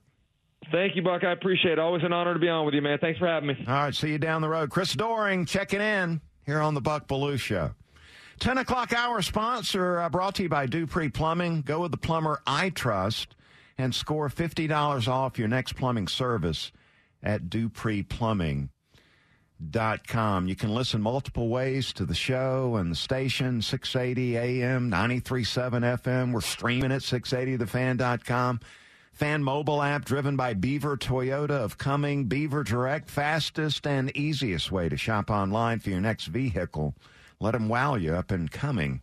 Thank 0.72 0.96
you, 0.96 1.02
Buck. 1.02 1.24
I 1.24 1.32
appreciate 1.32 1.74
it. 1.74 1.80
Always 1.80 2.04
an 2.04 2.12
honor 2.12 2.34
to 2.34 2.40
be 2.40 2.50
on 2.50 2.66
with 2.66 2.74
you, 2.74 2.82
man. 2.82 2.98
Thanks 3.00 3.20
for 3.20 3.28
having 3.28 3.48
me. 3.48 3.56
All 3.68 3.74
right, 3.74 3.96
see 3.96 4.10
you 4.10 4.18
down 4.18 4.42
the 4.42 4.50
road. 4.50 4.70
Chris 4.70 4.94
Doering 4.94 5.46
checking 5.46 5.80
in 5.80 6.20
here 6.46 6.60
on 6.60 6.74
the 6.74 6.82
Buck 6.82 7.08
Belue 7.08 7.40
Show. 7.40 7.72
10 8.40 8.60
o'clock 8.60 8.94
hour 8.94 9.22
sponsor 9.22 10.00
uh, 10.00 10.10
brought 10.10 10.36
to 10.36 10.44
you 10.44 10.50
by 10.50 10.68
Dupree 10.68 11.10
Plumbing. 11.10 11.64
Go 11.64 11.82
with 11.82 11.92
the 11.92 11.98
plumber 11.98 12.42
I 12.46 12.70
trust 12.70 13.36
and 13.78 13.94
score 13.94 14.30
$50 14.30 15.08
off 15.08 15.40
your 15.40 15.48
next 15.48 15.74
plumbing 15.74 16.08
service 16.08 16.72
at 17.24 17.50
dupreeplumbing.com. 17.50 20.48
You 20.48 20.56
can 20.56 20.74
listen 20.74 21.02
multiple 21.02 21.50
ways 21.50 21.92
to 21.94 22.06
the 22.06 22.14
show 22.14 22.76
and 22.76 22.92
the 22.92 22.96
station, 22.96 23.62
680 23.62 24.38
AM, 24.38 24.92
93.7 24.92 26.02
FM. 26.02 26.32
We're 26.32 26.42
streaming 26.42 26.92
at 26.92 27.02
680thefan.com. 27.02 28.60
Fan 29.14 29.44
mobile 29.44 29.82
app 29.82 30.06
driven 30.06 30.38
by 30.38 30.54
Beaver 30.54 30.96
Toyota 30.96 31.50
of 31.50 31.80
Cumming. 31.80 32.26
Beaver 32.26 32.64
Direct, 32.64 33.10
fastest 33.10 33.88
and 33.88 34.16
easiest 34.16 34.72
way 34.72 34.90
to 34.90 34.98
shop 34.98 35.32
online 35.32 35.80
for 35.80 35.90
your 35.90 36.02
next 36.02 36.28
vehicle. 36.28 36.94
Let 37.40 37.52
them 37.52 37.70
wow 37.70 37.96
you 37.96 38.14
up 38.14 38.32
and 38.32 38.50
coming 38.50 39.02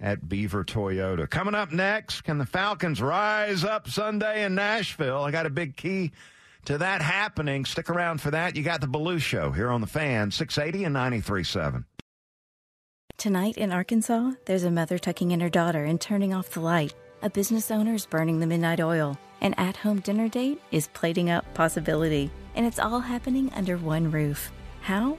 at 0.00 0.28
Beaver 0.28 0.64
Toyota. 0.64 1.28
Coming 1.28 1.54
up 1.54 1.72
next, 1.72 2.22
can 2.22 2.38
the 2.38 2.46
Falcons 2.46 3.00
rise 3.00 3.64
up 3.64 3.88
Sunday 3.88 4.44
in 4.44 4.54
Nashville? 4.54 5.22
I 5.22 5.30
got 5.30 5.46
a 5.46 5.50
big 5.50 5.76
key 5.76 6.12
to 6.64 6.78
that 6.78 7.00
happening. 7.00 7.64
Stick 7.64 7.88
around 7.88 8.20
for 8.20 8.30
that. 8.32 8.56
You 8.56 8.62
got 8.62 8.80
the 8.80 8.88
Belue 8.88 9.20
Show 9.20 9.52
here 9.52 9.70
on 9.70 9.80
the 9.80 9.86
fan, 9.86 10.30
680 10.30 10.84
and 10.84 10.96
93.7. 10.96 11.84
Tonight 13.16 13.56
in 13.56 13.72
Arkansas, 13.72 14.32
there's 14.46 14.64
a 14.64 14.70
mother 14.70 14.98
tucking 14.98 15.30
in 15.30 15.40
her 15.40 15.48
daughter 15.48 15.84
and 15.84 16.00
turning 16.00 16.34
off 16.34 16.50
the 16.50 16.60
light. 16.60 16.94
A 17.22 17.30
business 17.30 17.70
owner 17.70 17.94
is 17.94 18.04
burning 18.04 18.40
the 18.40 18.46
midnight 18.46 18.80
oil. 18.80 19.16
An 19.40 19.54
at 19.54 19.76
home 19.76 20.00
dinner 20.00 20.28
date 20.28 20.60
is 20.72 20.88
plating 20.88 21.30
up 21.30 21.44
possibility. 21.54 22.30
And 22.56 22.66
it's 22.66 22.80
all 22.80 23.00
happening 23.00 23.52
under 23.54 23.76
one 23.76 24.10
roof. 24.10 24.50
How? 24.80 25.18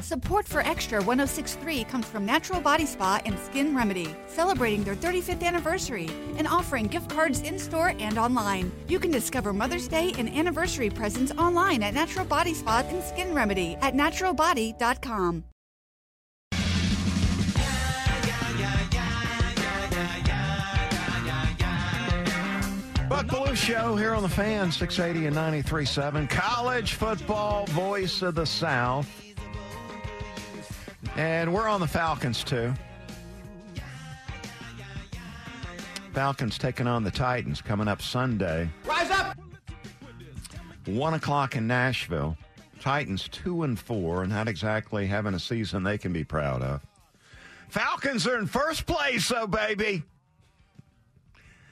Support 0.00 0.46
for 0.46 0.60
Extra 0.60 1.02
1063 1.02 1.84
comes 1.84 2.06
from 2.06 2.26
Natural 2.26 2.60
Body 2.60 2.84
Spa 2.84 3.20
and 3.24 3.38
Skin 3.38 3.74
Remedy, 3.74 4.14
celebrating 4.26 4.84
their 4.84 4.96
35th 4.96 5.42
anniversary 5.42 6.10
and 6.36 6.46
offering 6.46 6.86
gift 6.86 7.08
cards 7.08 7.40
in 7.40 7.58
store 7.58 7.94
and 7.98 8.18
online. 8.18 8.70
You 8.86 8.98
can 8.98 9.10
discover 9.10 9.52
Mother's 9.52 9.88
Day 9.88 10.12
and 10.18 10.28
anniversary 10.28 10.90
presents 10.90 11.32
online 11.32 11.82
at 11.82 11.94
Natural 11.94 12.26
Body 12.26 12.54
Spa 12.54 12.84
and 12.88 13.02
Skin 13.02 13.34
Remedy 13.34 13.76
at 13.80 13.94
naturalbody.com. 13.94 15.44
Buck 23.08 23.26
Belue 23.26 23.54
Show 23.54 23.96
here 23.96 24.12
on 24.12 24.22
the 24.22 24.28
fan, 24.28 24.72
680 24.72 25.28
and 25.28 25.36
93.7. 25.36 26.28
College 26.28 26.94
football 26.94 27.64
voice 27.66 28.22
of 28.22 28.34
the 28.34 28.44
South. 28.44 29.23
And 31.16 31.54
we're 31.54 31.68
on 31.68 31.80
the 31.80 31.86
Falcons, 31.86 32.42
too. 32.42 32.72
Falcons 36.12 36.58
taking 36.58 36.86
on 36.86 37.02
the 37.02 37.10
Titans 37.10 37.60
coming 37.60 37.88
up 37.88 38.00
Sunday. 38.00 38.68
Rise 38.84 39.10
up! 39.10 39.36
One 40.86 41.14
o'clock 41.14 41.56
in 41.56 41.66
Nashville. 41.66 42.36
Titans 42.80 43.28
two 43.28 43.62
and 43.62 43.78
four, 43.78 44.22
and 44.22 44.32
not 44.32 44.46
exactly 44.46 45.06
having 45.06 45.34
a 45.34 45.40
season 45.40 45.82
they 45.82 45.96
can 45.96 46.12
be 46.12 46.22
proud 46.22 46.62
of. 46.62 46.82
Falcons 47.68 48.26
are 48.26 48.38
in 48.38 48.46
first 48.46 48.84
place, 48.86 49.28
though, 49.28 49.46
baby. 49.46 50.02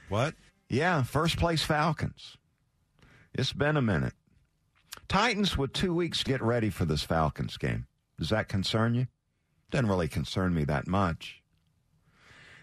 What? 0.08 0.34
Yeah, 0.68 1.02
first 1.02 1.36
place 1.36 1.62
Falcons. 1.62 2.38
It's 3.34 3.52
been 3.52 3.76
a 3.76 3.82
minute. 3.82 4.14
Titans 5.08 5.58
with 5.58 5.72
two 5.72 5.94
weeks 5.94 6.20
to 6.20 6.24
get 6.24 6.42
ready 6.42 6.70
for 6.70 6.86
this 6.86 7.02
Falcons 7.02 7.58
game. 7.58 7.86
Does 8.18 8.30
that 8.30 8.48
concern 8.48 8.94
you? 8.94 9.06
Doesn't 9.72 9.88
really 9.88 10.08
concern 10.08 10.52
me 10.52 10.64
that 10.64 10.86
much. 10.86 11.40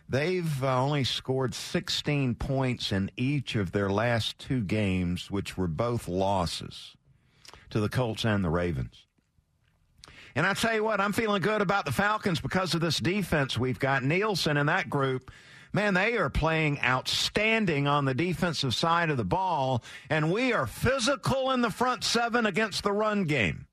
They've 0.07 0.63
uh, 0.63 0.81
only 0.81 1.03
scored 1.03 1.55
16 1.55 2.35
points 2.35 2.91
in 2.91 3.09
each 3.17 3.55
of 3.55 3.71
their 3.71 3.89
last 3.89 4.37
two 4.37 4.61
games, 4.61 5.31
which 5.31 5.57
were 5.57 5.67
both 5.67 6.07
losses 6.07 6.95
to 7.71 7.79
the 7.79 7.89
Colts 7.89 8.25
and 8.25 8.45
the 8.45 8.49
Ravens. 8.49 9.07
And 10.35 10.45
I 10.45 10.53
tell 10.53 10.75
you 10.75 10.83
what, 10.83 11.01
I'm 11.01 11.13
feeling 11.13 11.41
good 11.41 11.61
about 11.61 11.85
the 11.85 11.91
Falcons 11.91 12.39
because 12.39 12.75
of 12.75 12.81
this 12.81 12.99
defense 12.99 13.57
we've 13.57 13.79
got. 13.79 14.03
Nielsen 14.03 14.55
and 14.55 14.69
that 14.69 14.87
group, 14.87 15.31
man, 15.73 15.95
they 15.95 16.15
are 16.15 16.29
playing 16.29 16.79
outstanding 16.81 17.87
on 17.87 18.05
the 18.05 18.13
defensive 18.13 18.75
side 18.75 19.09
of 19.09 19.17
the 19.17 19.25
ball, 19.25 19.83
and 20.11 20.31
we 20.31 20.53
are 20.53 20.67
physical 20.67 21.49
in 21.49 21.61
the 21.61 21.71
front 21.71 22.03
seven 22.03 22.45
against 22.45 22.83
the 22.83 22.93
run 22.93 23.23
game 23.23 23.65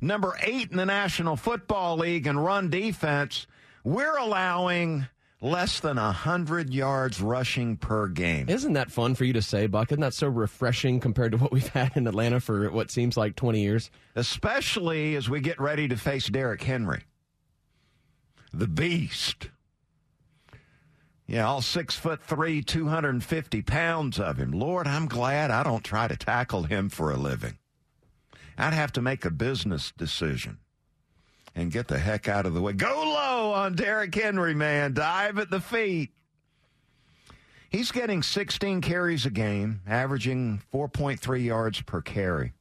number 0.00 0.36
eight 0.42 0.70
in 0.70 0.76
the 0.76 0.86
National 0.86 1.36
Football 1.36 1.98
League 1.98 2.26
in 2.26 2.38
run 2.38 2.70
defense, 2.70 3.46
we're 3.84 4.16
allowing 4.16 5.06
less 5.40 5.80
than 5.80 5.96
100 5.96 6.72
yards 6.72 7.20
rushing 7.20 7.76
per 7.76 8.08
game. 8.08 8.48
Isn't 8.48 8.72
that 8.72 8.90
fun 8.90 9.14
for 9.14 9.24
you 9.24 9.32
to 9.34 9.42
say, 9.42 9.66
Buck? 9.66 9.92
Isn't 9.92 10.00
that 10.00 10.14
so 10.14 10.28
refreshing 10.28 11.00
compared 11.00 11.32
to 11.32 11.38
what 11.38 11.52
we've 11.52 11.68
had 11.74 11.96
in 11.96 12.06
Atlanta 12.06 12.40
for 12.40 12.70
what 12.70 12.90
seems 12.90 13.16
like 13.16 13.36
20 13.36 13.60
years? 13.60 13.90
Especially 14.14 15.14
as 15.14 15.28
we 15.28 15.40
get 15.40 15.60
ready 15.60 15.88
to 15.88 15.96
face 15.96 16.28
Derrick 16.28 16.62
Henry, 16.62 17.04
the 18.52 18.68
beast. 18.68 19.50
Yeah, 21.28 21.48
all 21.48 21.60
six 21.60 21.96
foot 21.96 22.22
three, 22.22 22.62
250 22.62 23.62
pounds 23.62 24.20
of 24.20 24.38
him. 24.38 24.52
Lord, 24.52 24.86
I'm 24.86 25.06
glad 25.06 25.50
I 25.50 25.64
don't 25.64 25.82
try 25.82 26.06
to 26.06 26.16
tackle 26.16 26.62
him 26.64 26.88
for 26.88 27.10
a 27.10 27.16
living. 27.16 27.58
I'd 28.58 28.72
have 28.72 28.92
to 28.92 29.02
make 29.02 29.24
a 29.24 29.30
business 29.30 29.92
decision 29.96 30.58
and 31.54 31.72
get 31.72 31.88
the 31.88 31.98
heck 31.98 32.28
out 32.28 32.46
of 32.46 32.54
the 32.54 32.60
way. 32.60 32.72
Go 32.72 32.86
low 32.86 33.52
on 33.52 33.74
Derrick 33.74 34.14
Henry, 34.14 34.54
man. 34.54 34.94
Dive 34.94 35.38
at 35.38 35.50
the 35.50 35.60
feet. 35.60 36.10
He's 37.68 37.90
getting 37.90 38.22
16 38.22 38.80
carries 38.80 39.26
a 39.26 39.30
game, 39.30 39.80
averaging 39.86 40.62
4.3 40.72 41.44
yards 41.44 41.82
per 41.82 42.00
carry. 42.00 42.52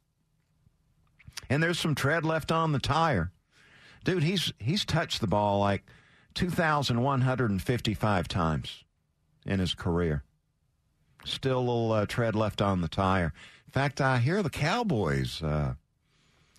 And 1.50 1.62
there's 1.62 1.80
some 1.80 1.96
tread 1.96 2.26
left 2.26 2.52
on 2.52 2.72
the 2.72 2.80
tire. 2.80 3.32
Dude, 4.04 4.24
he's 4.24 4.52
he's 4.60 4.86
touched 4.86 5.22
the 5.22 5.28
ball 5.28 5.60
like 5.60 5.84
2,155 6.36 8.28
times 8.28 8.84
in 9.46 9.60
his 9.60 9.74
career. 9.74 10.24
Still 11.24 11.60
a 11.60 11.60
little 11.60 11.92
uh, 11.92 12.06
tread 12.06 12.36
left 12.36 12.62
on 12.62 12.82
the 12.82 12.88
tire. 12.88 13.34
In 13.68 13.72
fact, 13.72 14.00
I 14.02 14.20
hear 14.20 14.44
the 14.44 14.50
Cowboys 14.50 15.42
uh, 15.42 15.74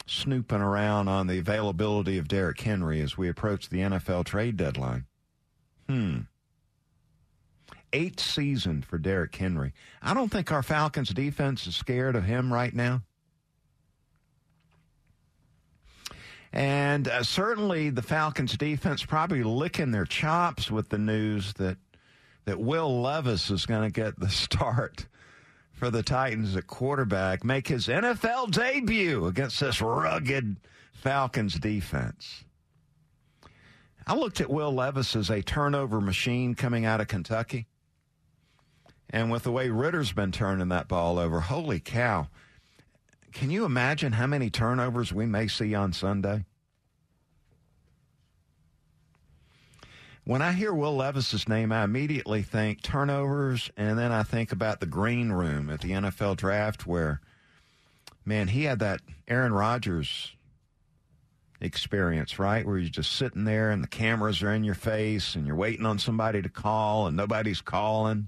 snooping 0.06 0.60
around 0.60 1.08
on 1.08 1.26
the 1.26 1.38
availability 1.38 2.16
of 2.16 2.28
Derrick 2.28 2.60
Henry 2.60 3.00
as 3.00 3.18
we 3.18 3.28
approach 3.28 3.68
the 3.68 3.78
NFL 3.78 4.24
trade 4.24 4.56
deadline. 4.56 5.04
Hmm. 5.88 6.20
Eighth 7.92 8.20
season 8.20 8.82
for 8.82 8.98
Derrick 8.98 9.34
Henry. 9.34 9.72
I 10.02 10.14
don't 10.14 10.30
think 10.30 10.52
our 10.52 10.62
Falcons 10.62 11.10
defense 11.10 11.66
is 11.66 11.76
scared 11.76 12.16
of 12.16 12.24
him 12.24 12.52
right 12.52 12.74
now. 12.74 13.02
And 16.52 17.08
uh, 17.08 17.22
certainly 17.22 17.90
the 17.90 18.02
Falcons 18.02 18.56
defense 18.56 19.04
probably 19.04 19.42
licking 19.42 19.90
their 19.90 20.04
chops 20.04 20.70
with 20.70 20.88
the 20.88 20.98
news 20.98 21.52
that 21.54 21.76
that 22.46 22.60
Will 22.60 23.02
Levis 23.02 23.50
is 23.50 23.66
going 23.66 23.82
to 23.82 23.90
get 23.90 24.18
the 24.18 24.28
start 24.30 25.06
for 25.76 25.90
the 25.90 26.02
Titans 26.02 26.56
at 26.56 26.66
quarterback, 26.66 27.44
make 27.44 27.68
his 27.68 27.86
NFL 27.86 28.50
debut 28.50 29.26
against 29.26 29.60
this 29.60 29.80
rugged 29.80 30.56
Falcons 30.92 31.54
defense. 31.58 32.44
I 34.06 34.14
looked 34.14 34.40
at 34.40 34.50
Will 34.50 34.72
Levis 34.72 35.14
as 35.14 35.30
a 35.30 35.42
turnover 35.42 36.00
machine 36.00 36.54
coming 36.54 36.86
out 36.86 37.00
of 37.00 37.08
Kentucky. 37.08 37.66
And 39.10 39.30
with 39.30 39.42
the 39.42 39.52
way 39.52 39.68
Ridder's 39.68 40.12
been 40.12 40.32
turning 40.32 40.68
that 40.68 40.88
ball 40.88 41.18
over, 41.18 41.40
holy 41.40 41.78
cow. 41.78 42.28
Can 43.32 43.50
you 43.50 43.64
imagine 43.64 44.12
how 44.12 44.26
many 44.26 44.48
turnovers 44.48 45.12
we 45.12 45.26
may 45.26 45.46
see 45.46 45.74
on 45.74 45.92
Sunday? 45.92 46.46
When 50.26 50.42
I 50.42 50.50
hear 50.50 50.74
Will 50.74 50.96
Levis's 50.96 51.48
name, 51.48 51.70
I 51.70 51.84
immediately 51.84 52.42
think 52.42 52.82
turnovers, 52.82 53.70
and 53.76 53.96
then 53.96 54.10
I 54.10 54.24
think 54.24 54.50
about 54.50 54.80
the 54.80 54.86
green 54.86 55.30
room 55.30 55.70
at 55.70 55.82
the 55.82 55.92
NFL 55.92 56.36
draft 56.36 56.84
where, 56.84 57.20
man, 58.24 58.48
he 58.48 58.64
had 58.64 58.80
that 58.80 59.02
Aaron 59.28 59.52
Rodgers 59.52 60.34
experience, 61.60 62.40
right? 62.40 62.66
Where 62.66 62.76
you're 62.76 62.88
just 62.88 63.12
sitting 63.12 63.44
there 63.44 63.70
and 63.70 63.84
the 63.84 63.88
cameras 63.88 64.42
are 64.42 64.52
in 64.52 64.64
your 64.64 64.74
face 64.74 65.36
and 65.36 65.46
you're 65.46 65.54
waiting 65.54 65.86
on 65.86 66.00
somebody 66.00 66.42
to 66.42 66.48
call 66.48 67.06
and 67.06 67.16
nobody's 67.16 67.60
calling. 67.60 68.26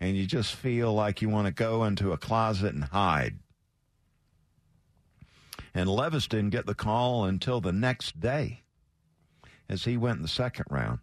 And 0.00 0.16
you 0.16 0.26
just 0.26 0.52
feel 0.52 0.92
like 0.92 1.22
you 1.22 1.28
want 1.28 1.46
to 1.46 1.52
go 1.52 1.84
into 1.84 2.10
a 2.10 2.18
closet 2.18 2.74
and 2.74 2.82
hide. 2.82 3.38
And 5.72 5.88
Levis 5.88 6.26
didn't 6.26 6.50
get 6.50 6.66
the 6.66 6.74
call 6.74 7.24
until 7.24 7.60
the 7.60 7.70
next 7.70 8.18
day 8.18 8.62
as 9.68 9.84
he 9.84 9.96
went 9.96 10.16
in 10.16 10.22
the 10.22 10.28
second 10.28 10.66
round. 10.70 11.00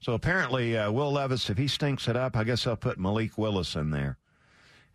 So 0.00 0.12
apparently, 0.12 0.76
uh, 0.76 0.90
Will 0.90 1.12
Levis, 1.12 1.50
if 1.50 1.58
he 1.58 1.68
stinks 1.68 2.08
it 2.08 2.16
up, 2.16 2.36
I 2.36 2.44
guess 2.44 2.66
I'll 2.66 2.76
put 2.76 2.98
Malik 2.98 3.38
Willis 3.38 3.74
in 3.74 3.90
there 3.90 4.18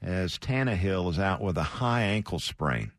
as 0.02 0.38
Tannehill 0.38 1.10
is 1.10 1.20
out 1.20 1.42
with 1.42 1.58
a 1.58 1.64
high 1.64 2.02
ankle 2.02 2.39
sprain. 2.39 2.92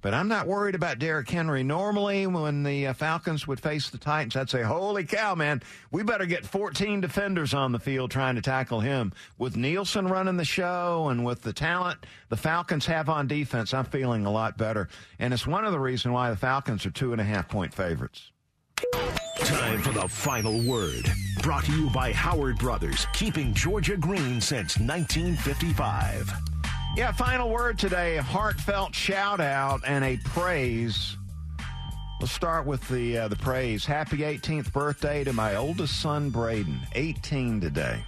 But 0.00 0.14
I'm 0.14 0.28
not 0.28 0.46
worried 0.46 0.74
about 0.74 0.98
Derrick 0.98 1.28
Henry. 1.28 1.62
Normally, 1.62 2.26
when 2.26 2.62
the 2.62 2.88
uh, 2.88 2.92
Falcons 2.92 3.46
would 3.46 3.60
face 3.60 3.90
the 3.90 3.98
Titans, 3.98 4.36
I'd 4.36 4.48
say, 4.48 4.62
holy 4.62 5.04
cow, 5.04 5.34
man, 5.34 5.62
we 5.90 6.02
better 6.02 6.26
get 6.26 6.46
14 6.46 7.00
defenders 7.00 7.52
on 7.52 7.72
the 7.72 7.80
field 7.80 8.10
trying 8.10 8.36
to 8.36 8.42
tackle 8.42 8.80
him. 8.80 9.12
With 9.38 9.56
Nielsen 9.56 10.06
running 10.06 10.36
the 10.36 10.44
show 10.44 11.08
and 11.08 11.24
with 11.24 11.42
the 11.42 11.52
talent 11.52 12.06
the 12.28 12.36
Falcons 12.36 12.86
have 12.86 13.08
on 13.08 13.26
defense, 13.26 13.74
I'm 13.74 13.84
feeling 13.86 14.24
a 14.24 14.30
lot 14.30 14.56
better. 14.56 14.88
And 15.18 15.34
it's 15.34 15.46
one 15.46 15.64
of 15.64 15.72
the 15.72 15.80
reasons 15.80 16.12
why 16.12 16.30
the 16.30 16.36
Falcons 16.36 16.86
are 16.86 16.90
two 16.90 17.12
and 17.12 17.20
a 17.20 17.24
half 17.24 17.48
point 17.48 17.74
favorites. 17.74 18.30
Time 19.40 19.82
for 19.82 19.92
the 19.92 20.06
final 20.06 20.60
word. 20.62 21.10
Brought 21.42 21.64
to 21.64 21.72
you 21.72 21.90
by 21.90 22.12
Howard 22.12 22.58
Brothers, 22.58 23.06
keeping 23.12 23.54
Georgia 23.54 23.96
green 23.96 24.40
since 24.40 24.78
1955. 24.78 26.57
Yeah, 26.98 27.12
final 27.12 27.48
word 27.48 27.78
today 27.78 28.16
a 28.16 28.22
heartfelt 28.24 28.92
shout 28.92 29.38
out 29.38 29.82
and 29.86 30.04
a 30.04 30.16
praise. 30.24 31.16
Let's 32.20 32.32
start 32.32 32.66
with 32.66 32.88
the 32.88 33.18
uh, 33.18 33.28
the 33.28 33.36
praise. 33.36 33.86
Happy 33.86 34.16
18th 34.16 34.72
birthday 34.72 35.22
to 35.22 35.32
my 35.32 35.54
oldest 35.54 36.02
son 36.02 36.30
Braden, 36.30 36.80
18 36.96 37.60
today. 37.60 38.02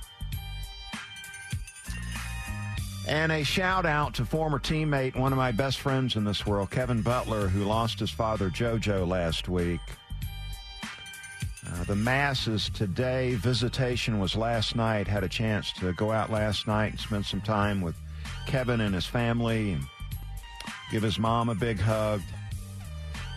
And 3.07 3.30
a 3.30 3.45
shout 3.45 3.86
out 3.86 4.14
to 4.14 4.24
former 4.24 4.59
teammate, 4.59 5.14
one 5.14 5.32
of 5.32 5.38
my 5.38 5.53
best 5.53 5.78
friends 5.78 6.16
in 6.16 6.24
this 6.24 6.45
world, 6.45 6.72
Kevin 6.72 7.01
Butler, 7.01 7.47
who 7.47 7.62
lost 7.62 8.01
his 8.01 8.11
father 8.11 8.51
JoJo 8.51 9.07
last 9.07 9.49
week. 9.49 9.78
Uh, 11.64 11.84
the 11.84 11.95
mass 11.95 12.49
is 12.49 12.68
today. 12.70 13.36
Visitation 13.36 14.18
was 14.18 14.34
last 14.34 14.74
night. 14.74 15.07
Had 15.07 15.22
a 15.22 15.28
chance 15.28 15.70
to 15.74 15.93
go 15.93 16.11
out 16.11 16.32
last 16.32 16.66
night 16.66 16.91
and 16.91 16.99
spend 16.99 17.24
some 17.24 17.41
time 17.41 17.80
with 17.80 17.95
Kevin 18.47 18.80
and 18.80 18.95
his 18.95 19.07
family 19.07 19.72
and 19.72 19.84
give 20.91 21.03
his 21.03 21.18
mom 21.18 21.49
a 21.49 21.55
big 21.55 21.78
hug. 21.78 22.20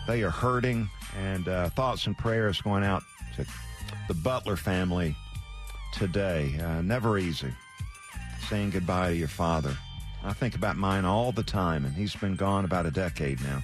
They 0.06 0.22
are 0.22 0.30
hurting, 0.30 0.88
and 1.18 1.48
uh, 1.48 1.70
thoughts 1.70 2.06
and 2.06 2.16
prayers 2.16 2.60
going 2.60 2.84
out 2.84 3.02
to 3.36 3.46
the 4.08 4.14
Butler 4.14 4.56
family 4.56 5.16
today. 5.92 6.58
Uh, 6.60 6.82
never 6.82 7.18
easy 7.18 7.52
saying 8.48 8.70
goodbye 8.70 9.10
to 9.10 9.16
your 9.16 9.28
father. 9.28 9.76
I 10.22 10.32
think 10.32 10.54
about 10.54 10.76
mine 10.76 11.04
all 11.04 11.32
the 11.32 11.42
time, 11.42 11.84
and 11.84 11.94
he's 11.94 12.14
been 12.14 12.36
gone 12.36 12.64
about 12.64 12.86
a 12.86 12.90
decade 12.90 13.40
now. 13.42 13.62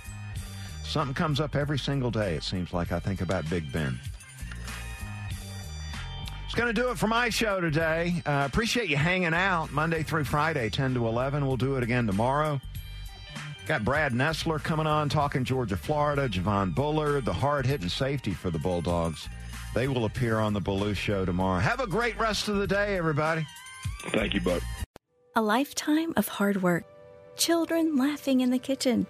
Something 0.85 1.15
comes 1.15 1.41
up 1.41 1.55
every 1.55 1.79
single 1.79 2.11
day, 2.11 2.35
it 2.35 2.43
seems 2.43 2.73
like 2.73 2.93
I 2.93 2.99
think 2.99 3.21
about 3.21 3.49
Big 3.49 3.71
Ben. 3.73 3.99
It's 6.51 6.59
going 6.59 6.75
to 6.75 6.83
do 6.83 6.91
it 6.91 6.99
for 6.99 7.07
my 7.07 7.29
show 7.29 7.61
today. 7.61 8.25
Uh, 8.27 8.43
appreciate 8.45 8.91
you 8.91 8.97
hanging 8.97 9.35
out 9.35 9.71
Monday 9.71 10.03
through 10.03 10.25
Friday, 10.25 10.69
10 10.69 10.95
to 10.95 11.07
11. 11.07 11.47
We'll 11.47 11.57
do 11.57 11.77
it 11.77 11.85
again 11.85 12.09
tomorrow. 12.09 12.61
Got 13.69 13.85
Brad 13.85 14.13
Nessler 14.13 14.61
coming 14.61 14.89
on 14.89 15.09
talking 15.09 15.45
Georgia, 15.45 15.77
Florida, 15.77 16.29
Javon 16.29 16.75
Bullard, 16.75 17.25
the 17.25 17.33
hard 17.33 17.67
hitting 17.67 17.89
safety 17.89 18.33
for 18.33 18.51
the 18.51 18.59
Bulldogs. 18.59 19.29
They 19.77 19.87
will 19.87 20.07
appear 20.07 20.41
on 20.41 20.53
the 20.53 20.61
Belue 20.61 20.97
Show 20.97 21.25
tomorrow. 21.25 21.61
Have 21.61 21.79
a 21.79 21.87
great 21.87 22.19
rest 22.19 22.49
of 22.49 22.57
the 22.57 22.67
day, 22.67 22.99
everybody. 22.99 23.47
Thank 24.09 24.35
you, 24.35 24.41
Buck. 24.41 24.61
A 25.37 25.41
lifetime 25.41 26.13
of 26.17 26.27
hard 26.27 26.65
work, 26.65 26.83
children 27.37 27.95
laughing 27.95 28.41
in 28.41 28.51
the 28.51 28.59
kitchen, 28.59 29.07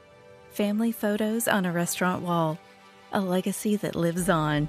family 0.50 0.92
photos 0.92 1.48
on 1.48 1.64
a 1.64 1.72
restaurant 1.72 2.20
wall, 2.20 2.58
a 3.12 3.20
legacy 3.22 3.76
that 3.76 3.96
lives 3.96 4.28
on. 4.28 4.68